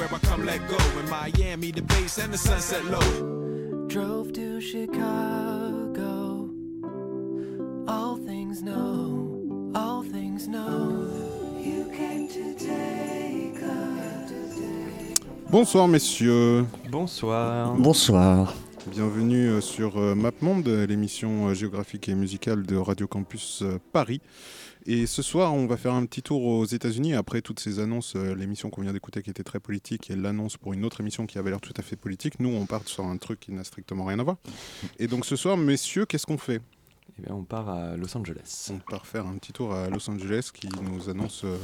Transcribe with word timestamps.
Where 0.00 0.14
I 0.14 0.18
come 0.26 0.46
let 0.46 0.66
go. 0.66 0.78
In 0.98 1.08
Miami, 1.10 1.70
the 1.70 1.82
bass 1.82 2.18
and 2.18 2.32
the 2.32 2.38
sunset 2.38 2.84
low. 2.86 3.86
Drove 3.88 4.32
to 4.32 4.60
Chicago. 4.60 6.48
All 7.86 8.16
things 8.16 8.62
know, 8.62 9.72
all 9.74 10.02
things 10.02 10.48
know. 10.48 11.06
You 11.58 11.84
came 11.94 12.28
to 12.28 12.54
take 12.54 13.60
Bonsoir 15.50 15.88
messieurs, 15.88 16.64
Bonsoir. 16.88 17.74
Bonsoir. 17.74 18.54
bienvenue 18.86 19.48
euh, 19.48 19.60
sur 19.60 19.98
euh, 19.98 20.14
MapMonde, 20.14 20.68
l'émission 20.68 21.48
euh, 21.48 21.54
géographique 21.54 22.08
et 22.08 22.14
musicale 22.14 22.64
de 22.64 22.76
Radio 22.76 23.08
Campus 23.08 23.64
Paris. 23.92 24.20
Et 24.92 25.06
ce 25.06 25.22
soir, 25.22 25.54
on 25.54 25.68
va 25.68 25.76
faire 25.76 25.94
un 25.94 26.04
petit 26.04 26.20
tour 26.20 26.44
aux 26.44 26.64
États-Unis 26.64 27.14
après 27.14 27.42
toutes 27.42 27.60
ces 27.60 27.78
annonces, 27.78 28.16
euh, 28.16 28.34
l'émission 28.34 28.70
qu'on 28.70 28.80
vient 28.82 28.92
d'écouter 28.92 29.22
qui 29.22 29.30
était 29.30 29.44
très 29.44 29.60
politique 29.60 30.10
et 30.10 30.16
l'annonce 30.16 30.56
pour 30.56 30.72
une 30.72 30.84
autre 30.84 31.00
émission 31.00 31.28
qui 31.28 31.38
avait 31.38 31.50
l'air 31.50 31.60
tout 31.60 31.72
à 31.76 31.82
fait 31.82 31.94
politique. 31.94 32.40
Nous, 32.40 32.48
on 32.48 32.66
part 32.66 32.82
sur 32.88 33.04
un 33.04 33.16
truc 33.16 33.38
qui 33.38 33.52
n'a 33.52 33.62
strictement 33.62 34.04
rien 34.04 34.18
à 34.18 34.24
voir. 34.24 34.38
Et 34.98 35.06
donc 35.06 35.26
ce 35.26 35.36
soir, 35.36 35.56
messieurs, 35.56 36.06
qu'est-ce 36.06 36.26
qu'on 36.26 36.38
fait? 36.38 36.60
Eh 37.22 37.26
bien, 37.26 37.34
on 37.34 37.44
part 37.44 37.68
à 37.68 37.96
Los 37.96 38.16
Angeles. 38.16 38.70
On 38.72 38.78
part 38.90 39.06
faire 39.06 39.26
un 39.26 39.36
petit 39.36 39.52
tour 39.52 39.74
à 39.74 39.88
Los 39.90 40.08
Angeles 40.10 40.50
qui 40.54 40.68
nous 40.82 41.10
annonce. 41.10 41.42
euh, 41.44 41.56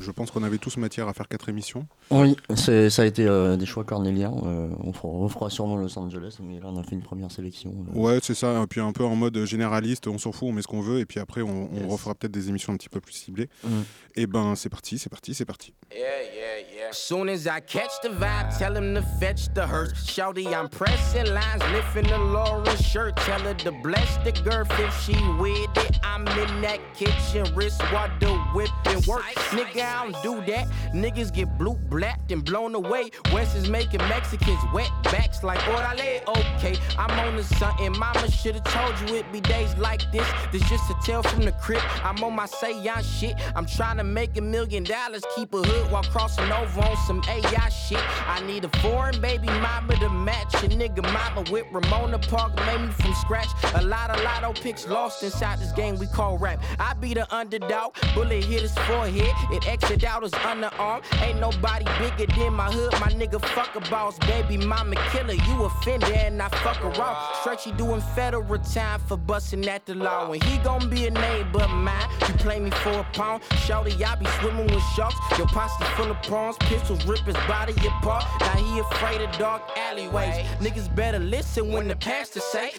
je 0.00 0.10
pense 0.12 0.30
qu'on 0.30 0.44
avait 0.44 0.58
tous 0.58 0.76
matière 0.76 1.08
à 1.08 1.12
faire 1.12 1.26
quatre 1.26 1.48
émissions. 1.48 1.86
Oui, 2.12 2.36
ça 2.54 3.02
a 3.02 3.04
été 3.04 3.26
euh, 3.26 3.56
des 3.56 3.66
choix 3.66 3.82
cornéliens. 3.84 4.32
euh, 4.44 4.68
on, 4.84 4.92
fera, 4.92 5.08
on 5.08 5.28
fera 5.28 5.50
sûrement 5.50 5.76
Los 5.76 5.98
Angeles, 5.98 6.36
mais 6.40 6.60
là 6.60 6.66
on 6.66 6.76
a 6.78 6.82
fait 6.84 6.94
une 6.94 7.02
première 7.02 7.30
sélection. 7.32 7.74
euh. 7.94 7.98
Ouais, 7.98 8.18
c'est 8.22 8.34
ça. 8.34 8.62
Et 8.62 8.66
puis 8.68 8.80
un 8.80 8.92
peu 8.92 9.04
en 9.04 9.16
mode 9.16 9.44
généraliste, 9.44 10.06
on 10.06 10.18
s'en 10.18 10.30
fout, 10.32 10.48
on 10.48 10.52
met 10.52 10.62
ce 10.62 10.68
qu'on 10.68 10.80
veut, 10.82 11.00
et 11.00 11.04
puis 11.06 11.18
après 11.20 11.42
on, 11.42 11.68
on 11.72 11.80
Yes. 11.80 11.90
refera 11.92 12.14
peut-être 12.14 12.32
des 12.32 12.48
émissions 12.48 12.72
un 12.72 12.76
petit 12.76 12.88
peu 12.88 13.00
plus 13.00 13.12
ciblées. 13.12 13.48
Mm. 13.64 13.68
Et 14.16 14.26
ben 14.28 14.54
c'est 14.54 14.68
parti, 14.68 14.98
c'est 14.98 15.10
parti, 15.10 15.34
c'est 15.34 15.44
parti. 15.44 15.74
Yeah, 15.92 15.98
yeah, 16.00 16.76
yeah. 16.76 16.92
Soon 16.92 17.28
as 17.28 17.46
I 17.46 17.60
catch 17.66 18.00
the 18.02 18.08
vibe, 18.10 18.56
tell 18.56 18.76
him 18.76 18.94
to 18.94 19.02
fetch 19.20 19.52
the 19.54 19.66
hearse. 19.66 19.92
Shouty, 20.08 20.46
I'm 20.46 20.68
pressing 20.68 21.26
lines, 21.34 21.62
lifting 21.72 22.04
the 22.10 22.18
Laura 22.18 22.64
shirt. 22.80 23.16
Tell 23.16 23.40
her 23.40 23.54
to 23.64 23.72
bless 23.82 24.16
the 24.24 24.32
girth 24.44 24.68
if 24.88 25.02
she 25.04 25.12
with 25.38 25.76
it. 25.76 25.98
I'm 26.02 26.26
in 26.26 26.60
that 26.62 26.80
kitchen, 26.94 27.46
wrist 27.54 27.80
while 27.92 28.10
the 28.18 28.32
whipping 28.54 29.02
work. 29.06 29.22
Nigga, 29.52 29.82
I 29.82 30.10
don't 30.10 30.22
do 30.22 30.52
that. 30.52 30.66
Niggas 30.92 31.32
get 31.32 31.58
blue, 31.58 31.74
blacked, 31.74 32.32
and 32.32 32.44
blown 32.44 32.74
away. 32.74 33.10
West 33.32 33.56
is 33.56 33.68
making 33.68 34.00
Mexicans 34.08 34.60
wet 34.72 34.90
backs 35.04 35.42
like 35.44 35.58
orale. 35.60 36.26
Okay, 36.26 36.76
I'm 36.98 37.10
on 37.20 37.36
to 37.36 37.44
something. 37.44 37.96
Mama 37.98 38.30
should've 38.30 38.64
told 38.64 38.94
you 39.00 39.16
it 39.16 39.30
be 39.32 39.40
days 39.40 39.76
like 39.76 40.00
this. 40.12 40.26
This 40.52 40.66
just 40.68 40.90
a 40.90 40.94
tale 41.04 41.22
from 41.22 41.42
the 41.42 41.52
crib. 41.52 41.82
I'm 42.02 42.22
on 42.24 42.34
my 42.34 42.46
seance 42.46 43.06
shit. 43.06 43.34
I'm 43.54 43.66
trying 43.66 43.98
to 43.98 44.04
make 44.04 44.36
a 44.36 44.42
million 44.42 44.84
dollars, 44.84 45.22
keep 45.36 45.52
a 45.54 45.62
hood 45.62 45.92
while 45.92 46.04
crossing 46.04 46.50
over 46.50 46.80
on 46.80 46.96
some 47.06 47.22
AI 47.28 47.68
shit. 47.68 48.02
I 48.26 48.40
need 48.46 48.64
a 48.64 48.70
foreign 48.80 49.20
baby 49.20 49.46
mama 49.46 49.94
to 49.96 50.08
match 50.08 50.54
a 50.54 50.68
nigga 50.68 51.02
mama 51.12 51.50
with 51.50 51.66
Ramona 51.72 52.18
Park, 52.18 52.56
made 52.66 52.80
me 52.80 52.92
from 52.92 53.14
scratch. 53.14 53.48
A 53.74 53.84
lot 53.84 54.10
of 54.10 54.22
lotto 54.24 54.52
lost 54.86 55.22
inside 55.22 55.58
this 55.58 55.72
game 55.72 55.98
we 55.98 56.06
call 56.06 56.38
rap. 56.38 56.62
I 56.78 56.94
be 56.94 57.14
the 57.14 57.32
underdog, 57.34 57.94
bullet 58.14 58.44
hit 58.44 58.62
his 58.62 58.74
forehead, 58.86 59.32
it 59.50 59.66
exit 59.68 60.04
out 60.04 60.22
his 60.22 60.32
underarm. 60.32 61.02
Ain't 61.22 61.40
nobody 61.40 61.84
bigger 61.98 62.30
than 62.32 62.54
my 62.54 62.70
hood, 62.70 62.92
my 63.00 63.08
nigga 63.08 63.40
fuck 63.40 63.74
a 63.74 63.80
boss, 63.90 64.18
baby 64.18 64.56
mama 64.56 64.96
killer. 65.10 65.34
You 65.34 65.64
offended 65.64 66.10
and 66.10 66.42
I 66.42 66.48
fuck 66.48 66.84
off. 66.98 67.40
Stretchy 67.40 67.72
doing 67.72 68.00
federal 68.14 68.58
time 68.58 69.00
for 69.06 69.16
busting 69.16 69.66
at 69.68 69.86
the 69.86 69.94
law, 69.94 70.30
and 70.30 70.42
he 70.42 70.58
gon' 70.58 70.88
be 70.90 71.06
a 71.06 71.10
name 71.10 71.48
but 71.52 71.68
mine. 71.68 72.08
You 72.28 72.34
play 72.34 72.60
me 72.60 72.70
for 72.70 72.90
a 72.90 73.04
pound, 73.12 73.42
shorty, 73.66 73.92
I 74.04 74.14
be 74.16 74.26
swimming 74.40 74.66
with 74.66 74.84
sharks. 74.94 75.16
Your 75.36 75.46
pasta 75.48 75.84
full 75.96 76.10
of 76.10 76.22
prawns, 76.22 76.56
pistols 76.60 77.04
rip 77.06 77.20
his 77.20 77.36
body 77.46 77.72
apart. 77.86 78.24
Now 78.40 78.56
he 78.56 78.78
afraid 78.80 79.20
of 79.20 79.36
dark 79.38 79.62
alleyways. 79.76 80.34
Niggas 80.60 80.94
better 80.94 81.18
listen 81.18 81.72
when 81.72 81.88
the 81.88 81.96
pastor 81.96 82.40
say. 82.40 82.72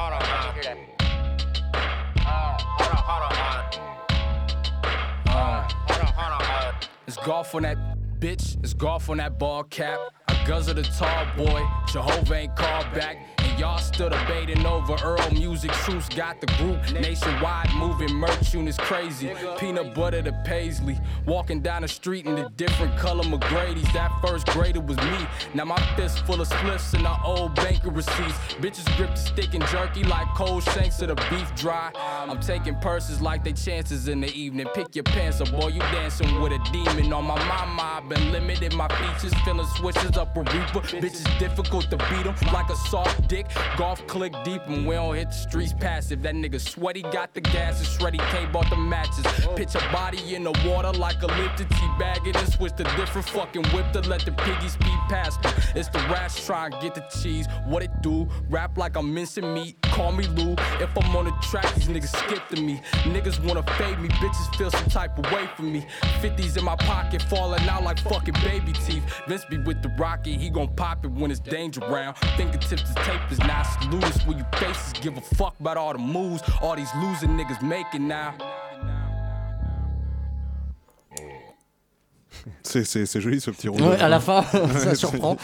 Hold 0.00 0.12
on, 0.12 0.54
hear 0.54 0.62
that. 0.62 0.78
It's 7.08 7.16
golf 7.16 7.54
on 7.56 7.62
that 7.62 7.78
bitch, 8.20 8.62
it's 8.62 8.74
golf 8.74 9.10
on 9.10 9.16
that 9.16 9.40
ball 9.40 9.64
cap. 9.64 9.98
I 10.28 10.46
guzzle 10.46 10.74
the 10.74 10.84
tall 10.84 11.26
boy, 11.36 11.66
Jehovah 11.88 12.34
ain't 12.34 12.54
called 12.54 12.86
back. 12.94 13.37
Y'all 13.58 13.78
still 13.78 14.08
debating 14.08 14.64
over 14.64 14.94
Earl 15.02 15.30
music. 15.32 15.72
Truce 15.72 16.08
got 16.08 16.40
the 16.40 16.46
group 16.58 16.80
nationwide 16.92 17.68
moving 17.74 18.14
merch 18.14 18.54
units 18.54 18.78
crazy. 18.78 19.32
Peanut 19.58 19.96
butter 19.96 20.22
to 20.22 20.32
paisley. 20.44 20.96
Walking 21.26 21.60
down 21.60 21.82
the 21.82 21.88
street 21.88 22.26
in 22.26 22.38
a 22.38 22.48
different 22.50 22.96
color 22.96 23.24
McGrady's. 23.24 23.92
That 23.92 24.12
first 24.24 24.46
grader 24.46 24.80
was 24.80 24.96
me. 24.98 25.26
Now 25.54 25.64
my 25.64 25.80
fist 25.96 26.24
full 26.24 26.40
of 26.40 26.48
spliffs 26.48 26.94
and 26.94 27.04
our 27.04 27.20
old 27.24 27.56
banker 27.56 27.90
receipts. 27.90 28.38
Bitches 28.60 28.86
grip 28.96 29.10
the 29.10 29.16
stick 29.16 29.54
and 29.54 29.66
jerky 29.66 30.04
like 30.04 30.28
cold 30.36 30.62
shanks 30.62 31.02
of 31.02 31.08
the 31.08 31.16
beef 31.28 31.52
dry. 31.56 31.90
I'm 32.28 32.38
taking 32.38 32.76
purses 32.76 33.20
like 33.20 33.42
they 33.42 33.54
chances 33.54 34.06
in 34.06 34.20
the 34.20 34.32
evening. 34.34 34.68
Pick 34.72 34.94
your 34.94 35.02
pants 35.02 35.40
up, 35.40 35.50
boy, 35.50 35.68
you 35.68 35.80
dancing 35.80 36.40
with 36.40 36.52
a 36.52 36.60
demon. 36.72 37.12
On 37.12 37.24
my 37.24 37.44
mama, 37.46 37.82
I've 37.82 38.08
been 38.08 38.30
limited. 38.30 38.72
My 38.74 38.86
features 38.86 39.36
feeling 39.44 39.66
switches 39.74 40.16
up 40.16 40.36
a 40.36 40.42
reaper. 40.42 40.80
Bitches 41.02 41.38
difficult 41.40 41.90
to 41.90 41.96
beat 41.96 42.24
'em 42.24 42.36
like 42.52 42.70
a 42.70 42.76
soft 42.76 43.26
dick. 43.26 43.46
Golf 43.76 44.06
click 44.06 44.32
deep 44.44 44.62
and 44.66 44.86
we 44.86 44.94
don't 44.94 45.14
hit 45.14 45.28
the 45.28 45.34
streets 45.34 45.72
passive. 45.72 46.22
That 46.22 46.34
nigga 46.34 46.60
sweaty 46.60 47.02
got 47.02 47.34
the 47.34 47.40
gas 47.40 47.80
and 47.80 48.02
ready. 48.02 48.18
K 48.18 48.46
bought 48.52 48.68
the 48.70 48.76
matches. 48.76 49.24
Pitch 49.56 49.74
a 49.74 49.80
body 49.92 50.34
in 50.34 50.44
the 50.44 50.52
water 50.66 50.92
like 50.98 51.22
a 51.22 51.26
lifted 51.26 51.70
tea 51.70 51.90
bag 51.98 52.26
and 52.26 52.36
switch 52.52 52.74
to 52.76 52.84
different 52.96 53.28
fucking 53.28 53.64
whip 53.68 53.92
to 53.92 54.00
let 54.02 54.24
the 54.24 54.32
piggies 54.32 54.72
speed 54.72 54.98
past 55.08 55.42
them. 55.42 55.54
It's 55.74 55.88
the 55.88 55.98
rash 56.10 56.44
try 56.46 56.66
and 56.66 56.74
get 56.80 56.94
the 56.94 57.04
cheese. 57.20 57.46
What 57.66 57.82
it 57.82 57.90
do? 58.02 58.28
Rap 58.48 58.76
like 58.78 58.96
I'm 58.96 59.12
mincing 59.12 59.52
meat. 59.54 59.76
Call 59.82 60.12
me 60.12 60.26
Lou. 60.28 60.54
If 60.80 60.96
I'm 60.96 61.16
on 61.16 61.24
the 61.24 61.34
track, 61.42 61.74
these 61.74 61.88
niggas 61.88 62.14
skip 62.16 62.46
to 62.48 62.60
me. 62.60 62.80
Niggas 63.04 63.44
wanna 63.46 63.62
fade 63.78 63.98
me, 63.98 64.08
bitches 64.08 64.54
feel 64.56 64.70
some 64.70 64.88
type 64.88 65.18
of 65.18 65.30
way 65.32 65.48
from 65.56 65.72
me. 65.72 65.86
50s 66.20 66.56
in 66.56 66.64
my 66.64 66.76
pocket, 66.76 67.22
falling 67.22 67.68
out 67.68 67.82
like 67.82 67.98
fucking 68.00 68.34
baby 68.44 68.72
teeth. 68.72 69.02
Vince 69.26 69.44
be 69.46 69.58
with 69.58 69.82
the 69.82 69.88
rocket, 69.98 70.34
he 70.36 70.50
gon' 70.50 70.74
pop 70.74 71.04
it 71.04 71.10
when 71.10 71.30
it's 71.30 71.40
danger 71.40 71.80
round. 71.80 72.16
Fingertips 72.36 72.82
to 72.82 72.94
tape 73.02 73.20
is 73.38 73.46
not 73.46 73.64
salutes 73.80 74.26
when 74.26 74.38
you 74.38 74.44
faces 74.52 74.92
give 75.00 75.16
a 75.16 75.20
fuck 75.36 75.54
about 75.60 75.76
all 75.76 75.92
the 75.92 75.98
moves 75.98 76.42
all 76.62 76.76
these 76.76 76.90
losing 77.00 77.36
niggas 77.36 77.62
making 77.62 78.08
now. 78.08 78.32
C'est, 82.62 82.84
c'est- 82.84 83.04
c'est 83.06 83.20
joli 83.20 83.40
ce 83.40 83.50
petit 83.50 83.68
rôle. 83.68 83.80
Ouais, 83.82 84.00
à 84.00 84.08
la 84.08 84.20
fin, 84.20 84.42
ça 84.78 84.94
surprend. 84.94 85.36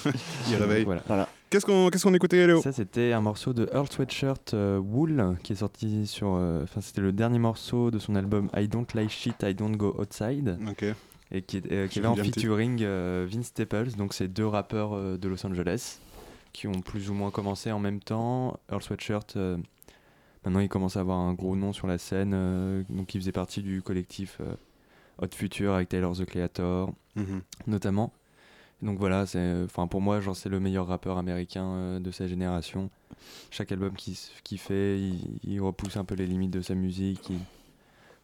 Il 0.50 0.56
réveille. 0.56 0.84
Voilà. 0.84 1.02
Voilà. 1.06 1.28
Qu'est-ce 1.48 1.64
qu'on, 1.66 1.88
qu'est-ce 1.90 2.02
qu'on 2.04 2.14
écoutait, 2.14 2.46
Léo? 2.46 2.60
Ça, 2.62 2.72
c'était 2.72 3.12
un 3.12 3.20
morceau 3.20 3.52
de 3.52 3.68
Earl 3.72 3.86
Sweatshirt 3.90 4.54
euh, 4.54 4.78
Wool 4.78 5.36
qui 5.42 5.52
est 5.52 5.56
sorti 5.56 6.06
sur. 6.06 6.34
euh, 6.36 6.62
Enfin, 6.64 6.80
c'était 6.80 7.00
le 7.02 7.12
dernier 7.12 7.38
morceau 7.38 7.90
de 7.90 7.98
son 7.98 8.14
album 8.16 8.48
I 8.56 8.66
Don't 8.68 8.86
Like 8.94 9.10
Shit, 9.10 9.36
I 9.42 9.54
Don't 9.54 9.76
Go 9.76 9.94
Outside. 9.98 10.58
Ok. 10.68 10.84
Et 11.32 11.42
qui, 11.42 11.58
est- 11.58 11.72
euh, 11.72 11.86
qui 11.86 12.04
en 12.04 12.16
featuring 12.16 12.80
euh, 12.82 13.26
Vince 13.30 13.46
Staples, 13.46 13.90
donc 13.96 14.12
c'est 14.14 14.26
deux 14.28 14.46
rappeurs 14.46 14.94
euh, 14.94 15.16
de 15.18 15.28
Los 15.28 15.44
Angeles 15.46 15.98
qui 16.52 16.66
ont 16.66 16.80
plus 16.80 17.10
ou 17.10 17.14
moins 17.14 17.30
commencé 17.30 17.70
en 17.72 17.78
même 17.78 18.00
temps. 18.00 18.58
Earl 18.70 18.82
Sweatshirt, 18.82 19.36
euh, 19.36 19.56
maintenant 20.44 20.60
il 20.60 20.68
commence 20.68 20.96
à 20.96 21.00
avoir 21.00 21.18
un 21.18 21.32
gros 21.34 21.56
nom 21.56 21.72
sur 21.72 21.86
la 21.86 21.98
scène, 21.98 22.32
euh, 22.34 22.82
donc 22.90 23.14
il 23.14 23.20
faisait 23.20 23.32
partie 23.32 23.62
du 23.62 23.82
collectif 23.82 24.38
euh, 24.40 24.54
Hot 25.22 25.28
Future 25.34 25.74
avec 25.74 25.88
Tyler 25.88 26.08
the 26.16 26.24
Creator 26.24 26.92
Mhm. 27.16 27.42
notamment. 27.66 28.12
Donc 28.82 28.98
voilà, 28.98 29.26
c'est, 29.26 29.62
enfin 29.64 29.86
pour 29.86 30.00
moi, 30.00 30.20
genre 30.20 30.34
c'est 30.34 30.48
le 30.48 30.58
meilleur 30.60 30.86
rappeur 30.86 31.18
américain 31.18 32.00
de 32.00 32.10
sa 32.10 32.26
génération. 32.26 32.88
Chaque 33.50 33.72
album 33.72 33.92
qu'il 33.94 34.58
fait, 34.58 34.98
il, 34.98 35.38
il 35.44 35.60
repousse 35.60 35.98
un 35.98 36.04
peu 36.04 36.14
les 36.14 36.26
limites 36.26 36.50
de 36.52 36.62
sa 36.62 36.74
musique. 36.74 37.28
il- 37.28 37.40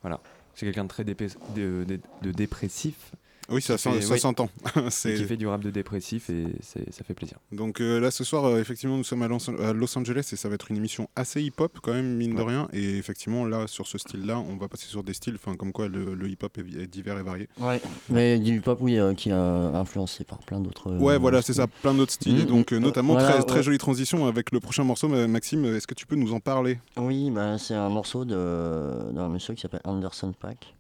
Voilà. 0.01 0.21
C'est 0.55 0.65
quelqu'un 0.65 0.85
de 0.85 0.89
très 0.89 1.05
dépé- 1.05 1.37
de, 1.55 1.85
de- 1.87 2.01
de 2.23 2.33
dépressif. 2.33 3.13
Oui, 3.49 3.63
ça 3.63 3.79
sent- 3.79 3.93
fait- 3.93 4.01
ça 4.03 4.15
oui. 4.15 4.21
s'entend. 4.21 4.49
C'est- 4.91 5.15
qui 5.15 5.25
fait 5.25 5.37
du 5.37 5.47
rap 5.47 5.63
de 5.63 5.71
dépressif 5.71 6.31
et 6.31 6.47
c'est- 6.61 6.93
ça 6.93 7.05
fait 7.05 7.15
plaisir. 7.15 7.39
Donc 7.53 7.81
euh, 7.81 8.01
là 8.01 8.11
ce 8.11 8.25
soir, 8.25 8.45
euh, 8.47 8.61
effectivement, 8.61 8.97
nous 8.97 9.05
sommes 9.05 9.23
à 9.23 9.29
Los, 9.29 9.49
à 9.61 9.73
Los 9.73 9.97
Angeles 9.99 10.29
et 10.33 10.37
ça 10.37 10.49
va 10.49 10.55
être 10.57 10.71
une 10.71 10.77
émission 10.77 11.09
assez 11.17 11.43
hip-hop 11.43 11.79
quand 11.83 11.93
même, 11.95 12.17
mine 12.17 12.35
de 12.35 12.43
rien. 12.43 12.69
Et 12.73 12.97
effectivement, 12.99 13.45
là, 13.45 13.67
sur 13.67 13.87
ce 13.87 13.99
style-là, 13.99 14.39
on 14.39 14.57
va 14.57 14.69
passer 14.69 14.87
sur 14.87 15.03
des 15.05 15.13
styles, 15.15 15.37
enfin 15.37 15.57
comme 15.57 15.73
quoi 15.73 15.89
le, 15.89 16.15
le 16.15 16.29
hip-hop 16.29 16.59
est, 16.59 16.87
divers 16.87 17.19
et 17.19 17.23
varié. 17.23 17.49
Ouais, 17.61 17.81
mais 18.11 18.39
du 18.39 18.57
hip-hop, 18.59 18.79
oui, 18.81 18.99
euh, 18.99 19.15
qui 19.15 19.31
a 19.31 19.41
influencé 19.41 20.25
par 20.25 20.39
plein 20.39 20.61
d'autres. 20.61 20.91
euh, 20.91 20.99
Ouais, 20.99 21.19
voilà, 21.19 21.43
c'est 21.43 21.55
ça, 21.55 21.67
plein 21.67 21.95
d'autres 21.95 22.13
styles. 22.13 22.39
Mhm. 22.41 22.45
donc, 22.47 22.73
euh, 22.73 22.79
notamment, 22.79 23.15
Voilà, 23.15 23.29
très, 23.33 23.43
très 23.45 23.57
ouais. 23.59 23.63
jolie 23.63 23.79
transition 23.79 24.27
avec 24.27 24.51
le 24.53 24.61
prochain 24.61 24.85
morceau. 24.85 25.09
Ma- 25.09 25.27
Maxime, 25.27 25.65
est-ce 25.67 25.87
que 25.87 25.95
tu 25.95 26.07
peux 26.07 26.17
nous 26.17 26.33
en 26.33 26.41
parler? 26.41 26.79
Oui, 26.97 27.31
bah, 27.31 27.59
c'est 27.59 27.75
un 27.75 27.89
morceau 27.89 28.25
de- 28.25 29.13
d'un 29.13 29.29
monsieur 29.29 29.55
qui 29.55 29.61
s'appelle 29.61 29.81
Anderson 29.85 30.33
Paak. 30.39 30.75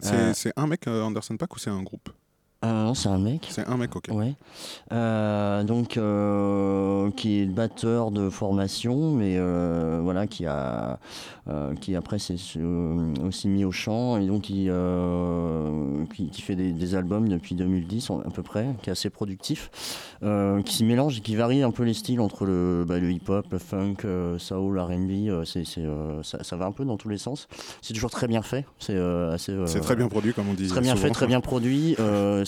C'est 0.00 0.14
Euh, 0.14 0.34
c'est 0.34 0.52
un 0.56 0.66
mec, 0.66 0.86
euh, 0.86 1.02
Anderson 1.02 1.36
Paak, 1.36 1.54
ou 1.54 1.58
c'est 1.58 1.70
un 1.70 1.82
groupe? 1.82 2.08
Ah 2.66 2.72
non, 2.84 2.94
c'est 2.94 3.10
un 3.10 3.18
mec. 3.18 3.46
C'est 3.50 3.66
un 3.68 3.76
mec, 3.76 3.94
ok. 3.94 4.06
Ouais. 4.10 4.32
Euh, 4.90 5.64
donc, 5.64 5.98
euh, 5.98 7.10
qui 7.10 7.40
est 7.42 7.44
batteur 7.46 8.10
de 8.10 8.30
formation, 8.30 9.10
mais 9.12 9.34
euh, 9.36 10.00
voilà, 10.02 10.26
qui 10.26 10.46
a, 10.46 10.98
qui 11.82 11.94
après 11.94 12.18
s'est 12.18 12.36
aussi 13.22 13.48
mis 13.48 13.66
au 13.66 13.70
chant 13.72 14.16
et 14.16 14.26
donc 14.26 14.42
qui, 14.42 14.70
qui, 16.14 16.30
qui 16.30 16.40
fait 16.42 16.56
des, 16.56 16.72
des 16.72 16.94
albums 16.94 17.28
depuis 17.28 17.54
2010 17.54 18.08
en- 18.08 18.20
à 18.20 18.30
peu 18.30 18.42
près, 18.42 18.66
qui 18.82 18.88
est 18.88 18.92
assez 18.92 19.10
productif, 19.10 19.70
qui 20.64 20.84
mélange 20.84 21.18
et 21.18 21.20
qui 21.20 21.36
varie 21.36 21.62
un 21.62 21.70
peu 21.70 21.82
les 21.82 21.92
styles 21.92 22.20
entre 22.20 22.46
le, 22.46 22.86
bah, 22.88 22.98
le 22.98 23.10
hip-hop, 23.12 23.44
le 23.50 23.58
funk, 23.58 23.96
soul, 24.38 24.78
R&B. 24.80 25.44
c'est, 25.44 25.64
c'est, 25.66 25.84
ça, 26.22 26.42
ça 26.42 26.56
va 26.56 26.64
un 26.64 26.72
peu 26.72 26.86
dans 26.86 26.96
tous 26.96 27.10
les 27.10 27.18
sens. 27.18 27.46
C'est 27.82 27.92
toujours 27.92 28.10
très 28.10 28.26
bien 28.26 28.40
fait. 28.40 28.64
C'est 28.78 28.96
assez. 28.98 29.54
C'est 29.66 29.80
très 29.80 29.96
bien 29.96 30.08
produit, 30.08 30.32
comme 30.32 30.48
on 30.48 30.54
dit 30.54 30.66
Très 30.68 30.80
bien 30.80 30.94
souvent. 30.96 31.08
fait, 31.08 31.12
très 31.12 31.26
bien 31.26 31.40
produit. 31.42 31.94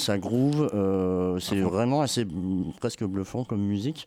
Ça 0.07 0.19
groove. 0.19 0.71
euh, 0.75 1.39
c'est 1.41 1.61
vraiment 1.61 2.01
assez 2.01 2.27
presque 2.81 3.05
bluffant 3.05 3.45
comme 3.45 3.61
musique. 3.63 4.07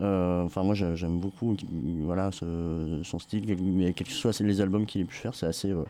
Euh, 0.00 0.42
Enfin, 0.44 0.62
moi, 0.62 0.74
j'ai- 0.74 0.94
j'aime 0.96 1.18
beaucoup 1.18 1.56
voilà, 2.04 2.30
ce- 2.32 3.00
son 3.04 3.18
style. 3.18 3.44
Mais 3.60 3.92
quels 3.92 4.06
que 4.06 4.12
soient 4.12 4.32
les 4.40 4.60
albums 4.60 4.86
qu'il 4.86 5.00
ait 5.00 5.04
pu 5.04 5.16
faire, 5.16 5.34
c'est 5.34 5.46
assez, 5.46 5.70
euh, 5.70 5.84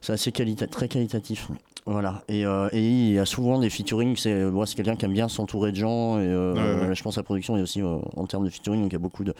c'est 0.00 0.12
assez 0.12 0.30
qualita- 0.30 0.66
très 0.66 0.88
qualitatif. 0.88 1.48
Voilà. 1.90 2.22
Et, 2.28 2.44
euh, 2.44 2.68
et 2.72 2.86
il 2.86 3.12
y 3.12 3.18
a 3.18 3.24
souvent 3.24 3.58
des 3.58 3.70
featuring. 3.70 4.14
C'est 4.16 4.44
moi, 4.50 4.66
c'est 4.66 4.74
quelqu'un 4.76 4.94
qui 4.96 5.04
aime 5.06 5.12
bien 5.14 5.28
s'entourer 5.28 5.72
de 5.72 5.76
gens. 5.76 6.18
Et 6.18 6.22
euh, 6.26 6.52
Ouais, 6.52 6.88
ouais. 6.88 6.94
je 6.94 7.02
pense 7.02 7.16
à 7.16 7.20
la 7.20 7.24
production 7.24 7.56
et 7.56 7.62
aussi 7.62 7.80
euh, 7.82 7.96
en 8.16 8.26
termes 8.26 8.44
de 8.44 8.50
featuring. 8.50 8.82
Donc, 8.82 8.90
il 8.92 8.94
y 8.94 8.96
a 8.96 9.00
beaucoup 9.00 9.24
de 9.24 9.34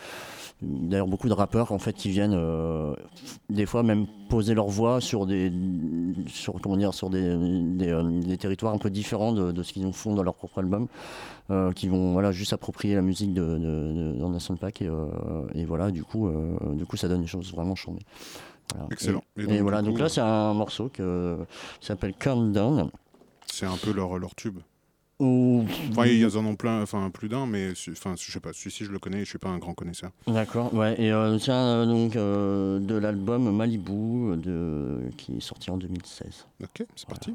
d'ailleurs 0.61 1.07
beaucoup 1.07 1.29
de 1.29 1.35
rappeurs 1.35 1.71
en 1.71 1.79
fait 1.79 1.93
qui 1.93 2.09
viennent 2.11 2.35
euh, 2.35 2.93
des 3.49 3.65
fois 3.65 3.85
même 3.85 4.07
poser 4.29 4.55
leur 4.55 4.67
voix 4.67 5.01
sur 5.01 5.25
des 5.25 5.53
sur 6.27 6.55
comment 6.61 6.77
dire 6.77 6.93
sur 6.95 7.11
des, 7.11 7.37
des, 7.77 7.89
euh, 7.91 8.03
des 8.23 8.37
territoires 8.39 8.75
un 8.75 8.79
peu 8.79 8.91
différents 8.91 9.33
de, 9.33 9.53
de 9.53 9.63
ce 9.63 9.73
qu'ils 9.73 9.93
font 9.93 10.15
dans 10.17 10.25
leur 10.25 10.35
propre 10.35 10.59
album 10.59 10.89
euh, 11.53 11.71
qui 11.71 11.87
vont 11.87 12.13
voilà 12.13 12.33
juste 12.33 12.53
approprier 12.55 12.97
la 12.97 13.03
musique 13.03 13.35
de, 13.35 13.45
de, 13.45 13.59
de 13.59 14.13
d'Anderson 14.19 14.57
Paak 14.57 14.83
et, 14.83 14.89
euh, 14.89 15.07
et 15.55 15.65
voilà 15.65 15.93
du 15.93 16.03
coup 16.03 16.27
euh, 16.27 16.57
du 16.75 16.85
coup 16.87 16.97
ça 16.97 17.07
donne 17.07 17.21
des 17.21 17.29
choses 17.29 17.53
vraiment 17.53 17.77
chambées 17.77 18.03
Voilà. 18.75 18.89
Excellent. 18.91 19.23
et, 19.37 19.47
donc, 19.47 19.59
voilà 19.61 19.83
donc 19.83 19.95
coup, 19.95 20.01
là 20.03 20.09
c'est 20.09 20.21
un 20.21 20.53
morceau 20.55 20.89
que, 20.89 21.39
qui 21.81 21.87
s'appelle 21.87 22.15
Countdown 22.19 22.91
C'est 23.47 23.67
un 23.67 23.77
peu 23.77 23.93
leur, 23.93 24.19
leur 24.19 24.35
tube. 24.35 24.59
Ou- 25.21 25.65
Enfin, 25.91 26.07
ils 26.07 26.37
en 26.39 26.47
ont 26.47 26.55
plein, 26.55 26.81
enfin 26.81 27.11
plus 27.11 27.29
d'un, 27.29 27.45
mais 27.47 27.73
enfin, 27.91 28.15
je 28.17 28.31
sais 28.31 28.39
pas. 28.39 28.53
Celui-ci, 28.53 28.85
je 28.85 28.93
le 28.93 29.01
connais. 29.01 29.17
et 29.19 29.25
Je 29.25 29.31
suis 29.31 29.39
pas 29.39 29.49
un 29.49 29.59
grand 29.59 29.75
connaisseur. 29.75 30.11
D'accord, 30.29 30.73
ouais, 30.75 30.95
et 31.01 31.11
euh, 31.11 31.37
tiens, 31.39 31.57
euh, 31.57 31.87
donc 31.87 32.15
euh, 32.15 32.79
de 32.79 32.95
l'album 32.95 33.51
Malibu 33.57 34.37
de, 34.37 35.01
qui 35.17 35.39
est 35.39 35.41
sorti 35.41 35.73
en 35.73 35.77
2016. 35.77 36.47
Ok, 36.63 36.87
c'est 36.95 37.09
parti. 37.09 37.35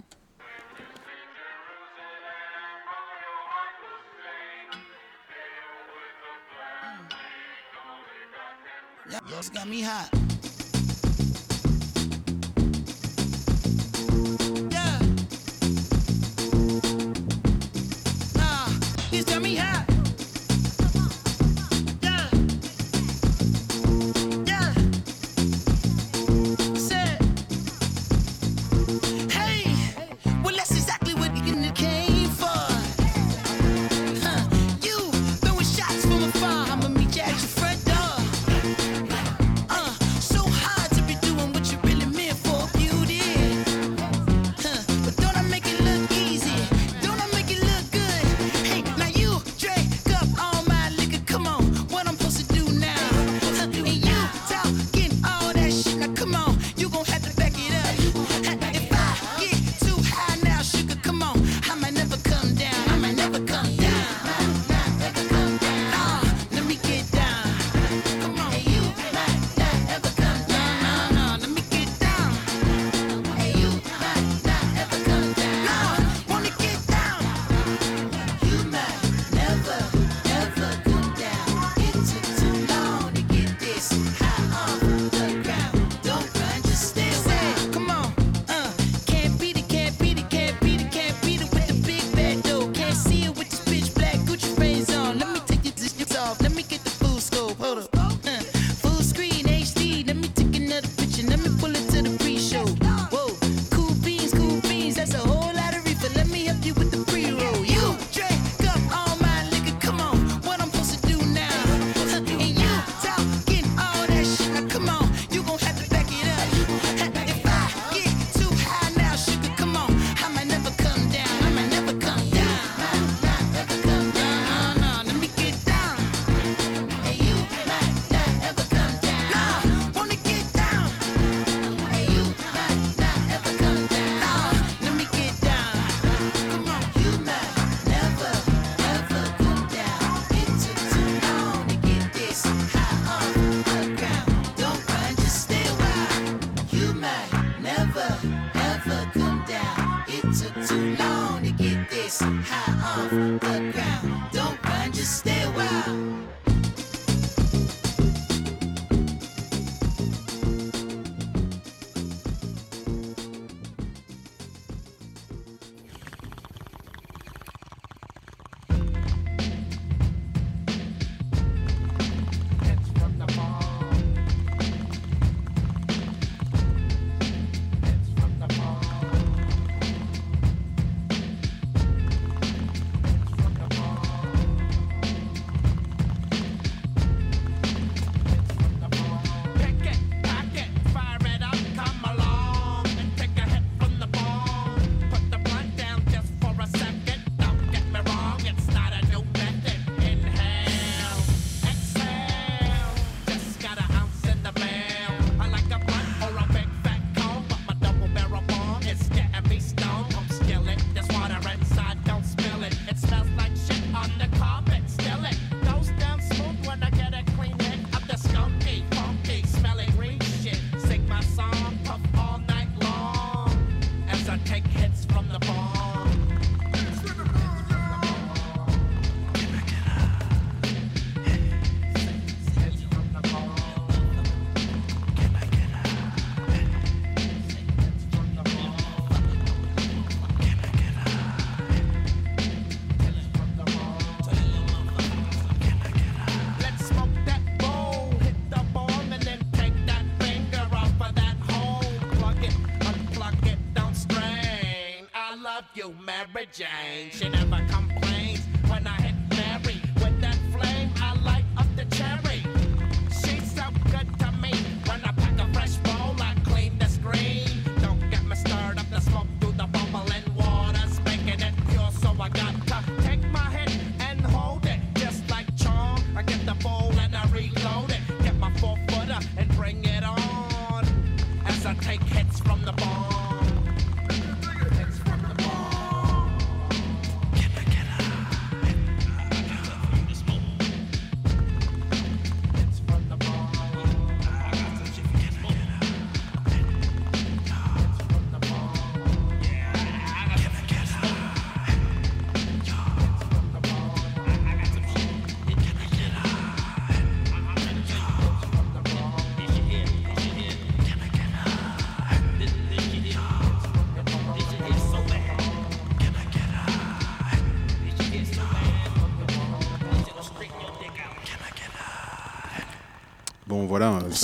Don't 153.43 154.63
run, 154.63 154.93
just 154.93 155.17
stay 155.17 155.43
a 155.43 155.49
while. 155.51 156.42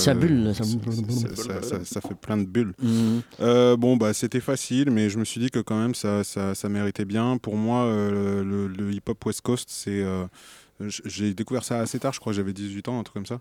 Ça 0.00 0.14
bulle, 0.14 0.52
ça- 0.54 0.64
ça, 0.64 1.36
ça- 1.36 1.62
ça- 1.62 1.84
ça 1.84 2.00
fait 2.00 2.14
plein 2.14 2.36
de 2.36 2.44
bulles. 2.44 2.72
Mhm. 2.82 3.22
Euh, 3.40 3.76
bon 3.76 3.96
bah 3.96 4.12
c'était 4.14 4.40
facile, 4.40 4.90
mais 4.90 5.08
je 5.10 5.18
me 5.18 5.24
suis 5.24 5.40
dit 5.40 5.50
que 5.50 5.58
quand 5.60 5.78
même 5.78 5.94
ça, 5.94 6.22
méritait 6.68 7.04
bien. 7.04 7.36
Pour 7.38 7.56
moi, 7.56 7.84
euh, 7.84 8.42
le, 8.42 8.66
le 8.68 8.92
hip-hop 8.92 9.24
West 9.26 9.40
Coast, 9.42 9.68
c'est 9.70 10.02
euh, 10.02 10.24
j'ai 10.80 11.34
découvert 11.34 11.64
ça 11.64 11.80
assez 11.80 11.98
tard. 11.98 12.12
Je 12.12 12.20
crois 12.20 12.32
que 12.32 12.36
j'avais 12.36 12.52
18 12.52 12.88
ans, 12.88 12.98
un 12.98 13.02
truc 13.02 13.14
comme 13.14 13.26
ça. 13.26 13.40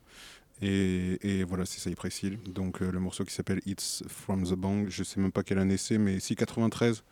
Et, 0.61 1.17
et 1.21 1.43
voilà, 1.45 1.65
c'est 1.65 1.79
Cypress 1.79 2.21
Hill. 2.23 2.37
Donc 2.53 2.81
euh, 2.81 2.91
le 2.91 2.99
morceau 2.99 3.23
qui 3.23 3.33
s'appelle 3.33 3.61
It's 3.65 4.03
From 4.09 4.43
The 4.43 4.55
Bang, 4.55 4.87
je 4.89 5.03
sais 5.03 5.21
même 5.21 5.31
pas 5.31 5.41
quelle 5.43 5.59
année 5.59 5.77
c'est, 5.77 5.97
mais 5.97 6.19
si 6.19 6.35
93 6.35 7.03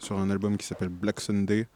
sur 0.00 0.18
un 0.18 0.30
album 0.30 0.56
qui 0.56 0.66
s'appelle 0.66 0.88
Black 0.88 1.20
Sunday. 1.20 1.68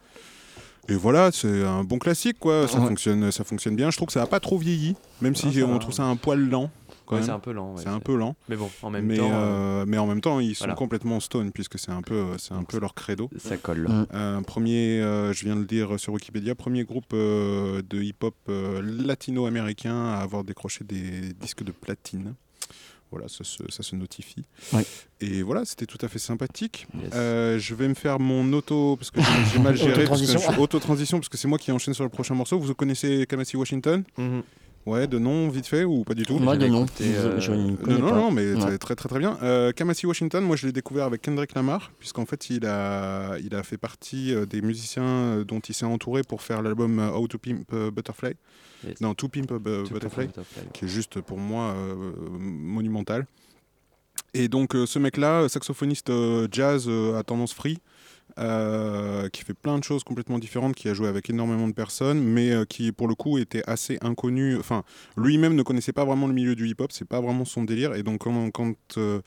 Et 0.89 0.95
voilà, 0.95 1.31
c'est 1.31 1.63
un 1.63 1.85
bon 1.85 1.97
classique 1.97 2.39
quoi. 2.39 2.67
Ça 2.67 2.77
Ouais. 2.77 2.87
fonctionne, 2.89 3.31
ça 3.31 3.45
fonctionne 3.45 3.77
bien. 3.77 3.89
Je 3.89 3.95
trouve 3.95 4.07
que 4.07 4.11
ça 4.13 4.21
a 4.21 4.27
pas 4.27 4.41
trop 4.41 4.57
vieilli, 4.57 4.97
même 5.21 5.33
si 5.33 5.45
Ah, 5.47 5.53
ça 5.53 5.65
on 5.65 5.79
trouve 5.79 5.93
ça 5.93 6.03
un 6.03 6.17
poil 6.17 6.41
lent. 6.49 6.69
Quand 7.05 7.15
Ouais, 7.15 7.21
même. 7.21 7.25
c'est 7.27 7.33
un 7.33 7.39
peu 7.39 7.51
lent, 7.51 7.73
ouais, 7.75 7.81
c'est 7.83 7.89
un 7.89 7.99
peu 7.99 8.15
lent. 8.15 8.35
Mais 8.49 8.55
bon, 8.55 8.69
en 8.81 8.89
même 8.89 9.05
mais, 9.05 9.17
temps, 9.17 9.29
euh, 9.31 9.85
mais 9.87 9.97
en 9.97 10.07
même 10.07 10.21
temps, 10.21 10.39
ils 10.39 10.55
sont 10.55 10.65
voilà. 10.65 10.75
complètement 10.75 11.19
stone 11.19 11.51
puisque 11.51 11.77
c'est 11.79 11.91
un 11.91 12.01
peu, 12.01 12.25
c'est 12.37 12.53
un 12.53 12.63
peu 12.63 12.79
leur 12.79 12.93
credo. 12.93 13.29
Ça 13.37 13.57
colle. 13.57 13.87
Mm. 13.87 14.07
Euh, 14.13 14.41
premier, 14.41 15.01
euh, 15.01 15.33
je 15.33 15.45
viens 15.45 15.55
de 15.55 15.61
le 15.61 15.65
dire 15.67 15.99
sur 15.99 16.13
Wikipédia, 16.13 16.55
premier 16.55 16.83
groupe 16.83 17.13
euh, 17.13 17.81
de 17.89 18.01
hip-hop 18.01 18.35
euh, 18.49 18.81
latino-américain 18.83 20.05
à 20.13 20.17
avoir 20.17 20.43
décroché 20.43 20.83
des 20.83 21.33
disques 21.33 21.63
de 21.63 21.71
platine. 21.71 22.35
Voilà, 23.11 23.27
ça 23.27 23.43
se, 23.43 23.61
ça 23.69 23.83
se 23.83 23.95
notifie. 23.95 24.43
Ouais. 24.73 24.83
Et 25.21 25.43
voilà, 25.43 25.65
c'était 25.65 25.85
tout 25.85 25.99
à 26.01 26.07
fait 26.07 26.17
sympathique. 26.17 26.87
Yes. 26.95 27.11
Euh, 27.13 27.59
je 27.59 27.75
vais 27.75 27.87
me 27.87 27.93
faire 27.93 28.19
mon 28.19 28.51
auto, 28.53 28.95
parce 28.95 29.11
que 29.11 29.19
j'ai 29.53 29.59
mal 29.59 29.77
géré. 29.77 30.07
Auto-transition, 30.57 31.19
parce 31.19 31.29
que 31.29 31.37
c'est 31.37 31.47
moi 31.47 31.59
qui 31.59 31.71
enchaîne 31.71 31.93
sur 31.93 32.03
le 32.03 32.09
prochain 32.09 32.33
morceau. 32.33 32.57
Vous 32.57 32.73
connaissez 32.73 33.27
Kamasi 33.27 33.55
Washington? 33.55 34.03
Mhm. 34.17 34.41
Ouais, 34.85 35.07
de 35.07 35.17
nom, 35.17 35.47
vite 35.49 35.65
fait, 35.67 35.85
ou 35.85 36.03
pas 36.03 36.13
du 36.13 36.23
tout? 36.23 36.39
Moi, 36.39 36.57
de 36.57 36.67
nom. 36.67 36.85
euh, 37.01 37.39
je 37.39 37.51
ne 37.53 37.69
non, 37.71 37.75
connais 37.77 37.99
non, 37.99 38.09
pas. 38.09 38.15
non, 38.15 38.31
mais 38.31 38.53
Ouais. 38.53 38.77
très, 38.77 38.95
très 38.95 39.07
très 39.07 39.19
bien. 39.19 39.37
Euh, 39.41 39.71
Kamasi 39.71 40.05
Washington, 40.05 40.43
moi 40.43 40.57
je 40.57 40.65
l'ai 40.67 40.73
découvert 40.73 41.05
avec 41.05 41.21
Kendrick 41.21 41.53
Lamar, 41.55 41.91
puisqu'en 41.99 42.25
fait 42.25 42.49
il 42.49 42.65
a, 42.65 43.37
il 43.39 43.55
a 43.55 43.63
fait 43.63 43.77
partie 43.77 44.33
euh, 44.33 44.45
des 44.45 44.61
musiciens 44.61 45.03
euh, 45.03 45.43
dont 45.45 45.61
il 45.61 45.73
s'est 45.73 45.85
entouré 45.85 46.21
pour 46.23 46.41
faire 46.41 46.61
l'album 46.61 46.99
How 46.99 47.27
to 47.29 47.37
Pimp 47.37 47.73
Butterfly. 47.73 48.33
Yes. 48.85 48.99
Non, 48.99 49.13
To 49.13 49.29
Pimp 49.29 49.53
Butterfly, 49.53 50.27
Butterfly. 50.27 50.63
qui 50.73 50.83
est 50.85 50.89
juste 50.89 51.21
pour 51.21 51.37
moi 51.37 51.73
euh, 51.77 52.11
monumental. 52.37 53.25
Et 54.33 54.47
donc 54.49 54.75
euh, 54.75 54.85
ce 54.85 54.99
mec-là, 54.99 55.47
saxophoniste 55.47 56.09
euh, 56.09 56.47
jazz 56.51 56.85
euh, 56.87 57.17
à 57.17 57.23
tendance 57.23 57.53
free, 57.53 57.77
euh, 58.39 59.29
qui 59.29 59.43
fait 59.43 59.53
plein 59.53 59.77
de 59.77 59.83
choses 59.83 60.03
complètement 60.03 60.39
différentes, 60.39 60.75
qui 60.75 60.89
a 60.89 60.93
joué 60.93 61.07
avec 61.07 61.29
énormément 61.29 61.67
de 61.67 61.73
personnes, 61.73 62.21
mais 62.21 62.51
euh, 62.51 62.65
qui 62.65 62.91
pour 62.91 63.07
le 63.07 63.15
coup 63.15 63.37
était 63.37 63.63
assez 63.67 63.97
inconnu. 64.01 64.57
Enfin, 64.57 64.83
lui-même 65.17 65.55
ne 65.55 65.63
connaissait 65.63 65.93
pas 65.93 66.05
vraiment 66.05 66.27
le 66.27 66.33
milieu 66.33 66.55
du 66.55 66.67
hip-hop, 66.67 66.91
c'est 66.91 67.07
pas 67.07 67.21
vraiment 67.21 67.45
son 67.45 67.63
délire. 67.63 67.93
Et 67.95 68.03
donc 68.03 68.21
quand, 68.21 68.51
quand, 68.51 68.75
euh, 68.97 69.21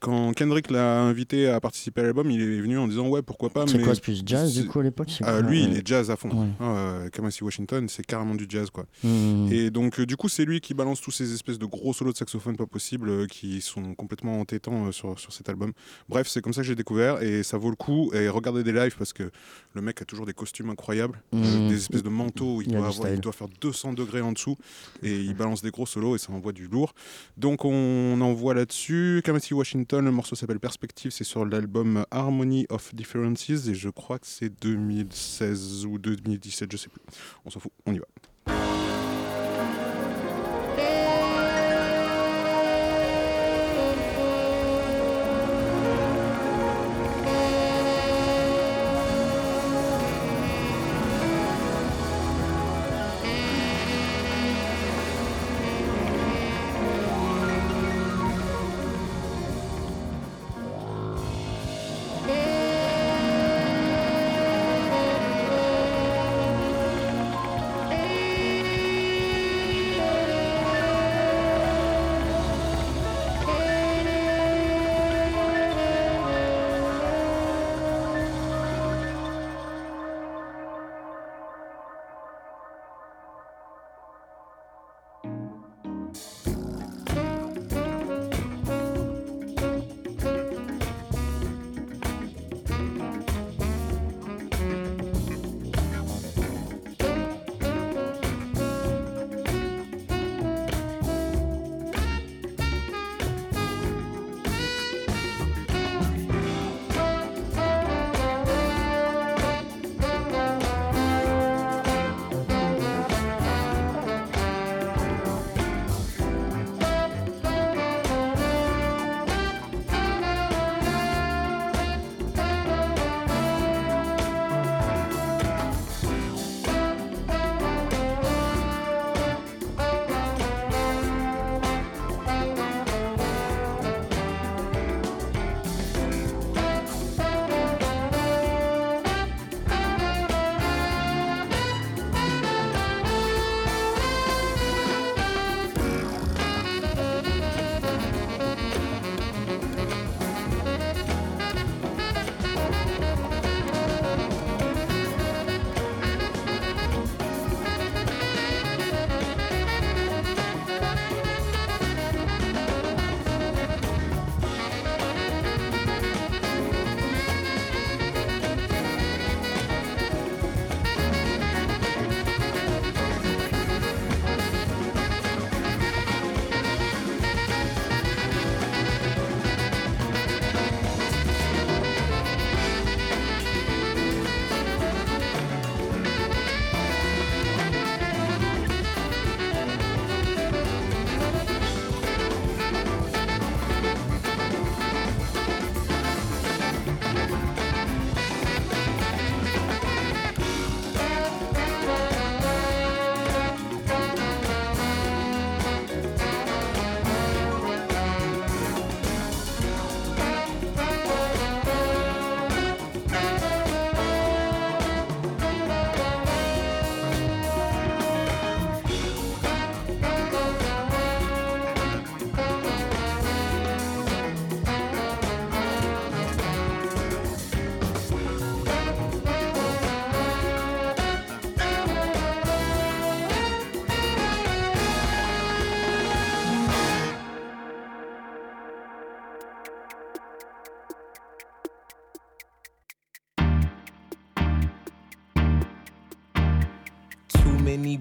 quand 0.00 0.32
Kendrick 0.34 0.70
l'a 0.70 1.02
invité 1.02 1.48
à 1.48 1.60
participer 1.60 2.00
à 2.00 2.04
l'album, 2.04 2.30
il 2.30 2.40
est 2.40 2.60
venu 2.60 2.78
en 2.78 2.88
disant 2.88 3.08
ouais 3.08 3.22
pourquoi 3.22 3.50
pas. 3.50 3.66
C'est 3.66 3.82
quoi, 3.82 3.94
plus 3.94 4.22
jazz 4.24 4.54
du 4.54 4.66
coup 4.66 4.80
à 4.80 4.82
l'époque 4.82 5.10
Ah, 5.22 5.40
lui, 5.40 5.64
il 5.64 5.76
est 5.76 5.86
jazz 5.86 6.10
à 6.10 6.16
fond. 6.16 6.30
Ouais. 6.30 6.48
Ah, 6.60 7.00
Kamasi 7.12 7.44
Washington, 7.44 7.88
c'est 7.88 8.04
carrément 8.04 8.34
du 8.34 8.46
jazz, 8.48 8.70
quoi. 8.70 8.86
Mhm. 9.04 9.52
Et 9.52 9.70
donc, 9.70 10.00
du 10.00 10.16
coup, 10.16 10.28
c'est 10.28 10.44
lui 10.44 10.60
qui 10.60 10.74
balance 10.74 11.00
tous 11.00 11.10
ces 11.10 11.32
espèces 11.34 11.58
de 11.58 11.66
gros 11.66 11.92
solos 11.92 12.12
de 12.12 12.16
saxophone 12.16 12.56
pas 12.56 12.66
possibles 12.66 13.10
euh, 13.10 13.26
qui 13.26 13.60
sont 13.60 13.94
complètement 13.94 14.40
entêtants 14.40 14.90
sur, 14.92 15.18
sur 15.18 15.32
cet 15.32 15.48
album. 15.48 15.72
Bref, 16.08 16.28
c'est 16.28 16.40
comme 16.40 16.52
ça 16.52 16.62
que 16.62 16.66
j'ai 16.66 16.74
découvert 16.74 17.22
et 17.22 17.42
ça 17.42 17.58
vaut 17.58 17.70
le 17.70 17.76
coup. 17.76 18.10
Et 18.14 18.28
regardez 18.38 18.62
des 18.64 18.72
lives 18.72 18.96
parce 18.96 19.12
que 19.12 19.30
le 19.74 19.80
mec 19.82 20.00
a 20.02 20.04
toujours 20.04 20.26
des 20.26 20.32
costumes 20.32 20.70
incroyables, 20.70 21.20
Mhm. 21.32 21.68
des 21.68 21.76
espèces 21.76 22.02
de 22.02 22.08
manteaux. 22.08 22.62
Il 22.62 22.68
doit, 22.68 22.86
avoir- 22.86 23.12
il 23.12 23.20
doit 23.20 23.32
faire 23.32 23.48
200 23.60 23.92
degrés 23.92 24.20
en 24.20 24.32
dessous 24.32 24.56
et 25.02 25.20
il 25.20 25.34
balance 25.34 25.62
des 25.62 25.70
gros 25.70 25.86
solos 25.86 26.16
et 26.16 26.18
ça 26.18 26.32
envoie 26.32 26.52
du 26.52 26.66
lourd. 26.68 26.94
Donc, 27.36 27.64
on 27.64 28.20
envoie 28.20 28.54
là-dessus. 28.54 29.20
Kamasi 29.24 29.54
Washington, 29.54 30.04
le 30.04 30.10
morceau 30.12 30.34
s'appelle 30.36 30.60
Perspective, 30.60 31.10
c'est 31.10 31.24
sur 31.24 31.44
l'album 31.44 32.04
Harmony 32.10 32.66
of 32.70 32.94
Differences 32.94 33.50
et 33.50 33.74
je 33.74 33.88
crois 33.90 34.18
que 34.18 34.26
c'est 34.26 34.50
2016 34.60 35.84
ou 35.86 35.98
2017, 35.98 36.70
je 36.72 36.76
sais 36.76 36.88
plus. 36.88 37.02
On 37.44 37.50
s'en 37.50 37.60
fout, 37.60 37.72
on 37.86 37.92
y 37.92 37.98
va. 37.98 38.04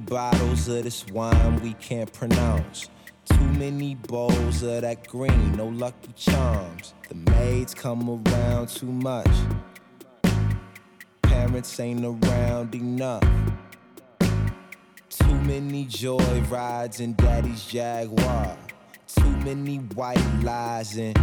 Bottles 0.07 0.69
of 0.69 0.83
this 0.83 1.05
wine 1.07 1.61
we 1.61 1.73
can't 1.73 2.11
pronounce. 2.11 2.89
Too 3.25 3.47
many 3.59 3.95
bowls 3.95 4.63
of 4.63 4.81
that 4.81 5.05
green, 5.07 5.55
no 5.57 5.67
lucky 5.67 6.13
charms. 6.15 6.93
The 7.09 7.15
maids 7.31 7.73
come 7.73 8.09
around 8.09 8.69
too 8.69 8.91
much. 8.91 9.29
Parents 11.21 11.79
ain't 11.79 12.05
around 12.05 12.73
enough. 12.73 13.23
Too 15.09 15.35
many 15.41 15.85
joy 15.85 16.41
rides 16.49 17.01
in 17.01 17.13
daddy's 17.13 17.65
Jaguar. 17.65 18.57
Too 19.07 19.37
many 19.37 19.77
white 19.95 20.41
lies 20.41 20.97
and 20.97 21.17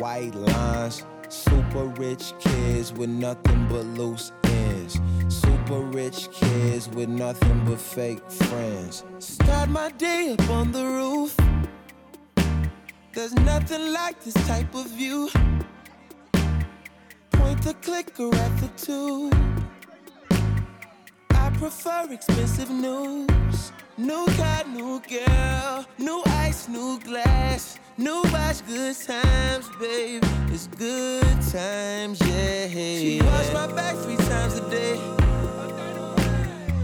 white 0.00 0.34
lines. 0.34 1.04
Super 1.28 1.84
rich 1.84 2.32
kids 2.40 2.92
with 2.92 3.10
nothing 3.10 3.68
but 3.68 3.84
loose 3.98 4.32
ends. 4.44 4.59
Super 5.28 5.80
rich 5.80 6.28
kids 6.32 6.88
with 6.88 7.08
nothing 7.08 7.64
but 7.64 7.80
fake 7.80 8.28
friends. 8.30 9.04
Start 9.18 9.68
my 9.68 9.90
day 9.92 10.36
up 10.38 10.50
on 10.50 10.72
the 10.72 10.84
roof. 10.84 11.36
There's 13.12 13.34
nothing 13.34 13.92
like 13.92 14.22
this 14.24 14.34
type 14.46 14.74
of 14.74 14.86
view. 14.86 15.30
Point 17.32 17.62
the 17.62 17.74
clicker 17.82 18.34
at 18.34 18.56
the 18.60 18.68
tube. 18.76 19.34
I 21.30 21.50
prefer 21.50 22.08
expensive 22.10 22.70
news. 22.70 23.72
New 24.00 24.24
car, 24.28 24.64
new 24.66 24.98
girl, 25.00 25.84
new 25.98 26.22
ice, 26.24 26.68
new 26.70 26.98
glass, 27.00 27.78
new 27.98 28.22
watch, 28.32 28.66
good 28.66 28.96
times, 28.96 29.68
babe. 29.78 30.24
It's 30.48 30.68
good 30.68 31.42
times, 31.52 32.18
yeah. 32.26 32.68
She 32.68 33.20
wash 33.22 33.52
my 33.52 33.66
back 33.66 33.94
three 33.96 34.16
times 34.16 34.56
a 34.56 34.70
day. 34.70 34.98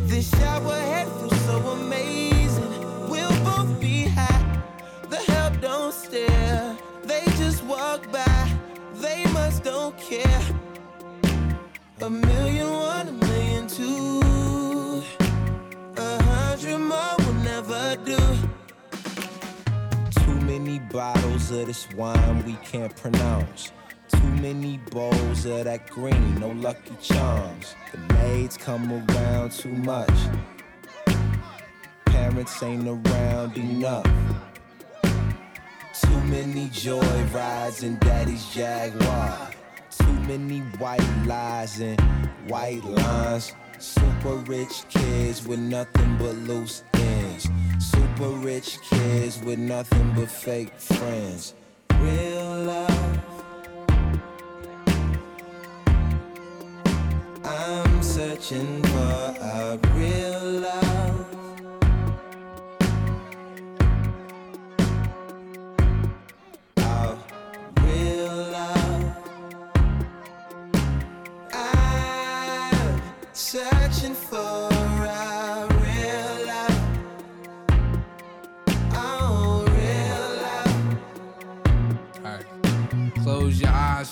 This 0.02 0.28
shower 0.28 0.74
head 0.74 1.08
feels 1.08 1.40
so 1.46 1.56
amazing. 1.68 3.08
We'll 3.08 3.30
both 3.44 3.80
be 3.80 4.02
high. 4.02 4.62
The 5.08 5.16
help 5.16 5.58
don't 5.62 5.94
stare. 5.94 6.76
They 7.04 7.24
just 7.38 7.64
walk 7.64 8.12
by. 8.12 8.50
They 8.96 9.24
must 9.32 9.64
don't 9.64 9.96
care. 9.96 10.42
A 12.02 12.10
million 12.10 12.70
one, 12.70 13.08
a 13.08 13.12
million 13.12 13.68
two. 13.68 14.25
Many 20.76 20.92
bottles 20.92 21.50
of 21.50 21.66
this 21.66 21.88
wine 21.92 22.44
we 22.44 22.52
can't 22.62 22.94
pronounce. 22.96 23.72
Too 24.08 24.30
many 24.42 24.78
bowls 24.90 25.46
of 25.46 25.64
that 25.64 25.88
green, 25.88 26.38
no 26.38 26.50
lucky 26.50 26.94
charms. 27.00 27.74
The 27.92 28.14
maids 28.14 28.56
come 28.58 28.92
around 28.92 29.52
too 29.52 29.72
much. 29.72 30.10
Parents 32.06 32.62
ain't 32.62 32.86
around 32.86 33.56
enough. 33.56 34.06
Too 36.02 36.20
many 36.24 36.68
joy 36.70 37.22
rides 37.32 37.82
in 37.82 37.98
daddy's 38.00 38.46
Jaguar. 38.50 39.50
Too 39.98 40.12
many 40.28 40.60
white 40.78 41.26
lies 41.26 41.80
and 41.80 41.98
white 42.48 42.84
lines. 42.84 43.54
Super 43.78 44.36
rich 44.46 44.84
kids 44.90 45.46
with 45.46 45.58
nothing 45.58 46.18
but 46.18 46.34
loose. 46.36 46.82
Super 48.16 48.30
rich 48.36 48.80
kids 48.80 49.42
with 49.42 49.58
nothing 49.58 50.14
but 50.16 50.30
fake 50.30 50.72
friends. 50.78 51.52
Real 52.00 52.62
love. 52.62 53.20
I'm 57.44 58.02
searching 58.02 58.82
for 58.84 59.34
a 59.38 59.78
real 59.94 60.50
love. 60.62 61.05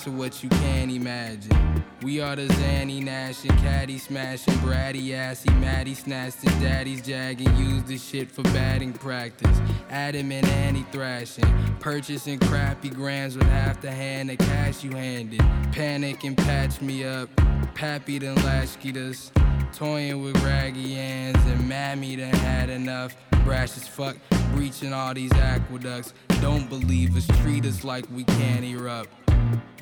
To 0.05 0.11
what 0.11 0.43
you 0.43 0.49
can't 0.49 0.91
imagine. 0.91 1.83
We 2.03 2.21
are 2.21 2.35
the 2.35 2.45
Zanny 2.45 3.01
Nash 3.01 3.43
and 3.43 3.57
Caddy 3.57 3.97
smashing, 3.97 4.53
Bratty 4.55 5.15
assy, 5.15 5.49
Maddie 5.53 5.95
snatched 5.95 6.43
his 6.43 6.53
daddy's 6.61 7.01
jag 7.01 7.41
and 7.41 7.57
used 7.57 7.87
the 7.87 7.97
shit 7.97 8.29
for 8.29 8.43
batting 8.43 8.93
practice. 8.93 9.57
Adam 9.89 10.31
and 10.31 10.47
Annie 10.47 10.85
thrashing, 10.91 11.51
purchasing 11.79 12.37
crappy 12.37 12.89
grams 12.89 13.35
with 13.35 13.47
half 13.47 13.81
the 13.81 13.91
hand 13.91 14.29
of 14.29 14.37
cash 14.37 14.83
you 14.83 14.91
handed. 14.91 15.39
Panic 15.71 16.23
and 16.23 16.37
patch 16.37 16.81
me 16.81 17.03
up, 17.03 17.27
Pappy 17.73 18.19
done 18.19 18.35
latchkeyed 18.35 18.97
us. 18.97 19.31
Toying 19.73 20.21
with 20.21 20.37
raggy 20.43 20.93
hands 20.93 21.43
and 21.47 21.67
Mammy 21.67 22.15
done 22.15 22.31
had 22.31 22.69
enough. 22.69 23.15
Brash 23.45 23.77
as 23.77 23.87
fuck, 23.87 24.17
breaching 24.55 24.91
all 24.91 25.13
these 25.13 25.31
aqueducts. 25.33 26.15
Don't 26.41 26.67
believe 26.67 27.15
us, 27.15 27.27
treat 27.43 27.63
us 27.63 27.83
like 27.83 28.03
we 28.09 28.23
can't 28.23 28.65
erupt. 28.65 29.09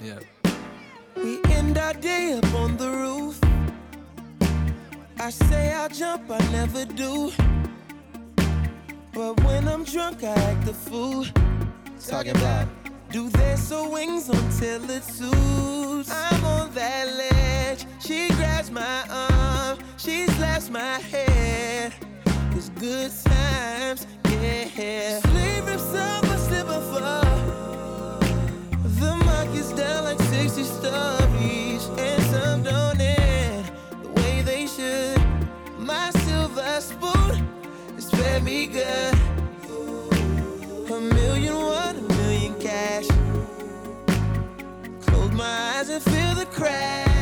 Yeah. 0.04 0.20
We 1.16 1.40
end 1.46 1.78
our 1.78 1.94
day 1.94 2.34
up 2.34 2.54
on 2.56 2.76
the 2.76 2.90
roof. 2.90 3.40
I 5.18 5.30
say 5.30 5.72
I'll 5.72 5.88
jump, 5.88 6.30
I 6.30 6.40
never 6.52 6.84
do. 6.84 7.32
But 9.14 9.42
when 9.46 9.70
I'm 9.70 9.86
drunk, 9.86 10.26
I 10.26 10.34
act 10.34 10.68
a 10.68 10.74
fool. 10.74 11.26
Talking 12.06 12.36
about 12.36 12.68
do 13.12 13.30
their 13.30 13.56
so 13.56 13.88
wings 13.88 14.28
until 14.28 14.90
it 14.90 15.06
suits. 15.06 16.12
I'm 16.12 16.44
on 16.44 16.74
that 16.74 17.08
ledge. 17.08 17.86
She 18.02 18.28
grabs 18.30 18.70
my 18.70 19.06
arm, 19.10 19.80
she 19.96 20.28
slaps 20.28 20.70
my 20.70 21.00
head. 21.00 21.94
It's 22.66 22.80
good 22.80 23.12
times, 23.26 24.08
yeah. 24.30 25.20
Rips 25.66 25.94
up, 25.96 26.24
I 26.24 26.38
slip 26.38 26.70
and 26.70 26.84
fall. 26.92 28.20
The 29.02 29.16
market's 29.26 29.74
down 29.74 30.06
like 30.06 30.22
60 30.22 30.64
stories, 30.64 31.90
and 31.98 32.24
some 32.24 32.64
don't 32.64 33.02
end 33.02 33.70
the 34.02 34.10
way 34.12 34.44
they 34.44 34.68
should. 34.68 35.22
My 35.78 36.10
silver 36.12 36.80
spoon 36.80 37.46
is 37.98 38.10
fed 38.10 38.46
me 38.46 38.68
good. 38.68 39.14
A 40.90 41.02
million, 41.02 41.56
one, 41.58 41.98
a 41.98 42.02
million 42.14 42.58
cash. 42.62 43.08
Close 45.06 45.32
my 45.34 45.80
eyes 45.80 45.90
and 45.90 46.02
feel 46.02 46.36
the 46.36 46.46
crash. 46.46 47.13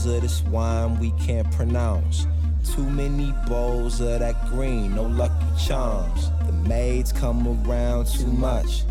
Bottles 0.00 0.16
of 0.16 0.22
this 0.22 0.42
wine 0.50 0.98
we 0.98 1.12
can't 1.24 1.50
pronounce. 1.52 2.26
Too 2.74 2.88
many 2.88 3.34
bowls 3.46 4.00
of 4.00 4.20
that 4.20 4.46
green, 4.48 4.94
no 4.94 5.04
lucky 5.04 5.46
charms. 5.58 6.30
The 6.46 6.52
maids 6.68 7.12
come 7.12 7.46
around 7.46 8.06
too 8.06 8.26
much. 8.26 8.84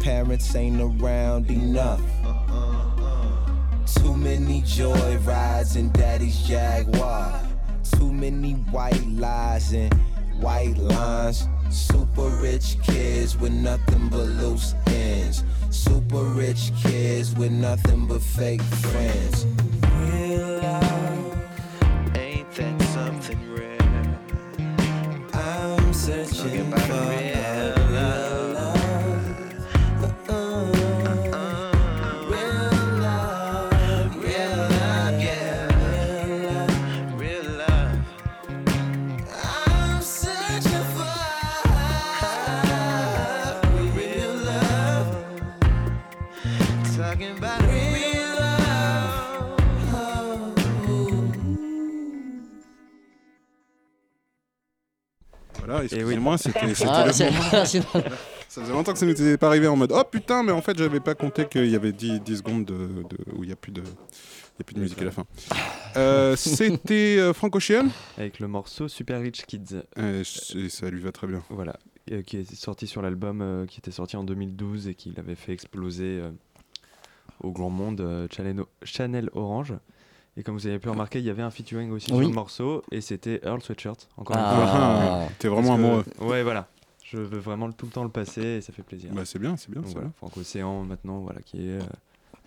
Parents 0.00 0.54
ain't 0.54 0.80
around 0.80 1.50
enough. 1.50 2.00
Too 3.94 4.16
many 4.16 4.62
joy 4.62 5.18
rides 5.18 5.76
in 5.76 5.90
daddy's 5.92 6.40
Jaguar. 6.46 7.40
Too 7.92 8.12
many 8.12 8.52
white 8.70 9.06
lies 9.08 9.72
and 9.72 9.92
white 10.40 10.76
lines. 10.78 11.46
Super 11.70 12.28
rich 12.40 12.76
kids 12.82 13.36
with 13.36 13.52
nothing 13.52 14.08
but 14.08 14.26
loose 14.40 14.74
ends. 14.86 15.44
Super 15.70 16.24
rich 16.24 16.72
kids 16.82 17.34
with 17.34 17.52
nothing 17.52 18.06
but 18.06 18.22
fake 18.22 18.62
friends. 18.62 19.46
Real 20.00 20.60
love, 20.62 21.38
ain't 22.16 22.50
that 22.52 22.82
something 22.82 23.54
rare? 23.54 24.18
I'm 25.34 25.92
searching 25.92 26.70
for 26.70 27.27
Voilà, 55.80 55.84
excusez-moi, 55.84 56.38
c'était 56.38 56.74
c'était 56.74 56.90
Ah, 56.92 57.06
le 57.06 58.02
moment. 58.02 58.08
Ça 58.48 58.62
faisait 58.62 58.72
longtemps 58.72 58.92
que 58.94 58.98
ça 58.98 59.04
nous 59.04 59.12
était 59.12 59.36
pas 59.36 59.48
arrivé 59.48 59.66
en 59.66 59.76
mode 59.76 59.92
Oh 59.94 60.02
putain, 60.10 60.42
mais 60.42 60.52
en 60.52 60.62
fait, 60.62 60.76
j'avais 60.78 61.00
pas 61.00 61.14
compté 61.14 61.44
qu'il 61.46 61.66
y 61.66 61.76
avait 61.76 61.92
10, 61.92 62.20
10 62.22 62.36
secondes 62.38 62.64
de, 62.64 62.74
de- 62.74 63.32
où 63.36 63.44
il 63.44 63.48
n'y 63.48 63.52
a 63.52 63.56
plus 63.56 63.72
de. 63.72 63.82
il 63.82 64.58
y 64.58 64.62
a 64.62 64.64
plus 64.64 64.74
de 64.74 64.80
musique 64.80 65.00
à 65.02 65.04
la 65.04 65.10
fin. 65.10 65.24
Euh, 65.96 66.36
C'était 66.36 67.16
euh, 67.18 67.32
Frank 67.32 67.54
Ocean 67.56 67.88
Avec 68.18 68.40
le 68.40 68.46
morceau 68.48 68.88
Super 68.88 69.20
Rich 69.20 69.44
Kids. 69.46 69.82
Euh, 69.98 70.22
et 70.54 70.68
ça 70.68 70.88
lui 70.90 71.00
va 71.00 71.12
très 71.12 71.26
bien. 71.26 71.42
Voilà. 71.50 71.76
euh, 72.12 72.22
qui 72.22 72.36
est 72.36 72.54
sorti 72.54 72.86
sur 72.86 73.02
l'album 73.02 73.40
euh, 73.42 73.66
qui 73.66 73.78
était 73.80 73.90
sorti 73.90 74.16
en 74.16 74.22
2012 74.24 74.86
et 74.88 74.94
qui 74.94 75.12
l'avait 75.16 75.34
fait 75.34 75.52
exploser 75.52 76.20
euh, 76.20 76.30
au 77.42 77.52
grand 77.52 77.70
monde 77.70 78.00
euh, 78.00 78.28
Channel, 78.30 78.60
Channel 78.82 79.30
Orange. 79.34 79.74
Et 80.38 80.42
comme 80.44 80.54
vous 80.56 80.66
avez 80.66 80.78
pu 80.78 80.88
remarquer, 80.88 81.18
il 81.18 81.24
y 81.26 81.30
avait 81.30 81.42
un 81.42 81.50
featuring 81.50 81.90
aussi 81.90 82.10
Oui. 82.12 82.18
sur 82.20 82.28
le 82.28 82.34
morceau 82.34 82.82
et 82.92 83.00
c'était 83.00 83.40
Earl 83.44 83.60
Sweatshirt. 83.60 84.08
Encore 84.16 84.36
Ah. 84.38 84.50
une 84.52 84.56
fois. 84.56 84.70
Ah, 84.72 85.28
t'es 85.38 85.48
vraiment 85.48 85.76
que- 85.76 85.80
amoureux. 85.82 86.04
Ouais, 86.20 86.42
voilà. 86.42 86.68
Je 87.04 87.16
veux 87.18 87.38
vraiment 87.38 87.70
tout 87.72 87.86
le 87.86 87.92
temps 87.92 88.04
le 88.04 88.10
passer 88.10 88.42
et 88.42 88.60
ça 88.60 88.72
fait 88.72 88.82
plaisir. 88.82 89.10
Bah, 89.12 89.24
c'est 89.24 89.38
bien, 89.38 89.56
c'est 89.56 89.70
bien, 89.70 89.80
Donc 89.82 89.90
voilà, 89.90 90.06
bien. 90.08 90.12
Franck 90.16 90.36
Océan 90.36 90.84
maintenant, 90.84 91.20
voilà, 91.20 91.40
qui 91.42 91.56
est 91.68 91.80
euh, 91.80 91.82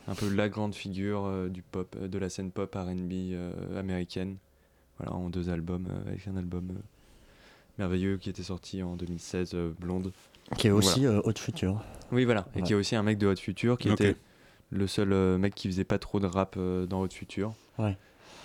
un 0.07 0.15
peu 0.15 0.29
la 0.33 0.47
grande 0.49 0.73
figure 0.73 1.25
euh, 1.25 1.49
du 1.49 1.61
pop, 1.63 1.95
euh, 1.99 2.07
de 2.07 2.17
la 2.17 2.29
scène 2.29 2.51
pop 2.51 2.73
R&B 2.73 3.11
euh, 3.33 3.79
américaine. 3.79 4.37
Voilà, 4.97 5.13
en 5.15 5.29
deux 5.29 5.49
albums, 5.49 5.87
euh, 5.91 6.09
avec 6.09 6.27
un 6.27 6.37
album 6.37 6.69
euh, 6.71 6.79
merveilleux 7.79 8.17
qui 8.17 8.29
était 8.29 8.43
sorti 8.43 8.83
en 8.83 8.95
2016, 8.95 9.51
euh, 9.53 9.71
Blonde. 9.79 10.13
Qui 10.57 10.67
est 10.67 10.71
aussi 10.71 11.01
voilà. 11.05 11.17
euh, 11.17 11.21
Hot 11.25 11.37
Future. 11.39 11.83
Oui, 12.11 12.23
voilà, 12.25 12.45
et 12.55 12.59
Ouais. 12.59 12.63
qui 12.63 12.73
est 12.73 12.75
aussi 12.75 12.95
un 12.95 13.03
mec 13.03 13.17
de 13.17 13.27
Hot 13.27 13.35
Future, 13.37 13.77
qui 13.77 13.89
était 13.89 14.15
le 14.71 14.87
seul 14.87 15.13
euh, 15.13 15.37
mec 15.37 15.53
qui 15.53 15.67
faisait 15.67 15.83
pas 15.83 15.99
trop 15.99 16.19
de 16.19 16.25
rap 16.25 16.55
euh, 16.57 16.85
dans 16.85 17.01
Hot 17.01 17.09
Future. 17.09 17.53
Ouais. 17.77 17.95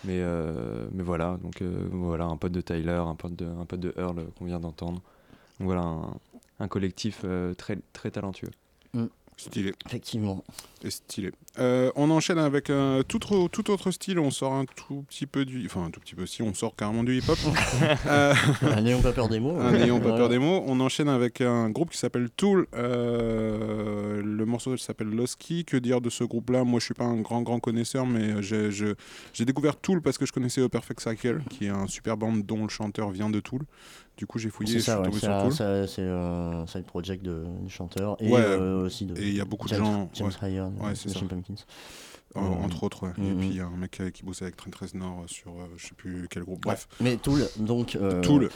Mais, 0.05 0.21
euh, 0.21 0.87
mais 0.93 1.03
voilà, 1.03 1.39
donc 1.43 1.63
voilà, 1.63 2.27
un 2.27 2.37
pote 2.37 2.53
de 2.53 2.61
Tyler, 2.61 3.03
un 3.05 3.15
pote 3.15 3.35
de, 3.35 3.47
un 3.47 3.65
pote 3.65 3.81
de 3.81 3.95
Earl 3.97 4.27
qu'on 4.39 4.45
vient 4.45 4.61
d'entendre. 4.61 5.01
Donc 5.59 5.67
voilà, 5.67 5.83
un, 5.83 6.15
un 6.61 6.69
collectif 6.69 7.25
très, 7.57 7.79
très 7.93 8.11
talentueux. 8.11 8.51
Stylé. 9.39 9.75
Effectivement. 9.87 10.43
C'est 10.83 10.91
stylé. 10.91 11.31
Euh, 11.59 11.91
on 11.95 12.11
enchaîne 12.11 12.39
avec 12.39 12.71
un 12.71 13.03
tout, 13.07 13.17
autre- 13.33 13.49
tout 13.49 13.71
autre 13.71 13.91
style. 13.91 14.19
On 14.19 14.31
sort 14.31 14.55
un 14.55 14.65
tout 14.65 15.05
petit 15.09 15.27
peu 15.27 15.45
du. 15.45 15.67
Enfin, 15.67 15.85
un 15.85 15.91
tout 15.91 16.01
petit 16.01 16.15
peu 16.15 16.25
si, 16.27 16.43
on 16.43 16.55
sort 16.55 16.75
carrément 16.75 17.05
du 17.05 17.19
hip-hop. 17.19 17.39
Euh, 18.07 18.35
N'ayons 18.81 19.03
pas 19.03 19.13
peur 19.13 19.29
des 19.29 19.39
mots. 19.41 19.61
N'ayons 19.73 20.01
pas 20.01 20.17
peur 20.17 20.29
des 20.31 20.39
mots. 20.39 20.63
On 20.67 20.81
enchaîne 20.81 21.09
avec 21.09 21.41
un 21.43 21.69
groupe 21.71 21.91
qui 21.91 21.99
s'appelle 21.99 22.31
Tool. 22.37 22.67
Euh, 22.75 24.23
le 24.23 24.45
morceau 24.47 24.77
s'appelle 24.77 25.09
Losky. 25.09 25.65
Que 25.65 25.77
dire 25.77 26.01
de 26.01 26.09
ce 26.11 26.25
groupe-là? 26.25 26.65
Moi, 26.65 26.81
je 26.81 26.87
suis 26.87 26.95
pas 26.95 27.05
un 27.05 27.21
grand, 27.21 27.43
grand 27.43 27.61
connaisseur, 27.61 28.07
mais 28.07 28.43
j'ai 28.43 29.45
découvert 29.45 29.77
Tool 29.77 30.01
parce 30.03 30.19
que 30.19 30.27
je 30.27 30.33
connaissais 30.33 30.63
A 30.63 30.69
Perfect 30.69 31.01
Cycle, 31.01 31.41
qui 31.51 31.67
est 31.67 31.71
un 31.71 31.87
super 31.87 32.17
band 32.17 32.33
dont 32.37 32.63
le 32.63 32.69
chanteur 32.71 33.11
vient 33.11 33.31
de 33.31 33.41
Tool. 33.41 33.63
Du 34.17 34.27
coup, 34.27 34.39
j'ai 34.39 34.49
fouillé 34.49 34.69
C'est 34.73 34.79
je 34.79 34.83
suis 34.83 34.91
ça, 34.93 34.99
ouais, 34.99 35.05
tombé 35.07 35.19
c'est 35.21 35.27
sur 35.27 35.43
Tool. 35.43 35.53
ça- 35.53 35.87
c'est 35.87 36.03
un 36.09 36.67
side 36.67 36.85
project 36.85 37.23
de, 37.23 37.45
du 37.63 37.69
chanteur 37.71 38.17
et 38.21 38.31
Ouais, 38.31 38.41
euh, 38.41 38.87
aussi 38.87 39.05
de. 39.05 39.15
et 39.21 39.29
il 39.29 39.35
y 39.37 39.41
a 39.41 39.45
beaucoup 39.45 39.69
de 39.69 39.75
James- 39.75 39.85
gens. 39.85 40.11
James 40.15 40.29
ouais. 40.29 40.35
Ryan, 40.41 40.73
Ouais, 40.81 40.91
de 40.91 40.95
ça. 40.95 41.09
Smashing 41.11 41.29
Pumpkins. 41.29 41.55
Euh, 42.35 42.41
Euh, 42.41 42.65
entre 42.65 42.83
autres, 42.83 43.05
ouais. 43.05 43.13
Et 43.19 43.21
mhm. 43.21 43.39
puis 43.39 43.49
il 43.49 43.57
y 43.57 43.61
a 43.61 43.67
un 43.67 43.77
mec 43.77 43.99
euh, 44.01 44.11
qui 44.11 44.23
bossait 44.23 44.45
avec 44.45 44.57
Trent 44.57 44.71
Reznor 44.79 45.21
euh, 45.21 45.27
sur 45.27 45.53
euh, 45.53 45.67
je 45.77 45.87
sais 45.87 45.95
plus 45.97 46.27
quel 46.29 46.43
groupe. 46.43 46.67
Ouais. 46.67 46.73
Bref. 46.73 46.89
Mais 47.01 47.17
Tool, 47.17 47.47
donc. 47.59 47.97
Tool, 48.23 48.51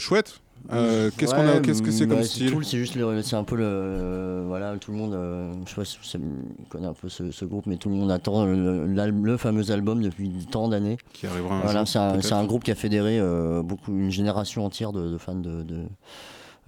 chouette. 0.00 0.40
Euh, 0.72 1.10
Qu'est-ce 1.16 1.34
qu'on 1.34 1.46
a 1.48 1.60
Qu'est-ce 1.60 1.82
que 1.82 1.90
c'est 1.90 2.06
comme 2.06 2.18
bah, 2.18 2.24
style 2.24 2.50
Tool, 2.52 2.64
c'est 2.64 2.78
juste 2.78 2.94
le- 2.94 3.20
c'est 3.22 3.34
un 3.36 3.42
peu 3.44 3.56
le. 3.56 3.64
euh, 3.66 4.44
voilà, 4.46 4.76
tout 4.78 4.92
le 4.92 4.96
monde. 4.96 5.12
euh, 5.14 5.52
je 5.64 5.70
sais 5.70 5.76
pas 5.76 5.84
si 5.84 5.98
vous 6.18 6.66
connaissez 6.68 6.90
un 6.90 6.94
peu 6.94 7.08
ce, 7.08 7.30
ce 7.30 7.44
groupe, 7.44 7.66
mais 7.66 7.76
tout 7.76 7.88
le 7.88 7.96
monde 7.96 8.10
attend 8.12 8.44
le, 8.44 9.36
fameux 9.36 9.70
album 9.70 10.02
depuis 10.02 10.30
tant 10.50 10.68
d'années. 10.68 10.98
Qui 11.12 11.26
arrivera 11.26 11.56
un 11.56 11.60
Voilà, 11.62 11.84
jour, 11.84 12.22
c'est 12.22 12.32
un, 12.32 12.44
groupe 12.44 12.62
qui 12.64 12.70
a 12.70 12.74
fédéré 12.76 13.20
beaucoup, 13.62 13.90
une 13.92 14.10
génération 14.10 14.64
entière 14.64 14.92
de, 14.92 15.10
de 15.10 15.18
fans 15.18 15.34
de. 15.34 15.62
de 15.62 15.84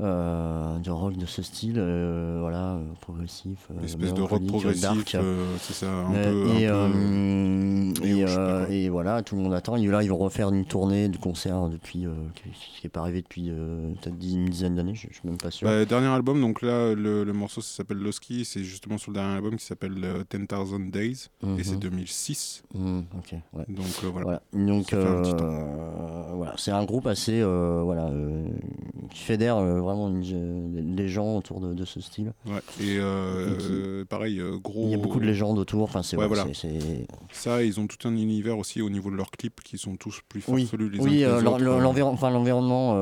euh, 0.00 0.78
de 0.78 0.90
rock 0.90 1.16
de 1.16 1.26
ce 1.26 1.42
style, 1.42 1.76
euh, 1.78 2.38
voilà, 2.40 2.74
euh, 2.74 2.84
progressif, 3.00 3.68
euh, 3.70 3.78
Une 3.78 3.84
espèce 3.84 4.12
de 4.14 4.22
rock 4.22 4.44
progressif, 4.46 5.14
euh, 5.14 5.44
c'est 5.60 5.72
ça, 5.72 5.90
un 5.92 6.12
peu- 6.12 6.48
et, 6.48 6.66
un 6.66 6.90
peu, 6.90 6.96
euh, 6.98 7.92
euh, 8.02 8.88
voilà, 8.90 9.22
tout 9.22 9.36
le 9.36 9.42
monde 9.42 9.54
attend. 9.54 9.76
Et 9.76 9.86
là, 9.86 10.02
ils 10.02 10.08
vont 10.10 10.16
refaire 10.18 10.48
une 10.52 10.64
tournée 10.64 11.08
de 11.08 11.16
concerts 11.16 11.68
depuis, 11.68 12.06
euh, 12.06 12.12
qui 12.34 12.50
n'est 12.82 12.90
pas 12.90 13.00
arrivé 13.00 13.22
depuis 13.22 13.50
euh, 13.50 13.92
peut-être 14.02 14.16
une 14.20 14.46
dizaine 14.46 14.74
d'années, 14.74 14.94
je, 14.96 15.06
je 15.10 15.14
suis 15.14 15.28
même 15.28 15.38
pas 15.38 15.50
sûr. 15.52 15.68
Bah, 15.68 15.84
dernier 15.84 16.08
album, 16.08 16.40
donc 16.40 16.62
là, 16.62 16.92
le, 16.94 17.22
le 17.22 17.32
morceau 17.32 17.60
s'appelle 17.60 17.98
Losky, 17.98 18.44
c'est 18.44 18.64
justement 18.64 18.98
sur 18.98 19.12
le 19.12 19.14
dernier 19.18 19.36
album 19.36 19.56
qui 19.56 19.64
s'appelle 19.64 19.94
euh, 20.02 20.24
10,000 20.28 20.90
Days, 20.90 21.28
et 21.58 21.62
c'est 21.62 21.74
Mhm. 21.74 21.78
2006. 21.80 22.62
Mhm, 22.74 23.04
ok, 23.16 23.32
ouais. 23.52 23.64
Donc 23.68 23.86
euh, 24.02 24.08
voilà. 24.12 24.42
Donc 24.52 24.92
euh, 24.92 25.22
voilà, 26.34 26.54
c'est 26.56 26.70
un 26.72 26.84
groupe 26.84 27.06
assez 27.06 27.40
euh, 27.40 27.80
voilà 27.84 28.06
euh, 28.06 28.46
qui 29.10 29.20
fédère 29.22 29.56
euh, 29.58 29.80
vraiment 29.84 30.08
une- 30.08 30.94
les 30.96 31.08
gens 31.08 31.36
autour 31.36 31.60
de, 31.60 31.74
de 31.74 31.84
ce 31.84 32.00
style. 32.00 32.32
Ouais, 32.46 32.52
et 32.80 32.96
euh, 32.98 33.54
Et 33.54 33.58
qui- 33.58 33.66
euh, 33.70 34.04
pareil, 34.04 34.40
euh, 34.40 34.56
gros. 34.58 34.84
Il 34.86 34.90
y 34.90 34.94
a 34.94 34.98
beaucoup 34.98 35.20
de 35.20 35.24
légendes 35.26 35.58
autour. 35.58 35.82
Enfin, 35.84 36.02
c'est 36.02 36.16
Ouais, 36.16 36.26
voilà. 36.26 36.44
Ça, 37.32 37.62
ils 37.62 37.78
ont 37.80 37.86
tout 37.86 38.08
un 38.08 38.16
univers 38.16 38.58
aussi 38.58 38.80
au 38.82 38.90
niveau 38.90 39.10
de 39.10 39.16
leurs 39.16 39.30
clips 39.30 39.60
qui 39.62 39.78
sont 39.78 39.96
tous 39.96 40.20
plus 40.28 40.42
Oui, 40.48 40.62
farfelus 40.62 40.86
uns 40.98 41.02
oui 41.02 41.20
que 41.20 41.24
euh, 41.24 41.40
les 41.40 41.46
autres. 41.46 42.02
enfin, 42.04 42.30
l'environnement, 42.30 42.94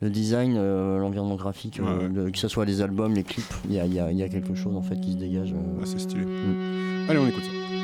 le, 0.00 0.08
design, 0.10 0.54
l'environnement 0.56 1.36
graphique, 1.36 1.80
Ouais, 1.82 2.04
ouais. 2.04 2.08
le- 2.08 2.30
que 2.30 2.38
ce 2.38 2.48
soit 2.48 2.64
les 2.64 2.80
albums, 2.82 3.14
les 3.14 3.24
clips, 3.24 3.44
il 3.66 3.72
y 3.74 3.78
a, 3.80 3.86
y 3.86 3.98
a- 3.98 4.12
y 4.12 4.22
a 4.22 4.28
quelque 4.28 4.54
chose 4.54 4.76
en 4.76 4.82
fait 4.82 5.00
qui 5.00 5.12
se 5.12 5.16
dégage. 5.18 5.54
Ah, 5.80 5.84
c'est 5.84 5.98
stylé. 6.00 6.24
Mm. 6.24 7.06
Allez, 7.08 7.18
on 7.18 7.26
écoute 7.28 7.44
ça. 7.44 7.77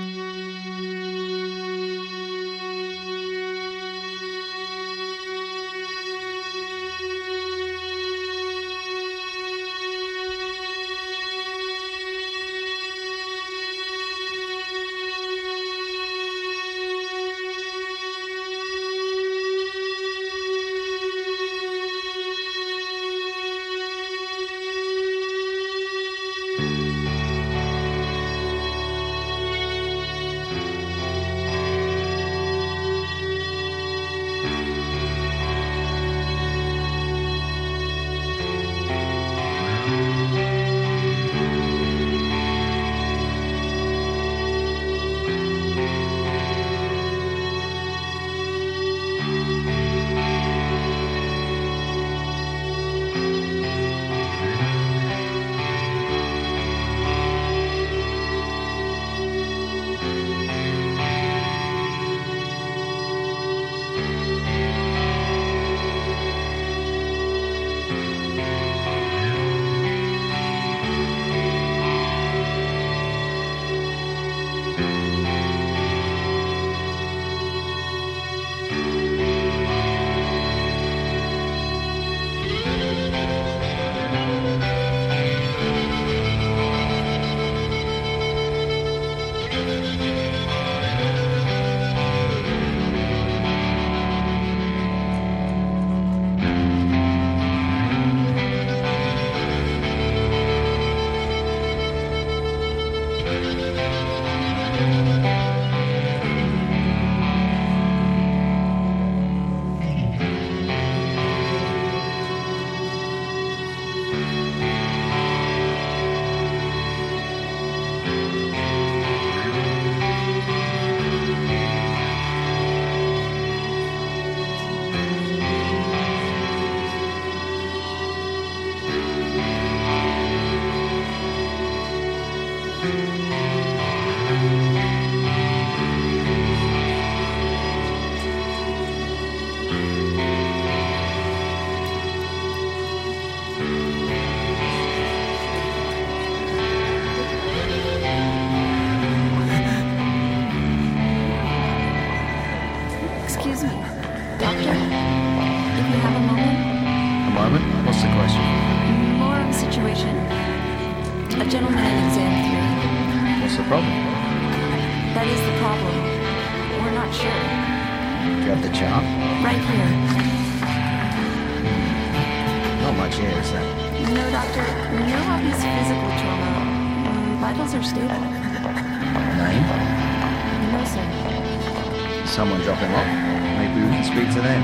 Speak 184.15 184.31
to 184.31 184.41
them. 184.41 184.63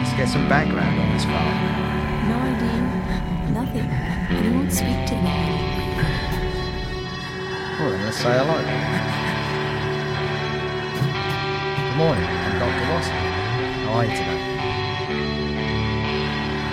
Let's 0.00 0.16
get 0.16 0.28
some 0.30 0.48
background 0.48 0.98
on 0.98 1.12
this 1.12 1.24
file. 1.26 1.44
No 2.24 2.36
idea. 2.40 2.80
Nothing. 3.52 3.84
And 3.84 4.46
he 4.46 4.50
won't 4.50 4.72
speak 4.72 5.04
to 5.08 5.14
anyone. 5.14 5.60
Well, 7.76 7.90
then 7.90 8.00
let's 8.06 8.16
say 8.16 8.32
hello. 8.32 8.56
Good 11.84 11.96
morning, 12.00 12.24
I'm 12.24 12.56
Dr. 12.58 12.84
Watson. 12.88 13.12
How 13.84 13.92
are 13.92 14.04
you 14.06 14.16
today? 14.16 14.40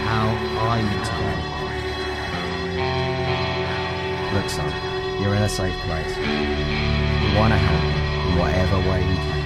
How 0.07 0.27
are 0.63 0.79
you 0.79 0.99
today? 1.03 1.37
Look, 4.33 4.47
son, 4.49 4.71
you're 5.21 5.35
in 5.35 5.43
a 5.43 5.49
safe 5.49 5.75
place. 5.83 6.15
We 6.15 7.35
want 7.35 7.51
to 7.51 7.59
help 7.59 7.83
you 7.83 7.97
in 8.31 8.37
whatever 8.39 8.77
way 8.89 9.01
we 9.03 9.15
can, 9.19 9.41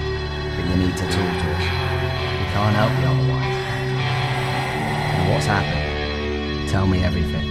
but 0.54 0.64
you 0.70 0.76
need 0.86 0.96
to 0.96 1.02
talk 1.02 1.34
to 1.42 1.50
us. 1.56 1.77
Can't 2.58 2.74
help 2.74 2.90
you 2.98 3.06
otherwise. 3.06 3.54
And 5.14 5.32
what's 5.32 5.46
happened? 5.46 6.68
Tell 6.68 6.88
me 6.88 7.04
everything. 7.04 7.47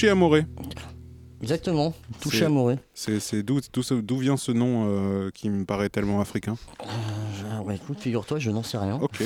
Touché 0.00 0.08
Amoré. 0.12 0.46
Exactement, 1.42 1.92
Touché 2.22 2.38
C'est- 2.38 2.44
Amoré. 2.46 2.78
C'est 2.94 3.42
d'où 3.42 4.16
vient 4.16 4.38
ce 4.38 4.50
nom 4.50 4.86
euh, 4.88 5.28
qui 5.34 5.50
me 5.50 5.66
paraît 5.66 5.90
tellement 5.90 6.22
africain? 6.22 6.56
Bah, 7.70 7.76
écoute, 7.76 8.00
figure-toi, 8.00 8.40
je 8.40 8.50
n'en 8.50 8.64
sais 8.64 8.78
rien. 8.78 8.98
Ok. 9.00 9.22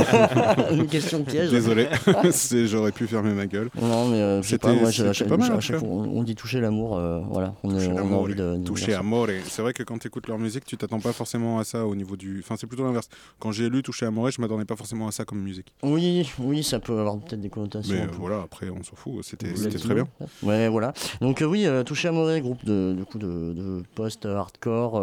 Une 0.70 0.86
question 0.86 1.24
piège. 1.24 1.50
Désolé, 1.50 1.88
j'aurais 2.66 2.92
pu 2.92 3.08
fermer 3.08 3.32
ma 3.32 3.46
gueule. 3.46 3.68
Non, 3.80 4.06
mais 4.08 4.20
euh, 4.20 4.42
je 4.42 4.48
sais 4.48 4.58
pas, 4.58 4.68
C'était- 4.68 4.80
moi, 4.80 4.90
je- 4.90 4.96
c'était 4.98 5.12
chaque, 5.12 5.28
pas 5.28 5.36
mal, 5.36 5.58
on 5.82 6.22
dit 6.22 6.36
toucher 6.36 6.60
l'amour, 6.60 6.96
euh, 6.96 7.20
voilà, 7.30 7.54
on, 7.64 7.76
est- 7.76 7.88
on 7.88 7.96
a 7.96 8.00
Amore. 8.02 8.20
envie 8.22 8.34
de. 8.36 8.60
ça. 8.76 8.98
Amore. 9.00 9.26
C'est 9.46 9.62
vrai 9.62 9.72
que 9.72 9.82
quand 9.82 9.98
tu 9.98 10.06
écoutes 10.06 10.28
leur 10.28 10.38
musique, 10.38 10.64
tu 10.64 10.76
t'attends 10.76 11.00
pas 11.00 11.12
forcément 11.12 11.58
à 11.58 11.64
ça 11.64 11.84
au 11.84 11.96
niveau 11.96 12.16
du. 12.16 12.40
Enfin, 12.44 12.54
c'est 12.56 12.68
plutôt 12.68 12.84
l'inverse. 12.84 13.08
Quand 13.40 13.50
j'ai 13.50 13.68
lu 13.68 13.82
Touché 13.82 14.06
Amore, 14.06 14.30
je 14.30 14.40
m'attendais 14.40 14.64
pas 14.64 14.76
forcément 14.76 15.08
à 15.08 15.10
ça 15.12 15.24
comme 15.24 15.40
musique. 15.40 15.72
Oui, 15.82 16.30
oui, 16.38 16.62
ça 16.62 16.78
peut 16.78 16.96
avoir 16.98 17.18
peut-être 17.18 17.40
des 17.40 17.48
connotations. 17.50 17.92
Mais 17.94 18.02
euh, 18.02 18.06
voilà, 18.20 18.42
après, 18.44 18.70
on 18.70 18.84
s'en 18.84 18.94
fout. 18.94 19.14
C'était 19.22 19.56
c'était 19.56 19.78
très 19.78 19.94
bien. 19.94 20.06
Ouais, 20.44 20.68
voilà. 20.68 20.92
Donc 21.20 21.42
euh, 21.42 21.46
oui, 21.46 21.66
Touché 21.84 22.06
Amoré, 22.06 22.40
groupe 22.40 22.64
de, 22.64 22.94
du 22.96 23.04
coup, 23.04 23.18
de, 23.18 23.52
de 23.52 23.82
post-hardcore, 23.96 25.00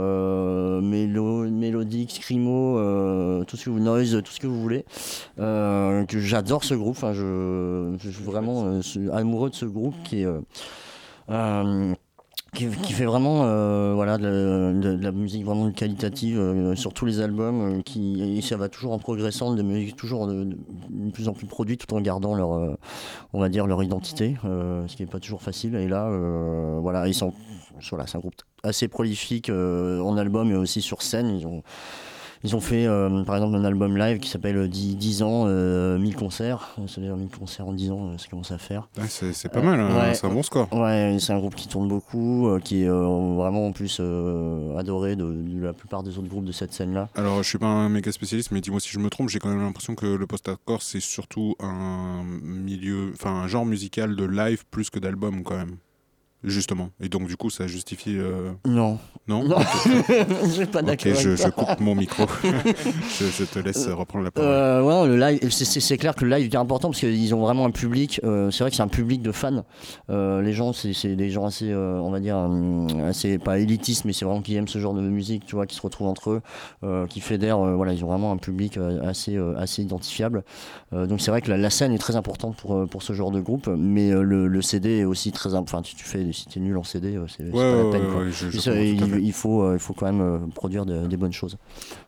mélo, 0.81 1.49
mélodique, 1.49 2.11
scrimo, 2.11 2.76
euh, 2.77 3.43
tout 3.43 3.57
ce 3.57 3.65
que 3.65 3.69
vous 3.69 3.79
noise, 3.79 4.21
tout 4.23 4.31
ce 4.31 4.39
que 4.39 4.47
vous 4.47 4.61
voulez. 4.61 4.85
Euh, 5.39 6.05
que 6.05 6.19
j'adore 6.19 6.63
ce 6.63 6.73
groupe. 6.73 6.95
Enfin, 6.95 7.13
je, 7.13 7.95
suis 7.99 8.23
vraiment 8.23 8.65
euh, 8.65 8.81
amoureux 9.13 9.49
de 9.49 9.55
ce 9.55 9.65
groupe 9.65 9.95
qui 10.03 10.25
qui, 12.55 12.93
fait 12.93 13.05
vraiment 13.05 13.41
voilà, 13.93 14.17
de, 14.17 14.97
la 14.99 15.11
musique 15.11 15.45
vraiment 15.45 15.69
qualitative 15.71 16.73
sur 16.75 16.91
tous 16.93 17.05
les 17.05 17.19
albums. 17.19 17.83
qui, 17.83 18.41
ça 18.41 18.57
va 18.57 18.67
toujours 18.67 18.93
en 18.93 18.99
progressant, 18.99 19.53
de 19.53 19.61
musique 19.61 19.95
toujours 19.95 20.25
de, 20.25 20.57
plus 21.13 21.27
en 21.27 21.33
plus 21.33 21.45
produite 21.45 21.85
tout 21.85 21.95
en 21.95 22.01
gardant 22.01 22.33
leur, 22.33 22.77
on 23.33 23.39
va 23.39 23.49
dire, 23.49 23.67
leur 23.67 23.83
identité, 23.83 24.37
ce 24.43 24.95
qui 24.95 25.03
n'est 25.03 25.09
pas 25.09 25.19
toujours 25.19 25.43
facile. 25.43 25.75
Et 25.75 25.87
là, 25.87 26.09
voilà, 26.79 27.07
ils 27.07 27.13
sont, 27.13 27.33
voilà, 27.91 28.07
c'est 28.07 28.17
un 28.17 28.21
groupe 28.21 28.35
assez 28.63 28.87
prolifique 28.87 29.51
en 29.51 30.17
album 30.17 30.49
et 30.49 30.55
aussi 30.55 30.81
sur 30.81 31.03
scène. 31.03 31.29
Ils 31.37 31.45
ont, 31.45 31.61
ils 32.43 32.55
ont 32.55 32.59
fait 32.59 32.85
euh, 32.85 33.23
par 33.23 33.35
exemple 33.35 33.55
un 33.55 33.63
album 33.63 33.97
live 33.97 34.19
qui 34.19 34.29
s'appelle 34.29 34.67
10, 34.69 34.95
10 34.95 35.23
ans, 35.23 35.45
euh, 35.47 35.97
1000 35.97 36.15
concerts. 36.15 36.75
C'est-à-dire 36.87 37.15
1000 37.15 37.29
concerts 37.29 37.67
en 37.67 37.73
10 37.73 37.91
ans, 37.91 38.09
euh, 38.09 38.17
ça 38.17 38.27
commence 38.29 38.51
à 38.51 38.57
faire. 38.57 38.89
Ouais, 38.97 39.07
c'est 39.07 39.49
pas 39.49 39.61
mal, 39.61 39.79
hein, 39.79 40.13
c'est 40.13 40.25
un 40.25 40.29
bon 40.33 40.43
score. 40.43 40.71
Ouais, 40.73 41.17
c'est 41.19 41.33
un 41.33 41.39
groupe 41.39 41.55
qui 41.55 41.67
tourne 41.67 41.87
beaucoup, 41.87 42.47
euh, 42.47 42.59
qui 42.59 42.83
est 42.83 42.89
euh, 42.89 43.35
vraiment 43.35 43.67
en 43.67 43.71
plus 43.71 43.97
euh, 43.99 44.77
adoré 44.77 45.15
de, 45.15 45.25
de 45.25 45.63
la 45.63 45.73
plupart 45.73 46.03
des 46.03 46.17
autres 46.17 46.27
groupes 46.27 46.45
de 46.45 46.51
cette 46.51 46.73
scène-là. 46.73 47.09
Alors, 47.15 47.41
je 47.43 47.49
suis 47.49 47.57
pas 47.57 47.67
un 47.67 47.89
méga 47.89 48.11
spécialiste, 48.11 48.51
mais 48.51 48.61
dis-moi 48.61 48.79
si 48.79 48.89
je 48.89 48.99
me 48.99 49.09
trompe, 49.09 49.29
j'ai 49.29 49.39
quand 49.39 49.49
même 49.49 49.61
l'impression 49.61 49.95
que 49.95 50.05
le 50.05 50.27
post-hardcore, 50.27 50.81
c'est 50.81 50.99
surtout 50.99 51.55
un 51.59 52.23
milieu, 52.23 53.11
enfin 53.13 53.31
un 53.31 53.47
genre 53.47 53.65
musical 53.65 54.15
de 54.15 54.25
live 54.25 54.63
plus 54.69 54.89
que 54.89 54.99
d'album 54.99 55.43
quand 55.43 55.57
même. 55.57 55.77
Justement. 56.47 56.89
Et 57.01 57.09
donc, 57.09 57.27
du 57.27 57.35
coup, 57.37 57.49
ça 57.49 57.67
justifie. 57.67 58.17
euh, 58.17 58.51
Non. 58.65 58.97
Non 59.27 59.43
Non. 59.43 59.57
Je 60.43 60.49
suis 60.49 60.65
pas 60.65 60.79
Ok, 60.79 60.85
d'accord 60.85 61.13
je, 61.15 61.27
avec 61.29 61.37
je 61.39 61.49
toi. 61.49 61.51
coupe 61.51 61.79
mon 61.81 61.93
micro. 61.95 62.25
je, 63.19 63.25
je 63.25 63.43
te 63.43 63.59
laisse 63.59 63.87
reprendre 63.87 64.23
la 64.25 64.31
parole. 64.31 64.49
Euh, 64.49 64.81
ouais, 65.03 65.07
le 65.07 65.17
live, 65.17 65.51
c'est- 65.51 65.65
c'est 65.65 65.79
c'est 65.81 65.97
clair 65.97 66.15
que 66.15 66.23
le 66.25 66.35
live 66.35 66.49
est 66.53 66.55
important 66.57 66.89
parce 66.89 66.99
qu'ils 67.01 67.35
ont 67.35 67.41
vraiment 67.41 67.65
un 67.65 67.71
public. 67.71 68.21
euh, 68.23 68.49
c'est 68.51 68.63
vrai 68.63 68.69
que 68.71 68.75
c'est 68.77 68.83
un 68.83 68.87
public 68.87 69.21
de 69.21 69.31
fans. 69.31 69.65
Euh, 70.09 70.41
les 70.41 70.53
gens, 70.53 70.71
c'est 70.73 70.93
c'est 70.93 71.15
des 71.15 71.29
gens 71.29 71.45
assez, 71.45 71.69
euh, 71.71 71.99
on 71.99 72.09
va 72.11 72.19
dire, 72.19 72.37
hum, 72.37 72.87
assez 73.05 73.37
pas 73.37 73.59
élitistes, 73.59 74.05
mais 74.05 74.13
c'est 74.13 74.25
vraiment 74.25 74.41
qui 74.41 74.55
aiment 74.55 74.67
ce 74.67 74.79
genre 74.79 74.93
de 74.93 75.01
musique, 75.01 75.45
tu 75.45 75.55
vois, 75.55 75.65
qui 75.67 75.75
se 75.75 75.81
retrouvent 75.81 76.07
entre 76.07 76.29
eux, 76.31 76.41
euh, 76.83 77.05
qui 77.07 77.19
fédèrent. 77.19 77.59
euh, 77.59 77.75
voilà, 77.75 77.93
ils 77.93 78.03
ont 78.05 78.07
vraiment 78.07 78.31
un 78.31 78.37
public 78.37 78.77
euh, 78.77 79.01
assez, 79.07 79.35
euh, 79.35 79.55
assez 79.57 79.81
identifiable. 79.81 80.43
Euh, 80.93 81.05
donc 81.05 81.19
c'est 81.21 81.31
vrai 81.31 81.41
que 81.41 81.49
la, 81.49 81.57
la 81.57 81.69
scène 81.69 81.91
est 81.91 81.97
très 81.97 82.15
importante 82.15 82.55
pour, 82.55 82.75
euh, 82.75 82.85
pour 82.85 83.03
ce 83.03 83.11
genre 83.13 83.31
de 83.31 83.41
groupe, 83.41 83.67
mais 83.77 84.11
euh, 84.11 84.21
le, 84.21 84.47
le 84.47 84.61
CD 84.61 84.99
est 84.99 85.03
aussi 85.05 85.31
très 85.33 85.49
important. 85.49 85.79
Enfin, 85.79 85.81
tu 85.81 85.95
fais, 86.05 86.29
si 86.41 86.45
t'es 86.47 86.59
nul 86.59 86.77
en 86.77 86.83
CD, 86.83 87.15
euh, 87.15 87.25
c'est 87.27 87.43
Ouais, 87.43 87.51
pas 87.51 87.83
la 87.83 87.91
peine. 87.91 88.01
ouais, 88.07 88.11
quoi. 88.13 88.23
ouais, 88.23 88.31
je- 88.31 88.49
je 88.49 88.57
Et 88.57 88.59
ça, 88.61 88.71
comprends 88.71 88.73
tout 88.73 89.03
à 89.03 89.07
il, 89.07 89.13
fait. 89.13 89.21
il 89.21 89.33
faut, 89.33 89.61
euh, 89.63 89.73
il 89.75 89.79
faut 89.79 89.93
quand 89.93 90.05
même 90.05 90.21
euh, 90.21 90.39
produire 90.53 90.85
de- 90.85 91.07
des 91.07 91.17
bonnes 91.17 91.33
choses. 91.33 91.57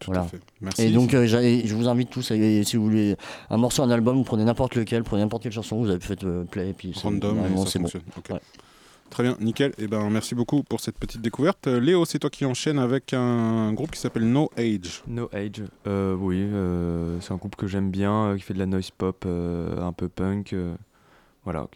voilà. 0.05 0.23
fait. 0.23 0.39
Merci. 0.61 0.81
Et 0.83 0.91
donc, 0.91 1.13
euh, 1.13 1.25
je 1.27 1.75
vous 1.75 1.87
invite 1.87 2.09
tous, 2.09 2.31
à- 2.31 2.35
et 2.35 2.63
si 2.63 2.77
vous 2.77 2.83
voulez 2.83 3.15
un 3.49 3.57
morceau, 3.57 3.83
un 3.83 3.89
album, 3.91 4.17
vous 4.17 4.23
prenez 4.23 4.43
n'importe 4.45 4.75
lequel, 4.75 5.03
prenez 5.03 5.21
n'importe 5.21 5.43
quelle 5.43 5.51
chanson, 5.51 5.77
vous 5.79 5.89
avez 5.89 5.99
fait 5.99 6.23
euh, 6.23 6.43
play, 6.45 6.69
et 6.69 6.73
puis 6.73 6.93
Random, 7.01 7.31
et 7.31 7.33
normalement, 7.35 7.65
ça 7.65 7.71
c'est 7.73 7.79
bon. 7.79 7.89
Ouais. 8.33 8.39
Très 9.09 9.23
bien, 9.23 9.35
nickel. 9.39 9.73
Et 9.79 9.87
ben, 9.87 10.07
merci 10.11 10.35
beaucoup 10.35 10.61
pour 10.61 10.81
cette 10.81 10.99
petite 10.99 11.21
découverte. 11.21 11.65
Léo, 11.65 12.05
c'est 12.05 12.19
toi 12.19 12.29
qui 12.29 12.45
enchaîne 12.45 12.77
avec 12.77 13.11
un 13.13 13.73
groupe 13.73 13.89
qui 13.89 13.99
s'appelle 13.99 14.29
No 14.31 14.51
Age. 14.55 15.01
No 15.07 15.27
Age, 15.33 15.63
euh, 15.87 16.13
oui, 16.15 16.37
euh, 16.39 17.17
c'est 17.19 17.31
un 17.33 17.37
groupe 17.37 17.55
que 17.55 17.65
j'aime 17.65 17.89
bien, 17.89 18.13
euh, 18.25 18.35
qui 18.35 18.43
fait 18.43 18.53
de 18.53 18.59
la 18.59 18.67
noise 18.67 18.91
pop 18.91 19.23
euh, 19.25 19.81
un 19.81 19.93
peu 19.93 20.09
punk, 20.09 20.53
euh, 20.53 20.75
voilà, 21.43 21.67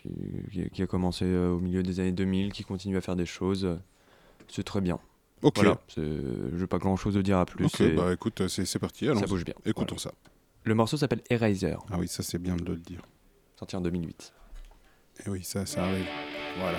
qui, 0.73 0.81
a 0.81 0.87
commencé 0.87 1.25
euh, 1.25 1.51
au 1.51 1.59
milieu 1.59 1.83
des 1.83 1.99
années 1.99 2.11
2000, 2.11 2.51
qui 2.51 2.63
continue 2.63 2.97
à 2.97 3.01
faire 3.01 3.15
des 3.15 3.25
choses, 3.25 3.65
euh, 3.65 3.75
c'est 4.47 4.63
très 4.63 4.81
bien. 4.81 4.99
Ok. 5.41 5.55
Voilà, 5.55 5.79
je 5.95 6.55
n'ai 6.55 6.67
pas 6.67 6.77
grand 6.77 6.95
chose 6.95 7.17
à 7.17 7.21
dire 7.21 7.37
à 7.37 7.45
plus. 7.45 7.65
Ok, 7.65 7.95
bah 7.95 8.13
écoute, 8.13 8.47
c'est 8.47 8.79
parti. 8.79 9.05
allons-y. 9.07 9.21
ça 9.21 9.27
bouge 9.27 9.45
bien. 9.45 9.55
Écoutons 9.65 9.95
Voilà. 9.95 10.01
ça. 10.01 10.13
Le 10.65 10.75
morceau 10.75 10.95
s'appelle 10.95 11.21
Eraser, 11.29 11.75
Ah 11.89 11.97
oui, 11.99 12.07
ça 12.07 12.23
c'est 12.23 12.39
bien 12.39 12.55
de 12.55 12.63
le 12.63 12.77
dire. 12.77 13.01
sorti 13.57 13.75
en 13.75 13.81
2008. 13.81 14.33
Et 15.25 15.29
oui, 15.29 15.43
ça, 15.43 15.65
ça 15.65 15.83
arrive. 15.83 16.05
Voilà. 16.59 16.77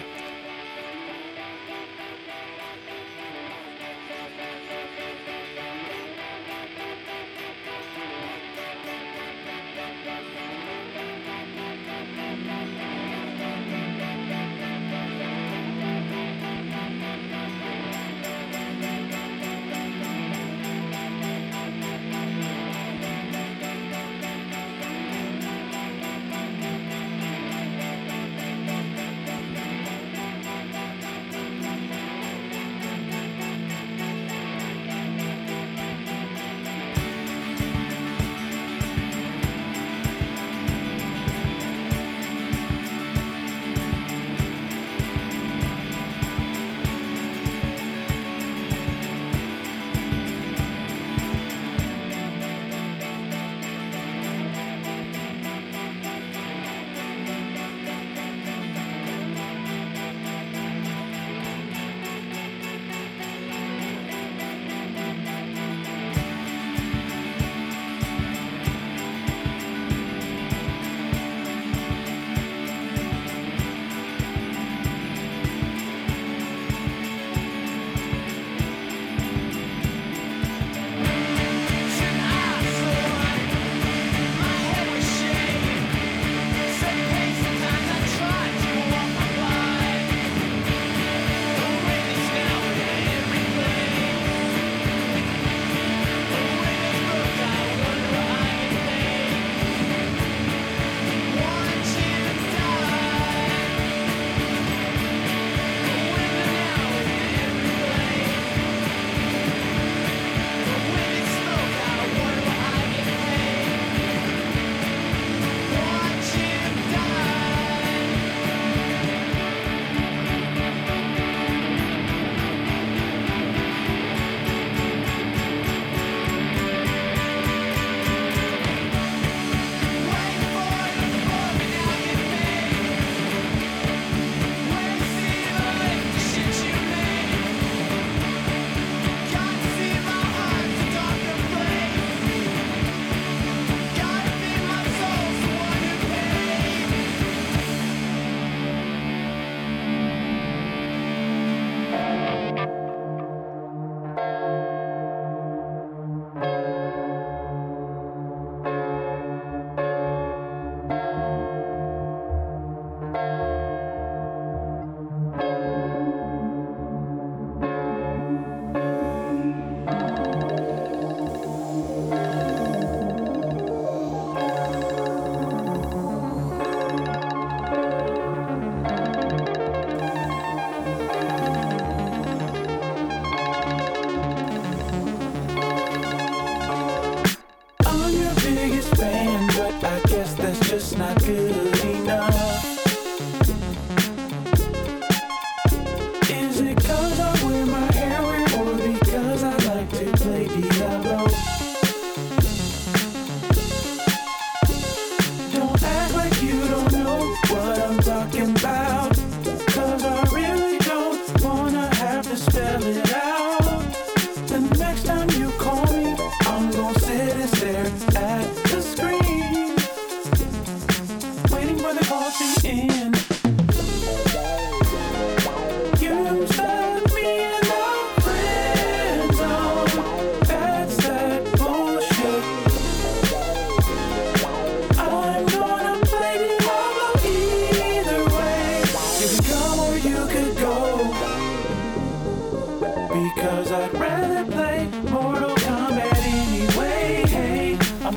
not 190.92 191.18
good. 191.24 191.33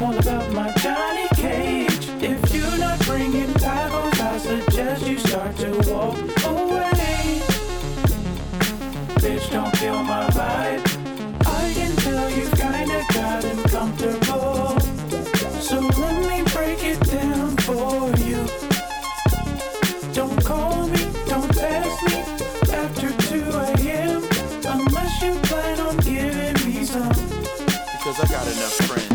All 0.08 0.18
about 0.20 0.52
my 0.54 0.72
Johnny 0.76 1.28
Cage. 1.36 2.08
If 2.22 2.54
you're 2.54 2.78
not 2.78 2.98
bringing 3.06 3.52
tacos, 3.64 4.20
I 4.22 4.38
suggest 4.38 5.06
you 5.06 5.18
start 5.18 5.56
to 5.58 5.72
walk 5.92 6.18
away. 6.46 7.42
Bitch, 9.22 9.52
don't 9.52 9.74
kill 9.74 10.02
my 10.04 10.26
vibe. 10.38 10.84
I 11.46 11.74
can 11.74 11.94
tell 11.98 12.30
you've 12.32 12.56
kinda 12.56 13.04
gotten 13.14 13.58
comfortable. 13.76 14.80
So 15.60 15.80
let 15.80 16.16
me 16.30 16.40
break 16.54 16.80
it 16.84 17.00
down 17.12 17.58
for 17.68 18.10
you. 18.28 18.42
Don't 20.14 20.40
call 20.46 20.88
me, 20.88 21.04
don't 21.28 21.52
text 21.54 22.04
me 22.08 22.18
after 22.82 23.10
2 23.30 23.44
a.m. 23.66 24.24
Unless 24.76 25.22
you 25.22 25.34
plan 25.50 25.80
on 25.82 25.98
giving 25.98 26.58
me 26.66 26.86
some. 26.86 27.20
Because 27.94 28.18
I 28.24 28.28
got 28.32 28.48
enough 28.48 28.78
friends. 28.88 29.07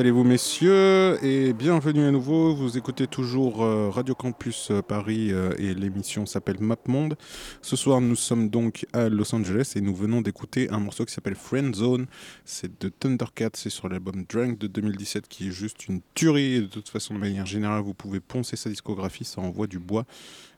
Installez-vous 0.00 0.24
messieurs 0.24 1.22
et 1.22 1.52
bienvenue 1.52 2.06
à 2.06 2.10
nouveau. 2.10 2.54
Vous 2.54 2.78
écoutez 2.78 3.06
toujours 3.06 3.62
euh, 3.62 3.90
Radio 3.90 4.14
Campus 4.14 4.70
euh, 4.70 4.80
Paris 4.80 5.30
euh, 5.30 5.52
et 5.58 5.74
l'émission 5.74 6.24
s'appelle 6.24 6.56
Map 6.58 6.78
Monde. 6.86 7.18
Ce 7.60 7.76
soir 7.76 8.00
nous 8.00 8.16
sommes 8.16 8.48
donc 8.48 8.86
à 8.94 9.10
Los 9.10 9.34
Angeles 9.34 9.74
et 9.76 9.82
nous 9.82 9.94
venons 9.94 10.22
d'écouter 10.22 10.70
un 10.70 10.78
morceau 10.78 11.04
qui 11.04 11.12
s'appelle 11.12 11.34
Friend 11.34 11.76
Zone. 11.76 12.06
C'est 12.46 12.80
de 12.80 12.88
Thundercat, 12.88 13.50
c'est 13.52 13.68
sur 13.68 13.90
l'album 13.90 14.24
Drunk 14.26 14.56
de 14.56 14.68
2017 14.68 15.28
qui 15.28 15.48
est 15.48 15.52
juste 15.52 15.86
une 15.86 16.00
tuerie. 16.14 16.62
De 16.62 16.66
toute 16.66 16.88
façon 16.88 17.12
de 17.12 17.18
manière 17.18 17.44
générale 17.44 17.82
vous 17.82 17.92
pouvez 17.92 18.20
poncer 18.20 18.56
sa 18.56 18.70
discographie, 18.70 19.24
ça 19.24 19.42
envoie 19.42 19.66
du 19.66 19.78
bois. 19.78 20.06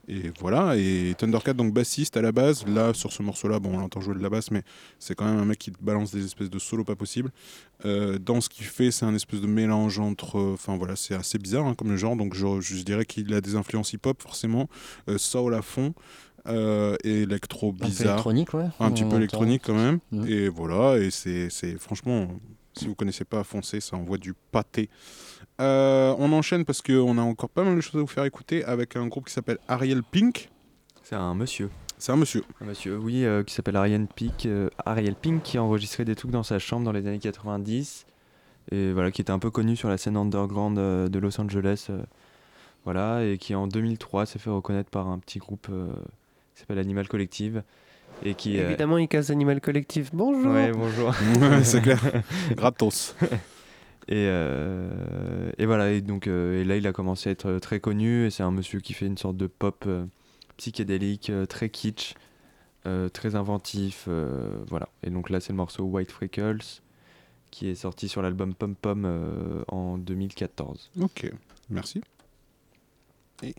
Et 0.09 0.33
voilà, 0.41 0.77
et 0.77 1.15
Thundercat, 1.17 1.53
donc 1.55 1.73
bassiste 1.73 2.17
à 2.17 2.23
la 2.23 2.33
base, 2.33 2.67
là 2.67 2.93
sur 2.93 3.13
ce 3.13 3.23
morceau-là, 3.23 3.61
bon, 3.61 3.75
on 3.75 3.79
l'entend 3.79 4.01
jouer 4.01 4.15
de 4.17 4.21
la 4.21 4.31
basse, 4.31 4.51
mais 4.51 4.63
c'est 4.99 5.15
quand 5.15 5.25
même 5.25 5.39
un 5.39 5.45
mec 5.45 5.59
qui 5.59 5.73
balance 5.81 6.11
des 6.13 6.25
espèces 6.25 6.51
de 6.51 6.59
solos 6.59 6.83
pas 6.85 6.97
possibles. 6.97 7.31
Euh, 7.85 8.19
dans 8.19 8.41
ce 8.41 8.49
qu'il 8.49 8.67
fait, 8.67 8.91
c'est 8.91 9.05
un 9.05 9.15
espèce 9.15 9.41
de 9.41 9.47
mélange 9.47 10.01
entre. 10.01 10.39
euh, 10.39 10.53
Enfin 10.55 10.77
voilà, 10.77 10.97
c'est 10.97 11.15
assez 11.15 11.39
bizarre 11.39 11.67
hein, 11.67 11.75
comme 11.75 11.89
le 11.91 11.97
genre, 11.97 12.17
donc 12.17 12.35
je, 12.35 12.61
je 12.61 12.83
dirais 12.83 13.05
qu'il 13.05 13.33
a 13.33 13.41
des 13.41 13.55
influences 13.55 13.93
hip-hop 13.93 14.21
forcément, 14.21 14.69
euh, 15.09 15.19
soul 15.19 15.55
à 15.55 15.63
fond. 15.63 15.95
euh, 16.49 16.97
et 17.05 17.23
électro 17.23 17.73
peu 17.73 17.87
bizarre. 17.87 18.07
électronique, 18.15 18.53
ouais, 18.55 18.67
Un 18.81 18.91
petit 18.91 19.05
peu 19.05 19.15
électronique 19.17 19.63
quand 19.65 19.77
même. 19.77 20.01
Et 20.29 20.49
voilà, 20.49 20.99
et 20.99 21.13
c'est- 21.13 21.49
franchement, 21.79 22.27
si 22.75 22.87
vous 22.87 22.95
connaissez 22.95 23.25
pas, 23.25 23.45
foncez, 23.45 23.81
ça 23.81 23.97
envoie 23.97 24.19
du 24.19 24.35
pâté. 24.35 24.89
Euh, 25.61 26.15
on 26.19 26.33
enchaîne 26.33 26.65
parce 26.65 26.83
qu'on 26.83 27.19
a 27.19 27.23
encore 27.23 27.51
pas 27.51 27.65
mal 27.65 27.77
de 27.77 27.81
choses 27.81 27.97
à 27.97 28.01
vous 28.01 28.07
faire 28.07 28.25
écouter 28.25 28.65
avec 28.65 28.97
un 28.97 29.07
groupe 29.07 29.27
qui 29.27 29.33
s'appelle 29.33 29.59
Ariel 29.69 30.03
Pink. 30.03 30.49
C'est 31.03 31.17
un 31.17 31.35
monsieur. 31.35 31.69
C'est 32.03 32.11
un 32.11 32.17
monsieur. 32.17 32.43
Un 32.61 32.65
monsieur, 32.65 32.99
oui, 32.99 33.25
euh, 33.25 33.45
qui 33.45 33.55
s'appelle 33.55 33.77
Ariel 33.77 34.09
Pink, 34.13 34.47
euh, 34.47 34.71
Ariel 34.85 35.15
Pink, 35.15 35.41
qui 35.45 35.57
a 35.57 35.63
enregistré 35.63 36.05
des 36.05 36.17
trucs 36.17 36.33
dans 36.33 36.43
sa 36.43 36.59
chambre 36.59 36.85
dans 36.85 36.91
les 36.91 37.07
années 37.07 37.21
90. 37.21 38.07
Et 38.73 38.93
voilà, 38.93 39.13
qui 39.13 39.21
était 39.21 39.31
un 39.31 39.39
peu 39.39 39.53
connu 39.53 39.77
sur 39.77 39.89
la 39.89 39.97
scène 39.99 40.17
underground 40.17 40.79
euh, 40.79 41.09
de 41.09 41.19
Los 41.21 41.41
Angeles. 41.41 41.93
voilà, 42.85 43.25
et 43.25 43.39
qui 43.39 43.55
en 43.55 43.69
2003 43.69 44.27
s'est 44.27 44.41
fait 44.41 44.51
reconnaître 44.51 44.91
par 44.91 45.07
un 45.07 45.21
petit 45.21 45.39
groupe 45.39 45.69
qui 45.69 46.61
s'appelle 46.61 46.81
Animal 46.81 47.07
Collective. 47.07 47.63
Et 48.25 48.35
qui, 48.35 48.59
euh, 48.59 48.69
Évidemment, 48.69 48.99
il 48.99 49.09
casse 49.09 49.31
Animal 49.31 49.61
Collectif. 49.61 50.11
Bonjour. 50.13 50.53
Ouais, 50.53 50.71
bonjour. 50.73 51.15
C'est 51.65 51.81
clair. 51.83 52.01
Gratos. 52.57 53.17
Et, 54.09 54.27
euh, 54.27 55.53
et 55.59 55.65
voilà, 55.65 55.93
et 55.93 56.01
donc 56.01 56.27
euh, 56.27 56.61
et 56.61 56.65
là 56.65 56.77
il 56.77 56.85
a 56.89 56.93
commencé 56.93 57.29
à 57.29 57.33
être 57.33 57.61
très 57.61 57.79
connu 57.79 58.27
et 58.27 58.31
c'est 58.31 58.43
un 58.43 58.51
monsieur 58.51 58.81
qui 58.81 58.95
fait 58.95 59.07
une 59.07 59.17
sorte 59.17 59.37
de 59.37 59.47
pop 59.47 59.85
euh, 59.87 60.05
psychédélique, 60.57 61.31
euh, 61.31 61.47
très 61.47 61.69
kitsch, 61.69 62.15
euh, 62.85 63.09
très 63.09 63.37
inventif, 63.37 64.07
euh, 64.09 64.57
voilà. 64.69 64.89
Et 65.05 65.11
donc 65.11 65.31
là 65.31 65.39
c'est 65.39 65.53
le 65.53 65.57
morceau 65.57 65.85
White 65.85 66.11
Freckles 66.11 66.81
qui 67.53 67.69
est 67.69 67.77
sorti 67.77 68.09
sur 68.09 68.23
l'album 68.23 68.55
Pom 68.55 68.75
Pom 68.75 69.05
euh, 69.07 69.63
en 69.69 69.99
2014. 69.99 70.91
Ok, 71.01 71.31
merci. 71.71 72.03
Et- 73.45 73.55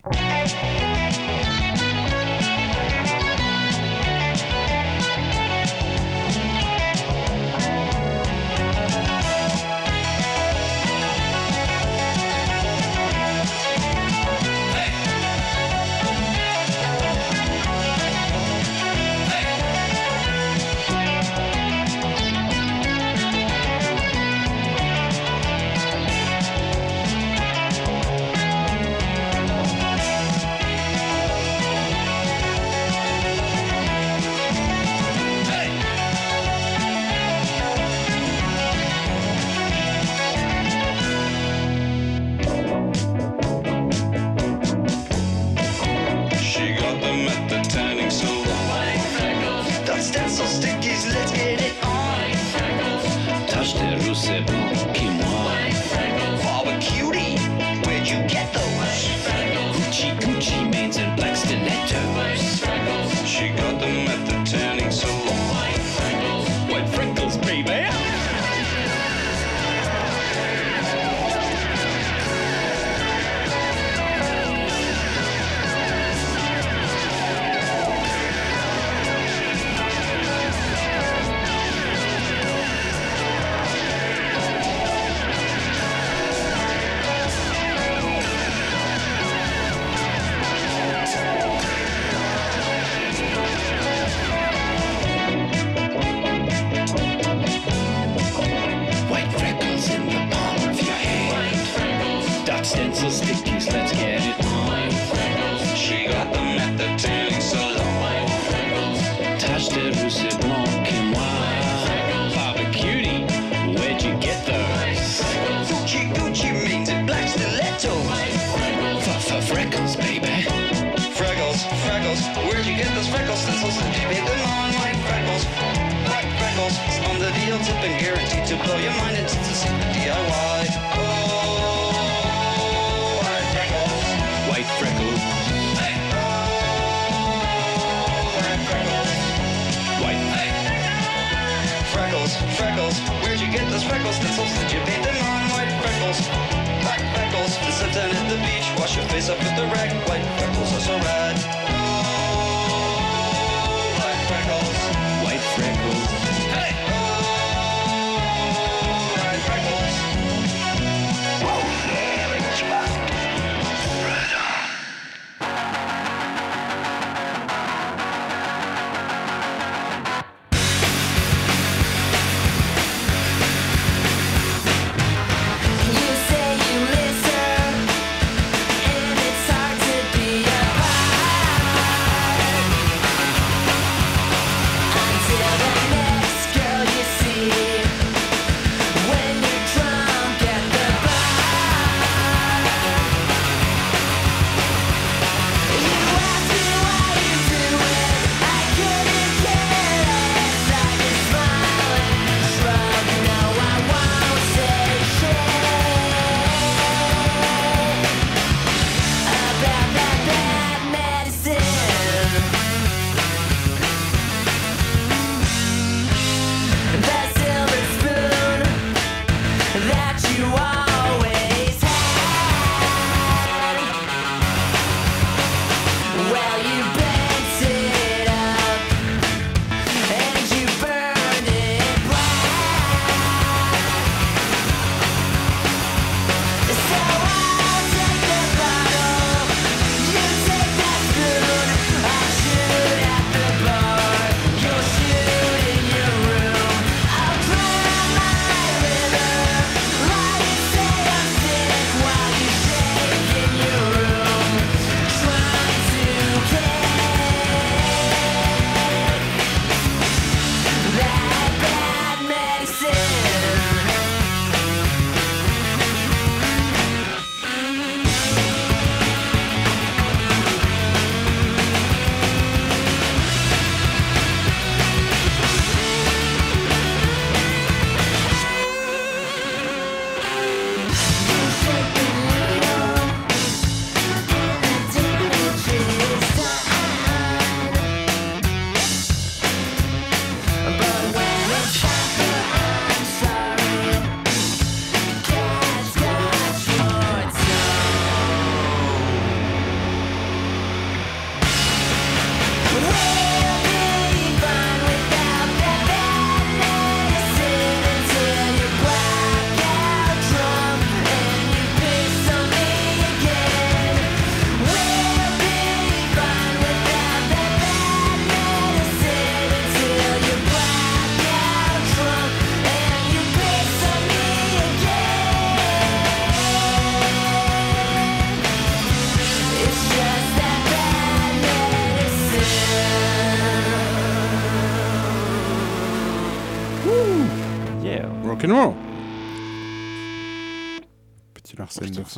on. 53.63 53.69
Touch 53.69 53.73
the 53.75 54.07
rousse 54.07 54.92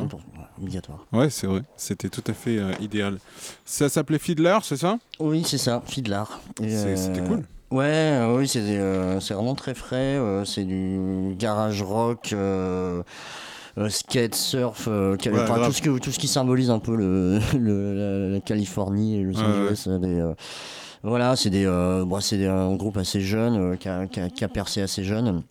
100%, 0.04 0.18
obligatoire. 0.60 1.06
Ouais, 1.12 1.30
c'est 1.30 1.46
vrai. 1.46 1.62
C'était 1.76 2.08
tout 2.08 2.24
à 2.26 2.32
fait 2.32 2.58
euh, 2.58 2.72
idéal. 2.80 3.18
Ça 3.64 3.88
s'appelait 3.88 4.18
Fiddler, 4.18 4.58
c'est 4.62 4.76
ça? 4.76 4.98
Oui, 5.20 5.42
c'est 5.46 5.58
ça, 5.58 5.82
Fiddlar. 5.86 6.40
Et, 6.62 6.68
C'est- 6.70 6.96
c'était 6.96 7.22
cool. 7.26 7.44
Ouais, 7.72 7.84
euh, 7.84 8.36
oui, 8.38 8.46
c'est 8.46 8.60
euh, 8.60 9.18
c'est 9.20 9.34
vraiment 9.34 9.56
très 9.56 9.74
frais. 9.74 9.96
euh, 10.16 10.44
c'est 10.44 10.64
du 10.64 11.34
garage 11.36 11.82
rock, 11.82 12.30
euh, 12.32 13.02
euh, 13.76 13.88
skate, 13.88 14.36
surf, 14.36 14.86
euh, 14.88 15.16
Ouais, 15.26 15.40
enfin, 15.40 15.66
tout, 15.66 15.72
ce 15.72 15.82
que, 15.82 15.98
tout 15.98 16.12
ce 16.12 16.18
qui 16.20 16.28
symbolise 16.28 16.70
un 16.70 16.78
peu 16.78 16.94
le, 16.94 17.40
le- 17.58 17.94
la, 18.28 18.34
la 18.34 18.40
Californie 18.40 19.16
et 19.18 19.22
Los 19.24 19.38
Ouais, 19.40 19.44
Angeles. 19.46 19.84
euh, 19.88 19.98
des, 19.98 20.20
euh, 20.20 20.34
voilà, 21.02 21.34
c'est 21.36 21.50
des, 21.50 21.66
euh, 21.66 22.04
bon, 22.04 22.20
c'est 22.20 22.46
un 22.46 22.74
groupe 22.76 22.96
assez 22.98 23.20
jeune, 23.20 23.56
euh, 23.72 23.76
qui, 23.76 23.88
a, 23.88 24.06
qui 24.06 24.20
a- 24.20 24.30
qui 24.30 24.44
a 24.44 24.48
percé 24.48 24.80
assez 24.80 25.02
jeune. 25.02 25.42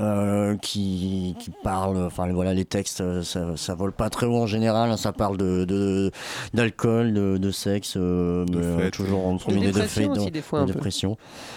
Euh, 0.00 0.56
qui, 0.56 1.34
qui 1.38 1.50
parle, 1.62 1.96
enfin 1.98 2.30
voilà, 2.32 2.54
les 2.54 2.64
textes, 2.64 3.00
euh, 3.00 3.22
ça, 3.22 3.56
ça 3.56 3.74
vole 3.74 3.92
pas 3.92 4.10
très 4.10 4.26
haut 4.26 4.36
en 4.36 4.46
général, 4.46 4.90
hein, 4.90 4.96
ça 4.96 5.12
parle 5.12 5.36
de 5.36 6.10
d'alcool, 6.54 7.12
de, 7.12 7.36
de, 7.38 7.50
sexe, 7.50 7.94
euh, 7.96 8.44
mais, 8.50 8.56
euh, 8.58 8.90
toujours 8.90 9.26
en 9.26 9.36
premier 9.38 9.60
de 9.60 9.72
dépression 9.72 10.02
fête, 10.02 10.10
aussi, 10.18 10.26
de- 10.26 10.30
des 10.30 10.42
fois, 10.42 10.60
de 10.62 10.72
dépression. 10.72 11.16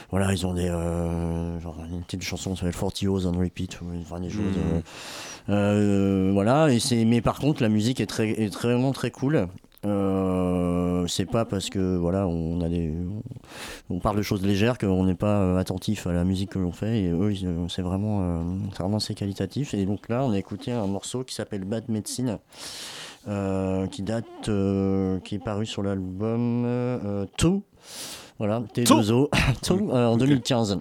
Voilà, 0.09 0.31
ils 0.33 0.45
ont 0.45 0.53
des, 0.53 0.67
euh, 0.69 1.59
genre 1.59 1.77
une 1.89 2.01
petite 2.03 2.23
chanson 2.23 2.51
qui 2.53 2.57
s'appelle 2.59 2.75
40 2.75 3.01
Years 3.01 3.25
on 3.27 3.39
Repeat, 3.39 3.79
enfin 4.01 4.19
des 4.19 4.29
choses. 4.29 4.41
Euh, 5.49 6.29
voilà, 6.33 6.71
et 6.71 6.79
c'est, 6.79 7.03
mais 7.05 7.21
par 7.21 7.39
contre 7.39 7.61
la 7.63 7.69
musique 7.69 7.99
est 7.99 8.05
très, 8.05 8.29
est 8.29 8.53
vraiment 8.53 8.91
très 8.91 9.11
cool. 9.11 9.47
Euh, 9.83 11.07
c'est 11.07 11.25
pas 11.25 11.43
parce 11.43 11.71
que 11.71 11.97
voilà 11.97 12.27
on 12.27 12.61
a 12.61 12.69
des 12.69 12.93
on 13.89 13.99
parle 13.99 14.17
de 14.17 14.21
choses 14.21 14.45
légères 14.45 14.77
qu'on 14.77 15.05
n'est 15.05 15.15
pas 15.15 15.39
euh, 15.39 15.57
attentif 15.57 16.05
à 16.05 16.13
la 16.13 16.23
musique 16.23 16.51
que 16.51 16.59
l'on 16.59 16.71
fait 16.71 17.01
et 17.01 17.09
eux 17.09 17.33
euh, 17.43 17.67
c'est 17.67 17.81
vraiment 17.81 18.21
euh, 18.21 18.43
c'est 18.73 18.83
vraiment 18.83 18.97
assez 18.97 19.15
qualitatif. 19.15 19.73
Et 19.73 19.85
donc 19.85 20.07
là 20.07 20.23
on 20.23 20.31
a 20.33 20.37
écouté 20.37 20.71
un 20.71 20.85
morceau 20.85 21.23
qui 21.23 21.33
s'appelle 21.33 21.63
Bad 21.63 21.89
Medicine 21.89 22.37
euh, 23.27 23.87
qui 23.87 24.03
date 24.03 24.49
euh, 24.49 25.19
qui 25.21 25.35
est 25.35 25.43
paru 25.43 25.65
sur 25.65 25.81
l'album 25.81 26.63
euh, 26.65 27.25
Two. 27.37 27.63
Voilà 28.37 28.61
T2O 28.75 29.29
Two. 29.63 29.91
Euh, 29.91 30.07
en 30.07 30.17
2015 30.17 30.79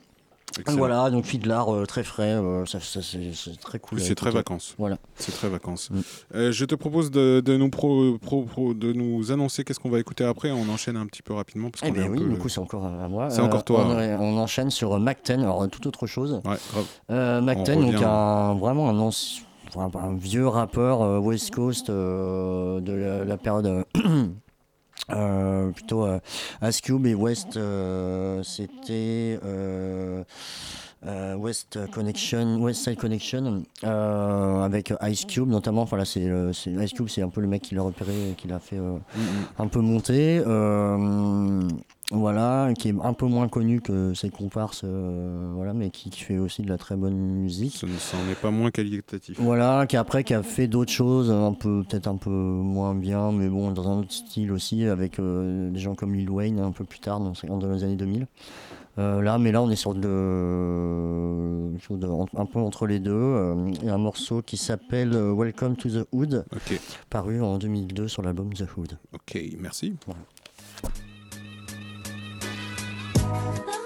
Excellent. 0.58 0.78
Voilà, 0.78 1.10
donc 1.10 1.24
Fiddler, 1.24 1.60
euh, 1.68 1.84
très 1.86 2.02
frais, 2.02 2.32
euh, 2.34 2.66
ça, 2.66 2.80
ça, 2.80 3.00
c'est 3.02 3.56
très 3.60 3.78
cool. 3.78 4.00
C'est 4.00 4.14
très 4.16 4.30
vacances. 4.30 4.74
Voilà. 4.78 4.98
C'est 5.14 5.30
très 5.32 5.48
vacances. 5.48 5.90
Euh, 6.34 6.50
je 6.50 6.64
te 6.64 6.74
propose 6.74 7.10
de, 7.12 7.40
de 7.44 7.56
nous 7.56 7.70
pro- 7.70 8.18
pro- 8.18 8.42
pro- 8.42 8.74
de 8.74 8.92
nous 8.92 9.30
annoncer 9.30 9.62
qu'est-ce 9.62 9.78
qu'on 9.78 9.90
va 9.90 10.00
écouter 10.00 10.24
après. 10.24 10.50
On 10.50 10.68
enchaîne 10.68 10.96
un 10.96 11.06
petit 11.06 11.22
peu 11.22 11.34
rapidement 11.34 11.70
parce 11.70 11.82
Eh 11.86 11.92
ben 11.92 12.08
oui, 12.10 12.18
peu- 12.18 12.28
du 12.30 12.36
coup, 12.36 12.48
c'est 12.48 12.58
encore 12.60 12.84
à 12.84 13.08
moi. 13.08 13.30
C'est 13.30 13.40
Euh, 13.40 13.44
encore 13.44 13.64
toi. 13.64 13.84
On, 13.86 13.96
ouais. 13.96 14.16
on 14.18 14.36
enchaîne 14.38 14.70
sur 14.70 14.94
euh, 14.94 14.98
Macten, 14.98 15.40
alors 15.40 15.68
tout 15.68 15.86
autre 15.86 16.06
chose. 16.06 16.40
Ouais, 16.44 16.56
grave. 16.72 16.86
Euh, 17.10 17.40
Macten, 17.40 17.80
donc 17.80 18.02
un, 18.02 18.54
vraiment 18.54 18.88
un, 18.90 18.98
anci- 18.98 19.42
enfin, 19.74 19.90
un 20.00 20.14
vieux 20.16 20.48
rappeur 20.48 21.02
euh, 21.02 21.18
West 21.18 21.54
Coast 21.54 21.90
euh, 21.90 22.80
de 22.80 22.92
la, 22.92 23.24
la 23.24 23.36
période. 23.36 23.84
euh, 25.10 25.70
plutôt 25.70 26.04
euh, 26.04 26.18
Ice 26.62 26.80
Cube 26.80 27.06
et 27.06 27.14
West, 27.14 27.56
euh, 27.56 28.42
c'était 28.42 29.38
euh, 29.44 30.22
euh, 31.06 31.34
West 31.36 31.78
Connection, 31.92 32.56
West 32.60 32.84
Side 32.84 32.96
Connection, 32.98 33.62
euh, 33.84 34.62
avec 34.62 34.92
Ice 35.02 35.24
Cube 35.24 35.48
notamment. 35.48 35.82
Enfin 35.82 35.96
là, 35.96 36.04
c'est 36.04 36.28
c'est- 36.52 36.70
Ice 36.72 36.92
Cube, 36.92 37.08
c'est 37.08 37.22
un 37.22 37.28
peu 37.30 37.40
le 37.40 37.46
mec 37.48 37.62
qui 37.62 37.74
l'a 37.74 37.82
repéré, 37.82 38.30
et 38.30 38.34
qui 38.34 38.46
l'a 38.48 38.58
fait 38.58 38.78
euh, 38.78 38.98
un 39.58 39.66
peu 39.66 39.80
monter. 39.80 40.42
Voilà, 42.10 42.72
qui 42.76 42.88
est 42.88 42.94
un 43.02 43.12
peu 43.12 43.26
moins 43.26 43.48
connu 43.48 43.80
que 43.80 44.14
ses 44.14 44.30
comparses, 44.30 44.82
euh, 44.84 45.50
voilà, 45.54 45.72
mais 45.74 45.90
qui, 45.90 46.10
qui 46.10 46.20
fait 46.22 46.38
aussi 46.38 46.62
de 46.62 46.68
la 46.68 46.76
très 46.76 46.96
bonne 46.96 47.14
musique. 47.14 47.74
Ce 47.76 47.86
n'en 47.86 47.92
est 48.30 48.40
pas 48.40 48.50
moins 48.50 48.70
qualitatif. 48.70 49.38
Voilà, 49.40 49.86
qui 49.86 49.96
après 49.96 50.24
qui 50.24 50.34
a 50.34 50.42
fait 50.42 50.66
d'autres 50.66 50.90
choses, 50.92 51.30
un 51.30 51.52
peu 51.52 51.84
peut-être 51.88 52.08
un 52.08 52.16
peu 52.16 52.30
moins 52.30 52.94
bien, 52.94 53.30
mais 53.32 53.48
bon 53.48 53.70
dans 53.70 53.88
un 53.88 53.98
autre 54.00 54.12
style 54.12 54.50
aussi, 54.52 54.84
avec 54.86 55.18
euh, 55.20 55.70
des 55.70 55.78
gens 55.78 55.94
comme 55.94 56.14
Lil 56.14 56.30
Wayne 56.30 56.58
un 56.58 56.72
peu 56.72 56.84
plus 56.84 56.98
tard, 57.00 57.20
dans, 57.20 57.32
dans 57.58 57.72
les 57.72 57.84
années 57.84 57.96
2000. 57.96 58.26
Euh, 58.98 59.22
là, 59.22 59.38
mais 59.38 59.52
là 59.52 59.62
on 59.62 59.70
est 59.70 59.76
sur 59.76 59.94
de, 59.94 61.70
sur 61.78 61.96
de- 61.96 62.08
un 62.36 62.44
peu 62.46 62.58
entre 62.58 62.86
les 62.88 62.98
deux. 62.98 63.54
Il 63.80 63.84
y 63.84 63.88
a 63.88 63.94
un 63.94 63.98
morceau 63.98 64.42
qui 64.42 64.56
s'appelle 64.56 65.12
Welcome 65.16 65.76
to 65.76 65.88
the 65.88 66.06
Hood, 66.12 66.44
paru 67.08 67.40
en 67.40 67.56
2002 67.58 68.08
sur 68.08 68.22
l'album 68.22 68.52
The 68.52 68.64
Hood. 68.76 68.98
Ok, 69.14 69.40
merci. 69.60 69.94
the 73.30 73.79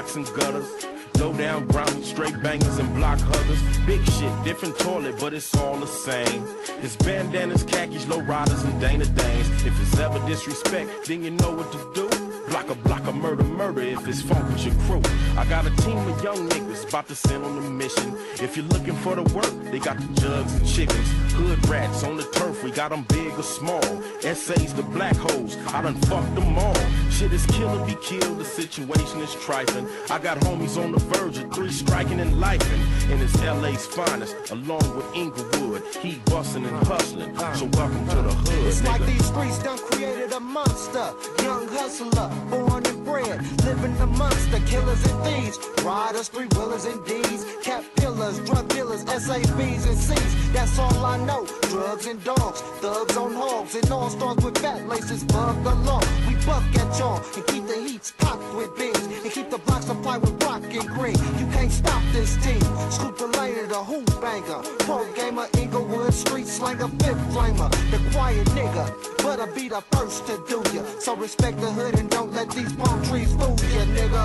blocks 0.00 0.16
and 0.16 0.26
gutters. 0.34 0.86
Low 1.18 1.32
down 1.34 1.66
brownies, 1.66 2.06
straight 2.06 2.42
bangers 2.42 2.78
and 2.78 2.94
block 2.94 3.18
huggers. 3.20 3.60
Big 3.86 4.02
shit, 4.12 4.32
different 4.44 4.78
toilet, 4.78 5.16
but 5.20 5.34
it's 5.34 5.54
all 5.56 5.76
the 5.76 5.86
same. 5.86 6.46
It's 6.82 6.96
bandanas, 6.96 7.64
khakis, 7.64 8.08
low 8.08 8.20
riders, 8.20 8.62
and 8.62 8.80
Dana 8.80 9.04
Danes. 9.04 9.48
If 9.66 9.78
it's 9.82 9.98
ever 9.98 10.18
disrespect, 10.26 11.06
then 11.06 11.22
you 11.22 11.30
know 11.30 11.54
what 11.54 11.70
to 11.72 11.78
do. 11.94 12.08
Block 12.48 12.70
a 12.70 12.74
block 12.76 13.06
of 13.06 13.14
murder, 13.14 13.44
murder 13.44 13.82
if 13.82 14.08
it's 14.08 14.22
funk 14.22 14.48
with 14.48 14.64
your 14.64 14.74
crew. 14.86 15.02
I 15.36 15.44
got 15.44 15.66
a 15.66 15.76
team 15.82 15.98
of 15.98 16.24
young 16.24 16.48
niggas 16.48 16.69
about 16.84 17.08
to 17.08 17.14
send 17.14 17.44
on 17.44 17.56
the 17.56 17.70
mission. 17.70 18.16
If 18.34 18.56
you're 18.56 18.66
looking 18.66 18.94
for 18.96 19.14
the 19.14 19.22
work, 19.34 19.52
they 19.70 19.78
got 19.78 19.98
the 19.98 20.20
jugs 20.20 20.54
and 20.54 20.66
chickens. 20.66 21.08
Hood 21.32 21.68
rats 21.68 22.04
on 22.04 22.16
the 22.16 22.24
turf, 22.24 22.62
we 22.62 22.70
got 22.70 22.90
them 22.90 23.04
big 23.08 23.32
or 23.38 23.42
small. 23.42 23.84
Essays 24.24 24.74
the 24.74 24.82
black 24.82 25.16
holes, 25.16 25.56
I 25.68 25.82
done 25.82 25.94
fucked 26.02 26.34
them 26.34 26.58
all. 26.58 26.74
Shit 27.10 27.32
is 27.32 27.46
kill 27.46 27.68
or 27.68 27.86
be 27.86 27.96
killed, 28.02 28.38
the 28.38 28.44
situation 28.44 29.20
is 29.20 29.34
trifling. 29.34 29.86
I 30.10 30.18
got 30.18 30.38
homies 30.40 30.82
on 30.82 30.92
the 30.92 30.98
verge 30.98 31.38
of 31.38 31.52
three 31.52 31.72
striking 31.72 32.20
and 32.20 32.34
lifing. 32.34 32.80
And 33.10 33.20
it's 33.22 33.36
LA's 33.42 33.86
finest, 33.86 34.50
along 34.50 34.96
with 34.96 35.06
Inglewood. 35.14 35.82
He 35.96 36.20
bustin' 36.26 36.64
and 36.64 36.86
hustling, 36.86 37.36
so 37.36 37.66
welcome 37.72 38.06
to 38.08 38.16
the 38.16 38.32
hood. 38.32 38.66
It's 38.66 38.82
like 38.84 39.04
these 39.06 39.24
streets 39.24 39.58
done 39.62 39.78
created 39.78 40.32
a 40.32 40.40
monster. 40.40 41.12
Young 41.42 41.68
hustler, 41.68 42.30
born 42.50 42.89
bred, 43.22 43.64
living 43.64 43.96
amongst 44.00 44.50
the 44.50 44.60
killers 44.60 45.04
and 45.06 45.24
thieves. 45.24 45.58
Riders, 45.84 46.28
three 46.28 46.46
wheelers 46.54 46.84
and 46.84 47.04
D's, 47.04 47.44
cat 47.62 47.84
pillars, 47.96 48.38
drug 48.40 48.68
dealers, 48.68 49.04
SABs 49.04 49.86
and 49.86 49.98
C's. 49.98 50.52
That's 50.52 50.78
all 50.78 51.04
I 51.04 51.16
know. 51.24 51.46
Drugs 51.62 52.06
and 52.06 52.22
dogs, 52.24 52.60
thugs 52.80 53.16
on 53.16 53.34
hogs, 53.34 53.74
and 53.74 53.90
all 53.90 54.10
stars 54.10 54.44
with 54.44 54.58
fat 54.58 54.86
laces. 54.88 55.24
Bug 55.24 55.62
the 55.64 55.74
law. 55.74 56.02
We 56.28 56.34
buck 56.46 56.64
at 56.76 56.98
y'all 56.98 57.22
and 57.34 57.46
keep 57.46 57.66
the 57.66 57.79
heats 58.00 58.12
popped 58.18 58.54
with 58.54 58.74
beans 58.78 58.96
and 58.98 59.32
keep 59.32 59.50
the 59.50 59.58
blocks 59.58 59.86
supplied 59.86 60.20
with 60.22 60.42
rock 60.42 60.62
and 60.62 60.88
green. 60.88 61.16
You 61.38 61.46
can't 61.52 61.70
stop 61.70 62.02
this 62.12 62.36
team. 62.44 62.60
Scoop 62.90 63.18
the 63.18 63.26
lane 63.38 63.58
of 63.58 63.68
the 63.68 63.82
hoop 63.84 64.06
banger, 64.20 64.62
pro 64.80 65.04
gamer, 65.12 65.46
Inglewood 65.58 66.14
street 66.14 66.46
slanger, 66.46 66.88
fifth 66.88 67.20
flamer, 67.32 67.70
the 67.90 67.98
quiet 68.12 68.46
nigga. 68.48 68.86
But 69.22 69.40
I 69.40 69.46
be 69.52 69.68
the 69.68 69.82
first 69.92 70.26
to 70.26 70.42
do 70.48 70.62
ya. 70.74 70.82
So 71.00 71.14
respect 71.16 71.60
the 71.60 71.70
hood 71.70 71.98
and 71.98 72.08
don't 72.10 72.32
let 72.32 72.50
these 72.50 72.72
palm 72.72 73.02
trees 73.04 73.32
fool 73.34 73.56
ya, 73.74 73.84
nigga. 73.96 74.24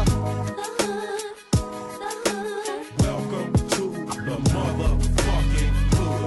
Welcome 3.00 3.54
to 3.54 3.84
the 4.28 4.38
motherfucking 4.54 5.74
hood. 5.96 6.26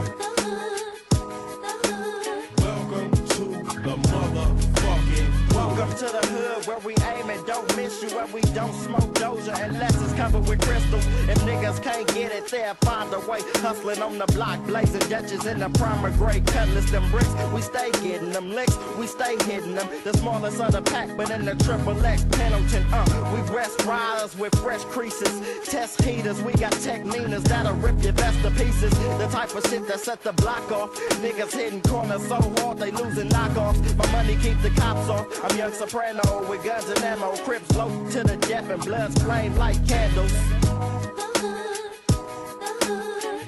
Where 6.68 6.78
we 6.80 6.94
aim 7.16 7.30
and 7.30 7.46
don't 7.46 7.66
miss 7.78 8.02
you, 8.02 8.10
where 8.10 8.26
we 8.26 8.42
don't 8.52 8.74
smoke 8.74 9.14
doja 9.14 9.58
unless 9.64 9.98
it's 10.02 10.12
covered 10.12 10.46
with 10.46 10.60
crystals. 10.60 11.06
If 11.26 11.38
niggas 11.38 11.82
can't 11.82 12.06
get 12.08 12.30
it 12.30 12.46
there, 12.48 12.74
find 12.82 13.10
a 13.14 13.20
way. 13.20 13.40
Hustling 13.64 14.02
on 14.02 14.18
the 14.18 14.26
block, 14.26 14.62
blazing 14.66 15.00
Dutches 15.08 15.46
in 15.46 15.60
the 15.60 15.70
primer 15.70 16.10
gray 16.10 16.40
cutlass, 16.40 16.90
them 16.90 17.10
bricks. 17.10 17.32
We 17.54 17.62
stay 17.62 17.90
getting 18.02 18.32
them 18.32 18.50
licks, 18.50 18.76
we 18.98 19.06
stay 19.06 19.42
hitting 19.46 19.76
them. 19.76 19.88
The 20.04 20.12
smallest 20.18 20.60
of 20.60 20.72
the 20.72 20.82
pack, 20.82 21.16
but 21.16 21.30
in 21.30 21.46
the 21.46 21.54
triple 21.54 22.04
X 22.04 22.26
Pendleton, 22.32 22.84
uh, 22.92 23.32
we 23.32 23.40
rest 23.56 23.82
riders 23.86 24.36
with 24.36 24.54
fresh 24.56 24.84
creases. 24.84 25.40
Test 25.66 26.02
heaters, 26.02 26.42
we 26.42 26.52
got 26.52 26.72
tech 26.72 27.02
Ninas 27.06 27.44
that'll 27.44 27.76
rip 27.76 28.02
your 28.02 28.12
vest 28.12 28.42
to 28.42 28.50
pieces. 28.50 28.90
The 29.16 29.26
type 29.32 29.54
of 29.54 29.64
shit 29.70 29.88
that 29.88 30.00
set 30.00 30.22
the 30.22 30.34
block 30.34 30.70
off. 30.70 30.94
Niggas 31.22 31.54
hitting 31.54 31.80
corners 31.80 32.28
so 32.28 32.36
hard 32.58 32.76
they 32.76 32.90
losing 32.90 33.30
knockoffs. 33.30 33.96
My 33.96 34.12
money 34.12 34.36
keep 34.36 34.60
the 34.60 34.68
cops 34.76 35.08
off. 35.08 35.26
I'm 35.42 35.56
young 35.56 35.72
soprano 35.72 36.20
with 36.58 36.66
guns 36.66 36.88
and 36.88 37.04
ammo. 37.04 37.36
Crips 37.38 37.76
low 37.76 37.88
to 38.10 38.22
the 38.22 38.36
death 38.36 38.68
and 38.70 38.82
bloods 38.82 39.22
flame 39.22 39.54
like 39.56 39.76
candles. 39.86 40.32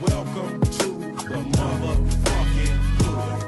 Welcome 0.01 0.61
to 0.61 0.89
the 1.29 1.41
motherfucking 1.57 2.77
hood. 3.01 3.41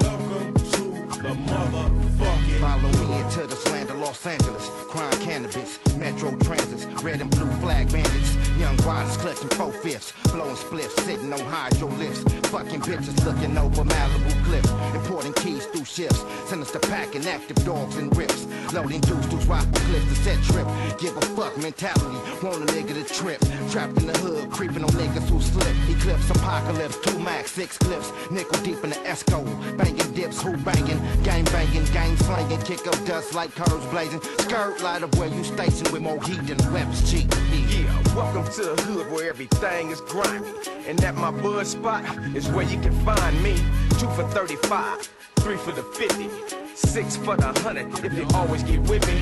Welcome 0.00 0.54
to 0.54 0.82
the 1.22 1.34
motherfucking 1.50 2.60
Follow 2.60 2.90
me 3.06 3.20
into 3.20 3.46
this 3.46 3.66
land 3.70 3.90
of 3.90 3.98
Los 3.98 4.26
Angeles. 4.26 4.70
Crime 4.88 5.20
cannabis, 5.20 5.78
metro 6.12 6.34
transits, 6.38 6.86
red 7.02 7.20
and 7.20 7.30
blue 7.30 7.50
flag 7.60 7.90
bandits. 7.92 8.36
Young 8.58 8.76
riders 8.78 9.16
clutching 9.18 9.48
four 9.50 9.72
fifths, 9.72 10.12
blowing 10.32 10.56
spliffs, 10.56 10.98
sitting 11.04 11.32
on 11.32 11.40
hydro 11.40 11.88
lifts. 12.02 12.22
Fucking 12.48 12.80
bitches 12.80 13.24
looking 13.24 13.56
over 13.58 13.84
Malibu 13.84 14.44
cliffs. 14.44 14.70
Importing 14.94 15.34
keys 15.34 15.66
through 15.66 15.84
shifts. 15.84 16.24
To 16.68 16.80
packing 16.80 17.24
active 17.26 17.56
dogs 17.64 17.96
and 17.96 18.14
rips. 18.14 18.46
Loading 18.74 19.00
dudes 19.00 19.26
through 19.28 19.38
rifle 19.40 19.72
clips 19.72 20.04
to 20.06 20.16
set 20.16 20.42
trip. 20.44 20.66
Give 20.98 21.16
a 21.16 21.20
fuck 21.36 21.56
mentality, 21.56 22.18
want 22.42 22.68
a 22.68 22.72
nigga 22.74 22.92
to 22.92 23.14
trip. 23.14 23.40
Trapped 23.70 23.96
in 23.96 24.06
the 24.06 24.18
hood, 24.18 24.50
creeping 24.50 24.82
on 24.82 24.90
niggas 24.90 25.28
who 25.30 25.40
slip. 25.40 25.74
Eclipse 25.88 26.28
apocalypse, 26.30 26.98
two 26.98 27.18
max, 27.20 27.52
six 27.52 27.78
clips. 27.78 28.12
Nickel 28.30 28.60
deep 28.62 28.82
in 28.84 28.90
the 28.90 28.96
Esco. 28.96 29.44
Banging 29.78 30.12
dips, 30.12 30.42
who 30.42 30.56
banging? 30.58 31.00
Gang 31.22 31.44
banging, 31.44 31.84
gang 31.92 32.16
slanging. 32.18 32.60
Kick 32.62 32.86
up 32.86 32.98
dust 33.06 33.34
like 33.34 33.54
curves 33.54 33.86
blazing. 33.86 34.20
Skirt 34.40 34.82
light 34.82 35.02
up 35.02 35.14
where 35.16 35.28
you 35.28 35.44
station 35.44 35.90
with 35.92 35.97
more 36.00 36.22
heat 36.22 36.46
than 36.46 36.58
weapons 36.72 37.10
cheap. 37.10 37.32
Yeah, 37.52 38.14
welcome 38.14 38.44
to 38.54 38.62
the 38.62 38.82
hood 38.82 39.10
where 39.10 39.28
everything 39.28 39.90
is 39.90 40.00
grimy. 40.02 40.46
And 40.86 41.02
at 41.02 41.14
my 41.14 41.30
bud 41.30 41.66
spot 41.66 42.04
is 42.34 42.48
where 42.50 42.64
you 42.64 42.78
can 42.80 42.92
find 43.04 43.42
me. 43.42 43.56
Two 43.98 44.08
for 44.10 44.24
35, 44.28 45.08
three 45.36 45.56
for 45.56 45.72
the 45.72 45.82
50, 45.82 46.28
six 46.74 47.16
for 47.16 47.36
the 47.36 47.46
100 47.46 48.04
if 48.04 48.12
you 48.12 48.26
always 48.34 48.62
get 48.62 48.80
with 48.82 49.06
me. 49.06 49.20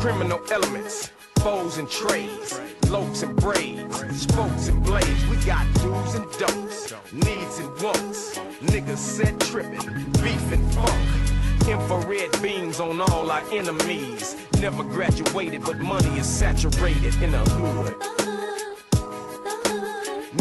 Criminal 0.00 0.40
elements, 0.50 1.12
foes 1.36 1.78
and 1.78 1.88
trades, 1.88 2.60
lopes 2.90 3.22
and 3.22 3.34
braids, 3.36 4.22
spokes 4.22 4.68
and 4.68 4.82
blades. 4.84 5.26
We 5.26 5.36
got 5.46 5.66
do's 5.74 6.14
and 6.14 6.30
don'ts, 6.38 6.92
needs 7.12 7.58
and 7.58 7.82
wants. 7.82 8.38
Niggas 8.62 8.98
set 8.98 9.38
tripping, 9.40 10.04
beef 10.22 10.52
and 10.52 10.74
funk. 10.74 11.31
Infrared 11.68 12.42
beams 12.42 12.80
on 12.80 13.00
all 13.00 13.30
our 13.30 13.42
enemies. 13.52 14.36
Never 14.60 14.82
graduated, 14.82 15.62
but 15.64 15.78
money 15.78 16.18
is 16.18 16.26
saturated 16.26 17.14
in 17.22 17.32
the 17.32 17.38
hood. 17.38 17.94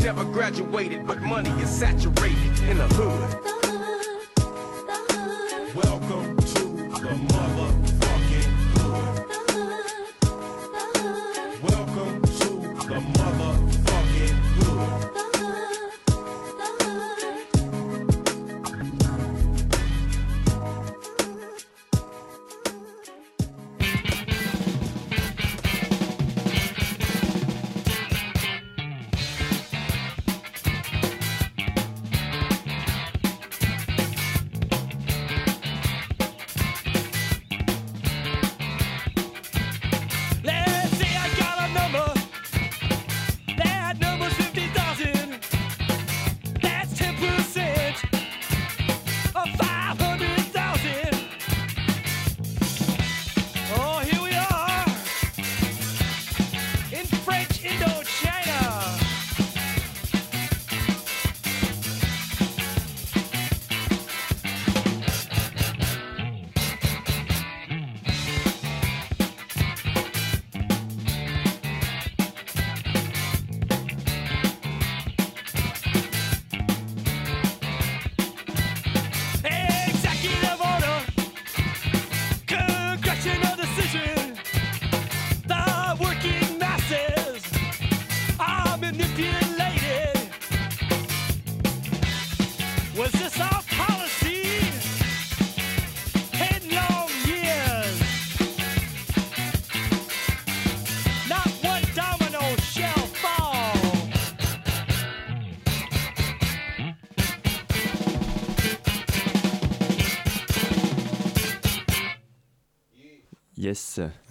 Never 0.02 0.24
graduated, 0.26 1.06
but 1.06 1.22
money 1.22 1.52
is 1.62 1.70
saturated 1.70 2.60
in 2.70 2.78
the 2.78 2.88
hood. 2.88 3.61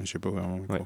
Je 0.03 0.11
sais 0.11 0.19
pas 0.19 0.31
vraiment. 0.31 0.59
Ouais. 0.69 0.83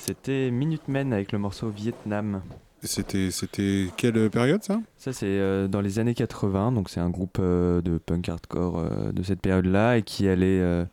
C'était 0.00 0.50
Minutemen 0.50 1.12
avec 1.12 1.32
le 1.32 1.38
morceau 1.38 1.68
Vietnam. 1.70 2.42
C'était, 2.82 3.30
c'était 3.30 3.86
quelle 3.96 4.28
période 4.28 4.62
ça? 4.62 4.78
Ça, 4.98 5.14
c'est 5.14 5.24
euh, 5.26 5.68
dans 5.68 5.80
les 5.80 5.98
années 5.98 6.12
80, 6.14 6.72
donc 6.72 6.90
c'est 6.90 7.00
un 7.00 7.08
groupe 7.08 7.38
euh, 7.40 7.80
de 7.80 7.96
punk 7.96 8.28
hardcore 8.28 8.78
euh, 8.78 9.10
de 9.12 9.22
cette 9.22 9.40
période-là 9.40 9.96
et 9.96 10.02
qui 10.02 10.28
allait. 10.28 10.60
euh, 10.60 10.84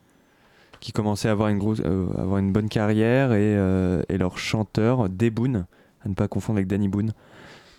qui 0.79 0.93
commençait 0.93 1.27
à 1.27 1.31
avoir 1.33 1.49
une, 1.49 1.59
grosse, 1.59 1.79
euh, 1.85 2.07
avoir 2.17 2.39
une 2.39 2.51
bonne 2.51 2.67
carrière 2.69 3.33
et, 3.33 3.55
euh, 3.55 4.01
et 4.09 4.17
leur 4.17 4.39
chanteur, 4.39 5.09
Deboon, 5.09 5.65
à 6.03 6.09
ne 6.09 6.15
pas 6.15 6.27
confondre 6.27 6.57
avec 6.57 6.67
Danny 6.67 6.87
Boone. 6.87 7.11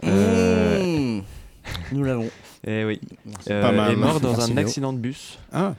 euh, 0.04 1.18
Mmh. 1.18 1.22
Nous 1.92 2.04
l'avons. 2.04 2.28
Eh 2.64 2.84
oui. 2.84 3.00
C'est 3.40 3.52
Euh, 3.54 3.60
pas 3.62 3.72
mal. 3.72 3.92
est 3.92 3.96
mort 3.96 4.20
dans 4.20 4.30
Merci, 4.32 4.52
un 4.52 4.54
Léo. 4.54 4.66
accident 4.66 4.92
de 4.92 4.98
bus. 4.98 5.38
Ah, 5.52 5.74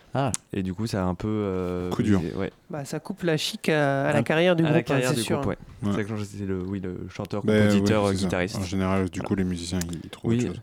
Et 0.52 0.64
du 0.64 0.74
coup, 0.74 0.86
ça 0.86 1.04
a 1.04 1.06
un 1.06 1.16
peu. 1.16 1.28
euh, 1.30 1.90
Coup 1.92 2.04
dur. 2.04 2.20
brisé- 2.22 2.36
Ouais. 2.36 2.52
Bah, 2.70 2.84
ça 2.84 3.00
coupe 3.00 3.24
la 3.24 3.38
chic 3.38 3.70
à, 3.70 4.10
à 4.10 4.14
la 4.14 4.22
carrière 4.24 4.56
du 4.58 4.64
à 4.64 4.66
groupe, 4.66 4.74
la 4.76 4.80
hein, 4.80 4.84
carrière 4.84 5.10
c'est 5.12 5.16
du 5.16 5.22
sûr. 5.24 5.38
groupe, 5.38 5.52
ouais. 5.52 5.58
Ouais. 5.84 5.94
C'est 5.96 6.04
vrai 6.04 6.18
que 6.18 6.24
c'était 6.26 6.46
le, 6.46 6.62
oui, 6.62 6.82
le 6.82 7.08
chanteur, 7.10 7.42
Ben, 7.44 7.70
compositeur, 7.70 8.04
ouais, 8.04 8.10
euh, 8.10 8.12
c'est 8.14 8.18
ça. 8.20 8.26
guitariste. 8.26 8.56
En 8.58 8.64
général, 8.64 9.10
du 9.10 9.20
Voilà. 9.20 9.28
coup, 9.30 9.36
les 9.36 9.44
musiciens, 9.46 9.80
ils 10.04 10.10
trouvent 10.10 10.32
Oui, 10.32 10.38
autre 10.40 10.48
chose. 10.48 10.62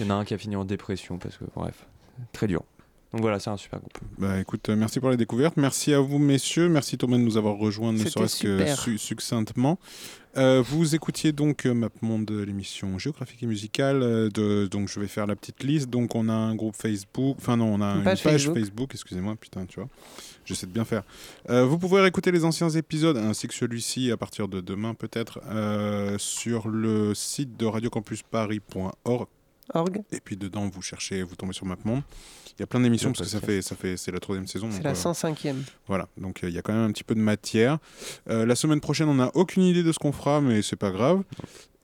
il 0.00 0.06
y 0.06 0.10
en 0.10 0.14
a 0.14 0.18
un 0.20 0.24
qui 0.24 0.34
a 0.34 0.38
fini 0.38 0.54
en 0.56 0.64
dépression 0.66 1.16
parce 1.16 1.36
que, 1.38 1.44
bref, 1.56 1.86
très 2.32 2.46
dur. 2.46 2.62
Donc 3.14 3.20
voilà, 3.22 3.38
c'est 3.38 3.50
un 3.50 3.56
super 3.56 3.78
groupe. 3.78 3.96
Bah 4.18 4.40
écoute, 4.40 4.68
euh, 4.70 4.74
merci 4.74 4.98
pour 4.98 5.08
la 5.08 5.16
découverte. 5.16 5.56
Merci 5.56 5.94
à 5.94 6.00
vous, 6.00 6.18
messieurs. 6.18 6.68
Merci 6.68 6.98
Thomas 6.98 7.16
de 7.16 7.22
nous 7.22 7.36
avoir 7.36 7.54
rejoints, 7.56 7.92
ne 7.92 7.98
C'était 7.98 8.10
serait-ce 8.10 8.42
que 8.42 8.74
su- 8.74 8.98
succinctement. 8.98 9.78
Euh, 10.36 10.60
vous 10.66 10.96
écoutiez 10.96 11.30
donc 11.30 11.64
euh, 11.64 11.74
MapMonde, 11.74 12.28
l'émission 12.32 12.98
géographique 12.98 13.40
et 13.44 13.46
musicale. 13.46 14.02
euh, 14.02 14.28
de, 14.30 14.66
donc 14.66 14.88
je 14.88 14.98
vais 14.98 15.06
faire 15.06 15.28
la 15.28 15.36
petite 15.36 15.62
liste. 15.62 15.90
Donc 15.90 16.16
on 16.16 16.28
a 16.28 16.32
un 16.32 16.56
groupe 16.56 16.74
Facebook, 16.74 17.36
enfin 17.38 17.56
non, 17.56 17.72
on 17.72 17.80
a 17.80 17.92
Une 17.92 17.98
une, 17.98 18.02
page 18.02 18.20
page, 18.24 18.32
Facebook. 18.42 18.58
Facebook. 18.58 18.90
excusez-moi, 18.94 19.36
putain, 19.40 19.64
tu 19.66 19.78
vois. 19.78 19.88
J'essaie 20.44 20.66
de 20.66 20.72
bien 20.72 20.84
faire. 20.84 21.04
Euh, 21.50 21.64
vous 21.64 21.78
pouvez 21.78 22.00
réécouter 22.00 22.32
les 22.32 22.44
anciens 22.44 22.68
épisodes, 22.70 23.16
ainsi 23.16 23.46
que 23.46 23.54
celui-ci 23.54 24.10
à 24.10 24.16
partir 24.16 24.48
de 24.48 24.60
demain 24.60 24.94
peut-être, 24.94 25.38
euh, 25.50 26.16
sur 26.18 26.66
le 26.66 27.14
site 27.14 27.56
de 27.56 27.66
radiocampusparis.org. 27.66 29.28
Org. 29.72 30.02
Et 30.12 30.20
puis 30.20 30.36
dedans, 30.36 30.68
vous 30.68 30.82
cherchez, 30.82 31.22
vous 31.22 31.36
tombez 31.36 31.52
sur 31.54 31.64
MapMonde. 31.66 32.02
Il 32.56 32.60
y 32.60 32.62
a 32.62 32.66
plein 32.66 32.80
d'émissions 32.80 33.10
parce 33.12 33.20
que 33.22 33.26
ça 33.26 33.40
fait, 33.40 33.62
ça 33.62 33.74
fait, 33.74 33.96
c'est 33.96 34.12
la 34.12 34.20
troisième 34.20 34.46
saison. 34.46 34.68
C'est 34.70 34.82
la 34.84 34.90
euh, 34.90 34.94
105e. 34.94 35.54
voilà, 35.88 36.06
donc 36.16 36.44
euh, 36.44 36.48
il 36.48 36.54
y 36.54 36.58
a 36.58 36.62
quand 36.62 36.72
même 36.72 36.82
un 36.88 36.92
petit 36.92 37.02
peu 37.04 37.14
de 37.14 37.20
matière. 37.20 37.78
Euh, 38.28 38.46
la 38.46 38.54
semaine 38.54 38.80
prochaine, 38.80 39.08
on 39.08 39.14
n'a 39.14 39.30
aucune 39.34 39.62
idée 39.64 39.82
de 39.82 39.90
ce 39.90 39.98
qu'on 39.98 40.12
fera, 40.12 40.40
mais 40.40 40.62
c'est 40.62 40.76
pas 40.76 40.90
grave. 40.90 41.22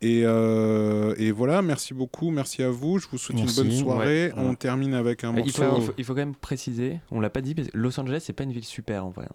Et, 0.03 0.23
euh, 0.25 1.15
et 1.19 1.31
voilà, 1.33 1.61
merci 1.61 1.93
beaucoup, 1.93 2.31
merci 2.31 2.63
à 2.63 2.71
vous. 2.71 2.99
Je 2.99 3.07
vous 3.11 3.19
souhaite 3.19 3.37
Merci, 3.39 3.61
une 3.61 3.69
bonne 3.69 3.77
soirée. 3.79 4.27
ouais. 4.27 4.33
On 4.37 4.55
termine 4.55 4.95
avec 4.95 5.25
un 5.25 5.33
morceau. 5.33 5.47
il, 5.49 5.53
faut, 5.53 5.77
il, 5.79 5.83
faut, 5.87 5.93
il 5.99 6.05
faut 6.05 6.13
quand 6.15 6.21
même 6.21 6.35
préciser, 6.35 7.01
on 7.11 7.21
l'a 7.21 7.31
pas 7.31 7.41
dit, 7.41 7.55
mais 7.57 7.65
Los 7.75 7.99
Angeles, 8.01 8.23
c'est 8.25 8.33
pas 8.33 8.45
une 8.45 8.53
ville 8.53 8.65
super 8.65 9.05
en 9.05 9.11
vrai. 9.11 9.27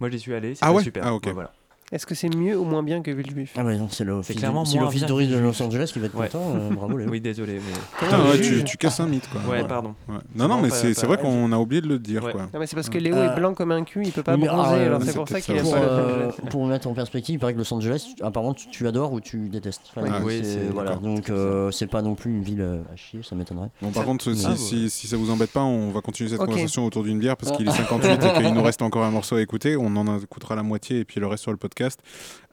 Moi, 0.00 0.08
j'y 0.10 0.18
suis 0.18 0.32
allé, 0.34 0.54
c'est 0.54 0.60
Ah 0.64 0.68
pas 0.68 0.72
ouais? 0.76 0.82
super. 0.82 1.06
Ah, 1.06 1.14
ok. 1.14 1.26
Ouais, 1.26 1.32
voilà. 1.32 1.52
Est-ce 1.92 2.06
que 2.06 2.14
c'est 2.14 2.32
mieux 2.32 2.56
ou 2.56 2.64
moins 2.64 2.84
bien 2.84 3.02
que 3.02 3.10
Villejuif 3.10 3.52
Ah 3.58 3.64
ouais, 3.64 3.76
non, 3.76 3.88
c'est 3.90 4.04
l'office 4.04 4.36
clairement 4.36 4.64
c'est 4.64 4.76
moins 4.76 4.84
l'office 4.84 5.02
de 5.02 5.06
tourisme 5.08 5.32
de. 5.32 5.38
Los 5.38 5.60
Angeles 5.60 5.90
qui 5.92 5.98
va 5.98 6.06
être 6.06 6.14
Ouais. 6.16 6.28
content. 6.28 6.44
euh, 6.54 6.70
bravo 6.70 6.96
Léo. 6.96 7.08
Oui, 7.10 7.20
désolé, 7.20 7.54
mais. 7.54 8.06
Putain, 8.06 8.20
ouais, 8.30 8.62
tu, 8.64 8.76
casses 8.76 9.00
un 9.00 9.06
mythe, 9.08 9.28
quoi. 9.28 9.40
Ouais, 9.50 9.64
pardon. 9.66 9.94
Ouais. 10.08 10.14
Non, 10.36 10.46
non, 10.46 10.56
Non, 10.56 10.62
mais 10.62 10.70
c'est 10.70 11.04
vrai 11.06 11.16
qu'on 11.18 11.50
a 11.50 11.58
oublié 11.58 11.82
de 11.82 11.88
le 11.88 11.98
dire, 11.98 12.22
Ouais. 12.22 12.30
quoi. 12.32 12.42
Non, 12.54 12.60
mais 12.60 12.66
c'est 12.68 12.76
parce 12.76 12.88
que 12.88 12.98
Léo 12.98 13.16
Euh, 13.16 13.32
est 13.32 13.36
blanc 13.36 13.54
comme 13.54 13.72
un 13.72 13.82
cul, 13.82 14.02
il 14.04 14.12
peut 14.12 14.22
pas 14.22 14.36
bronzer, 14.36 14.52
ah, 14.54 14.68
alors 14.74 15.00
euh, 15.00 15.04
c'est 15.04 15.14
pour 15.14 15.28
ça 15.28 15.40
qu'il 15.40 15.56
Pour, 15.56 15.72
pas 15.72 15.78
euh, 15.80 16.30
pour 16.50 16.64
mettre 16.66 16.86
en 16.86 16.94
perspective, 16.94 17.34
il 17.34 17.38
paraît 17.40 17.54
que 17.54 17.58
Los 17.58 17.74
Angeles, 17.74 18.06
apparemment 18.22 18.54
tu, 18.54 18.68
tu 18.70 18.86
adores 18.86 19.12
ou 19.12 19.20
tu 19.20 19.48
détestes. 19.48 19.82
Enfin, 19.96 20.06
Ah, 20.12 20.20
oui, 20.24 20.42
voilà. 20.72 20.94
Donc 20.94 21.32
c'est 21.72 21.88
pas 21.90 22.02
non 22.02 22.14
plus 22.14 22.30
une 22.30 22.42
ville 22.42 22.62
à 22.62 22.94
chier, 22.96 23.20
ça 23.28 23.34
m'étonnerait. 23.34 23.70
Bon, 23.82 23.90
par 23.90 24.04
contre, 24.04 24.32
si, 24.32 24.46
Ah, 24.46 24.88
ça 25.08 25.16
vous 25.16 25.30
embête 25.32 25.50
pas, 25.50 25.62
on 25.64 25.90
va 25.90 26.00
continuer 26.02 26.30
cette 26.30 26.38
conversation 26.38 26.86
autour 26.86 27.02
d'une 27.02 27.18
bière 27.18 27.36
parce 27.36 27.50
qu'il 27.56 27.66
est 27.66 27.72
Ah. 27.72 27.78
58 27.78 28.12
et 28.24 28.32
qu'il 28.44 28.54
nous 28.54 28.62
reste 28.62 28.82
encore 28.82 29.02
un 29.04 29.10
morceau 29.10 29.34
à 29.36 29.42
écouter. 29.42 29.76
On 29.76 29.96
en 29.96 30.18
écoutera 30.20 30.54
la 30.54 30.62
moitié 30.62 31.00
et 31.00 31.04
puis 31.04 31.18
le 31.18 31.26
reste 31.26 31.42
sur 31.42 31.50
le 31.50 31.56
podcast. 31.56 31.79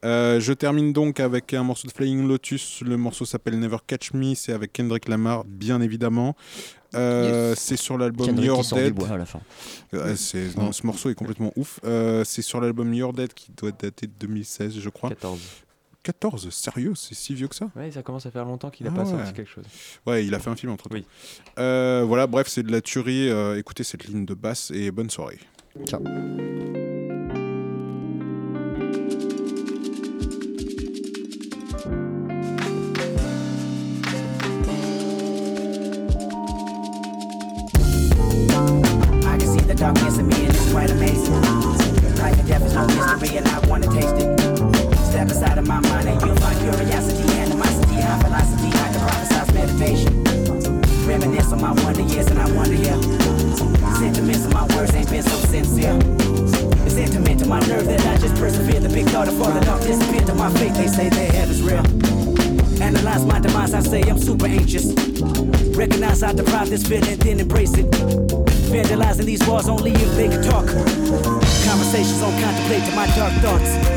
Euh, 0.06 0.40
je 0.40 0.54
termine 0.54 0.94
donc 0.94 1.20
avec 1.20 1.54
un 1.54 1.64
morceau 1.64 1.88
de 1.88 1.94
Flying 1.94 2.28
Lotus. 2.28 2.82
Le 2.82 2.98
morceau 2.98 3.26
s'appelle 3.26 3.60
Never 3.60 3.78
Catch 3.86 4.14
Me. 4.14 4.36
C'est 4.36 4.54
avec 4.54 4.74
Kendrick 4.74 5.08
Lamar, 5.08 5.44
bien 5.46 5.82
évidemment. 5.82 6.36
Euh, 6.96 7.54
C'est 7.58 7.76
sur 7.78 7.98
l'album 7.98 8.38
Your 8.38 8.64
Dead. 8.64 8.94
bois 8.94 9.10
à 9.10 9.18
la 9.18 9.26
fin. 9.26 9.42
Non, 9.94 10.72
ce 10.72 10.86
morceau 10.86 11.10
est 11.10 11.16
complètement 11.16 11.52
ouf. 11.56 11.80
Euh, 11.84 12.24
c'est 12.24 12.42
sur 12.42 12.62
l'album 12.62 12.94
Your 12.94 13.12
Dead 13.14 13.34
qui 13.34 13.52
doit 13.52 13.72
dater 13.72 14.08
de 14.08 14.14
2016, 14.20 14.80
je 14.80 14.90
crois. 14.90 15.10
14. 15.10 15.40
14, 16.04 16.50
sérieux 16.52 16.94
C'est 16.96 17.16
si 17.16 17.34
vieux 17.34 17.50
que 17.50 17.56
ça 17.56 17.70
Ouais, 17.76 17.92
ça 17.92 18.02
commence 18.02 18.26
à 18.26 18.32
faire 18.32 18.46
longtemps 18.46 18.70
qu'il 18.70 18.88
a 18.88 18.92
Ah 18.94 18.96
pas 18.96 19.04
ouais. 19.04 19.10
sorti 19.12 19.34
quelque 19.34 19.50
chose. 19.50 19.66
Ouais, 20.06 20.26
il 20.26 20.34
a 20.34 20.40
fait 20.40 20.50
un 20.50 20.56
film 20.56 20.72
entre 20.72 20.88
temps. 20.88 20.96
Oui. 20.96 21.04
Euh, 21.60 22.06
voilà, 22.08 22.28
bref, 22.28 22.48
c'est 22.48 22.64
de 22.64 22.72
la 22.72 22.80
tuerie. 22.80 23.30
Euh, 23.30 23.58
écoutez 23.58 23.84
cette 23.84 24.06
ligne 24.06 24.26
de 24.26 24.34
basse 24.34 24.72
et 24.74 24.90
bonne 24.92 25.10
soirée. 25.10 25.40
Ciao. 25.86 26.02
Mystery 43.28 43.38
and 43.38 43.48
I 43.48 43.68
wanna 43.68 43.88
taste 43.88 44.16
it. 44.16 44.40
Step 45.10 45.30
aside 45.30 45.58
of 45.58 45.68
my 45.68 45.80
mind 45.80 46.08
and 46.08 46.22
you'll 46.22 46.36
find 46.36 46.60
curiosity, 46.60 47.28
animosity, 47.40 47.96
high 47.96 48.20
velocity. 48.22 48.68
I 48.68 48.92
can 48.92 49.02
prophesize 49.08 49.54
meditation. 49.54 50.24
Reminisce 51.08 51.52
on 51.52 51.62
my 51.62 51.72
wonder 51.84 52.02
years 52.02 52.28
and 52.28 52.40
I 52.40 52.52
wonder 52.52 52.76
here. 52.76 53.02
Sentiments 53.96 54.46
of 54.46 54.54
my 54.54 54.66
words 54.76 54.94
ain't 54.94 55.10
been 55.10 55.24
so 55.24 55.38
sincere. 55.48 55.98
The 55.98 56.90
sentiment 56.90 57.40
to 57.42 57.48
my 57.48 57.60
nerve 57.62 57.86
that 57.86 58.06
I 58.06 58.18
just 58.18 58.36
persevere. 58.36 58.80
The 58.80 58.90
big 58.90 59.08
thought 59.08 59.28
of 59.28 59.38
falling 59.38 59.68
off 59.68 59.82
disappeared 59.82 60.28
to 60.28 60.36
my 60.36 60.52
faith. 60.54 60.76
They 60.76 60.88
say 60.88 61.10
their 61.10 61.32
heaven's 61.32 61.62
real. 61.62 61.86
Analyze 62.82 63.26
my 63.26 63.40
demise, 63.40 63.74
I 63.74 63.82
say 63.82 64.02
I'm 64.04 64.20
super 64.20 64.46
anxious. 64.46 64.94
Recognize 65.76 66.24
I 66.24 66.34
deprive 66.34 66.70
this 66.70 66.88
feeling, 66.88 67.18
then 67.18 67.40
embrace 67.40 67.74
it. 67.76 68.47
Vandalizing 68.68 69.26
these 69.26 69.47
walls 69.47 69.70
only 69.70 69.91
if 69.91 70.15
they 70.15 70.28
can 70.28 70.43
talk. 70.43 70.68
Conversations 70.68 72.22
on 72.22 72.39
contemplating 72.41 72.95
my 72.95 73.07
dark 73.15 73.34
thoughts. 73.41 73.97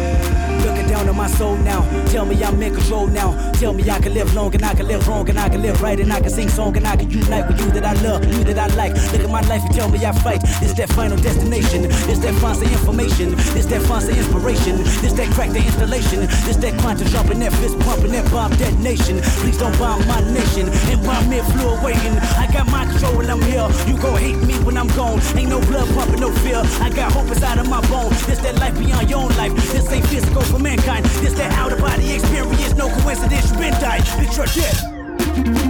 Looking 0.71 0.87
down 0.87 1.09
on 1.09 1.17
my 1.17 1.27
soul 1.27 1.57
now. 1.57 1.83
Tell 2.07 2.25
me 2.25 2.41
I'm 2.45 2.63
in 2.63 2.73
control 2.73 3.09
now. 3.09 3.35
Tell 3.55 3.73
me 3.73 3.91
I 3.91 3.99
can 3.99 4.15
live 4.15 4.33
long 4.35 4.55
and 4.55 4.65
I 4.65 4.73
can 4.73 4.87
live 4.87 5.09
wrong 5.09 5.29
and 5.29 5.37
I 5.37 5.49
can 5.49 5.63
live 5.63 5.83
right 5.83 5.99
and 5.99 6.13
I 6.13 6.21
can 6.21 6.31
sing 6.31 6.49
song 6.49 6.77
and 6.77 6.87
I 6.87 6.95
can 6.95 7.11
unite 7.11 7.49
with 7.49 7.61
you 7.61 7.73
that 7.73 7.85
I 7.85 7.95
love, 8.03 8.25
you 8.25 8.45
that 8.45 8.57
I 8.57 8.69
like. 8.77 8.95
Look 9.11 9.21
at 9.21 9.31
my 9.31 9.41
life 9.51 9.63
and 9.65 9.75
tell 9.75 9.89
me 9.91 9.99
I 10.07 10.13
fight. 10.13 10.43
This 10.61 10.73
that 10.75 10.89
final 10.91 11.17
destination. 11.17 11.83
This 12.07 12.21
that 12.21 12.35
fancy 12.35 12.67
information. 12.67 13.35
This 13.51 13.67
that 13.67 13.83
fancy 13.83 14.17
inspiration. 14.17 14.77
This 15.03 15.13
that 15.15 15.29
crack 15.35 15.51
the 15.51 15.59
installation. 15.59 16.21
This 16.47 16.57
that 16.63 16.79
quantum 16.81 17.09
jumping, 17.09 17.41
that 17.41 17.53
fist 17.55 17.77
pumping, 17.81 18.13
that 18.13 18.31
bomb 18.31 18.53
detonation. 18.53 19.19
Please 19.43 19.59
don't 19.59 19.77
bomb 19.77 20.07
my 20.07 20.21
nation. 20.31 20.69
And 20.87 21.03
while 21.05 21.27
me 21.27 21.41
fluid 21.51 21.83
waiting, 21.83 22.15
I 22.39 22.47
got 22.53 22.71
my 22.71 22.87
control 22.87 23.19
when 23.19 23.29
I'm 23.29 23.43
here. 23.43 23.67
You 23.91 23.99
gon' 23.99 24.19
hate 24.23 24.39
me 24.47 24.55
when 24.63 24.77
I'm 24.77 24.89
gone. 24.95 25.19
Ain't 25.35 25.51
no 25.51 25.59
blood 25.67 25.89
pumping, 25.99 26.21
no 26.21 26.31
fear. 26.47 26.63
I 26.79 26.91
got 26.95 27.11
hope 27.11 27.27
inside 27.27 27.59
of 27.59 27.69
my 27.69 27.83
bone. 27.91 28.11
This 28.31 28.39
that 28.47 28.55
life 28.63 28.79
beyond 28.79 29.11
your 29.11 29.27
own 29.27 29.35
life. 29.35 29.51
This 29.75 29.91
ain't 29.91 30.07
physical 30.07 30.43
for 30.43 30.60
mankind. 30.61 31.05
This 31.07 31.35
that 31.35 31.53
out 31.53 31.73
of 31.73 31.81
body 31.81 32.13
experience. 32.13 32.75
No 32.75 32.89
coincidence, 33.01 33.51
you 33.51 33.59
been 33.59 33.73
died. 33.81 34.03
Bitch, 34.03 34.37
you're 34.37 34.47
dead. 34.47 35.70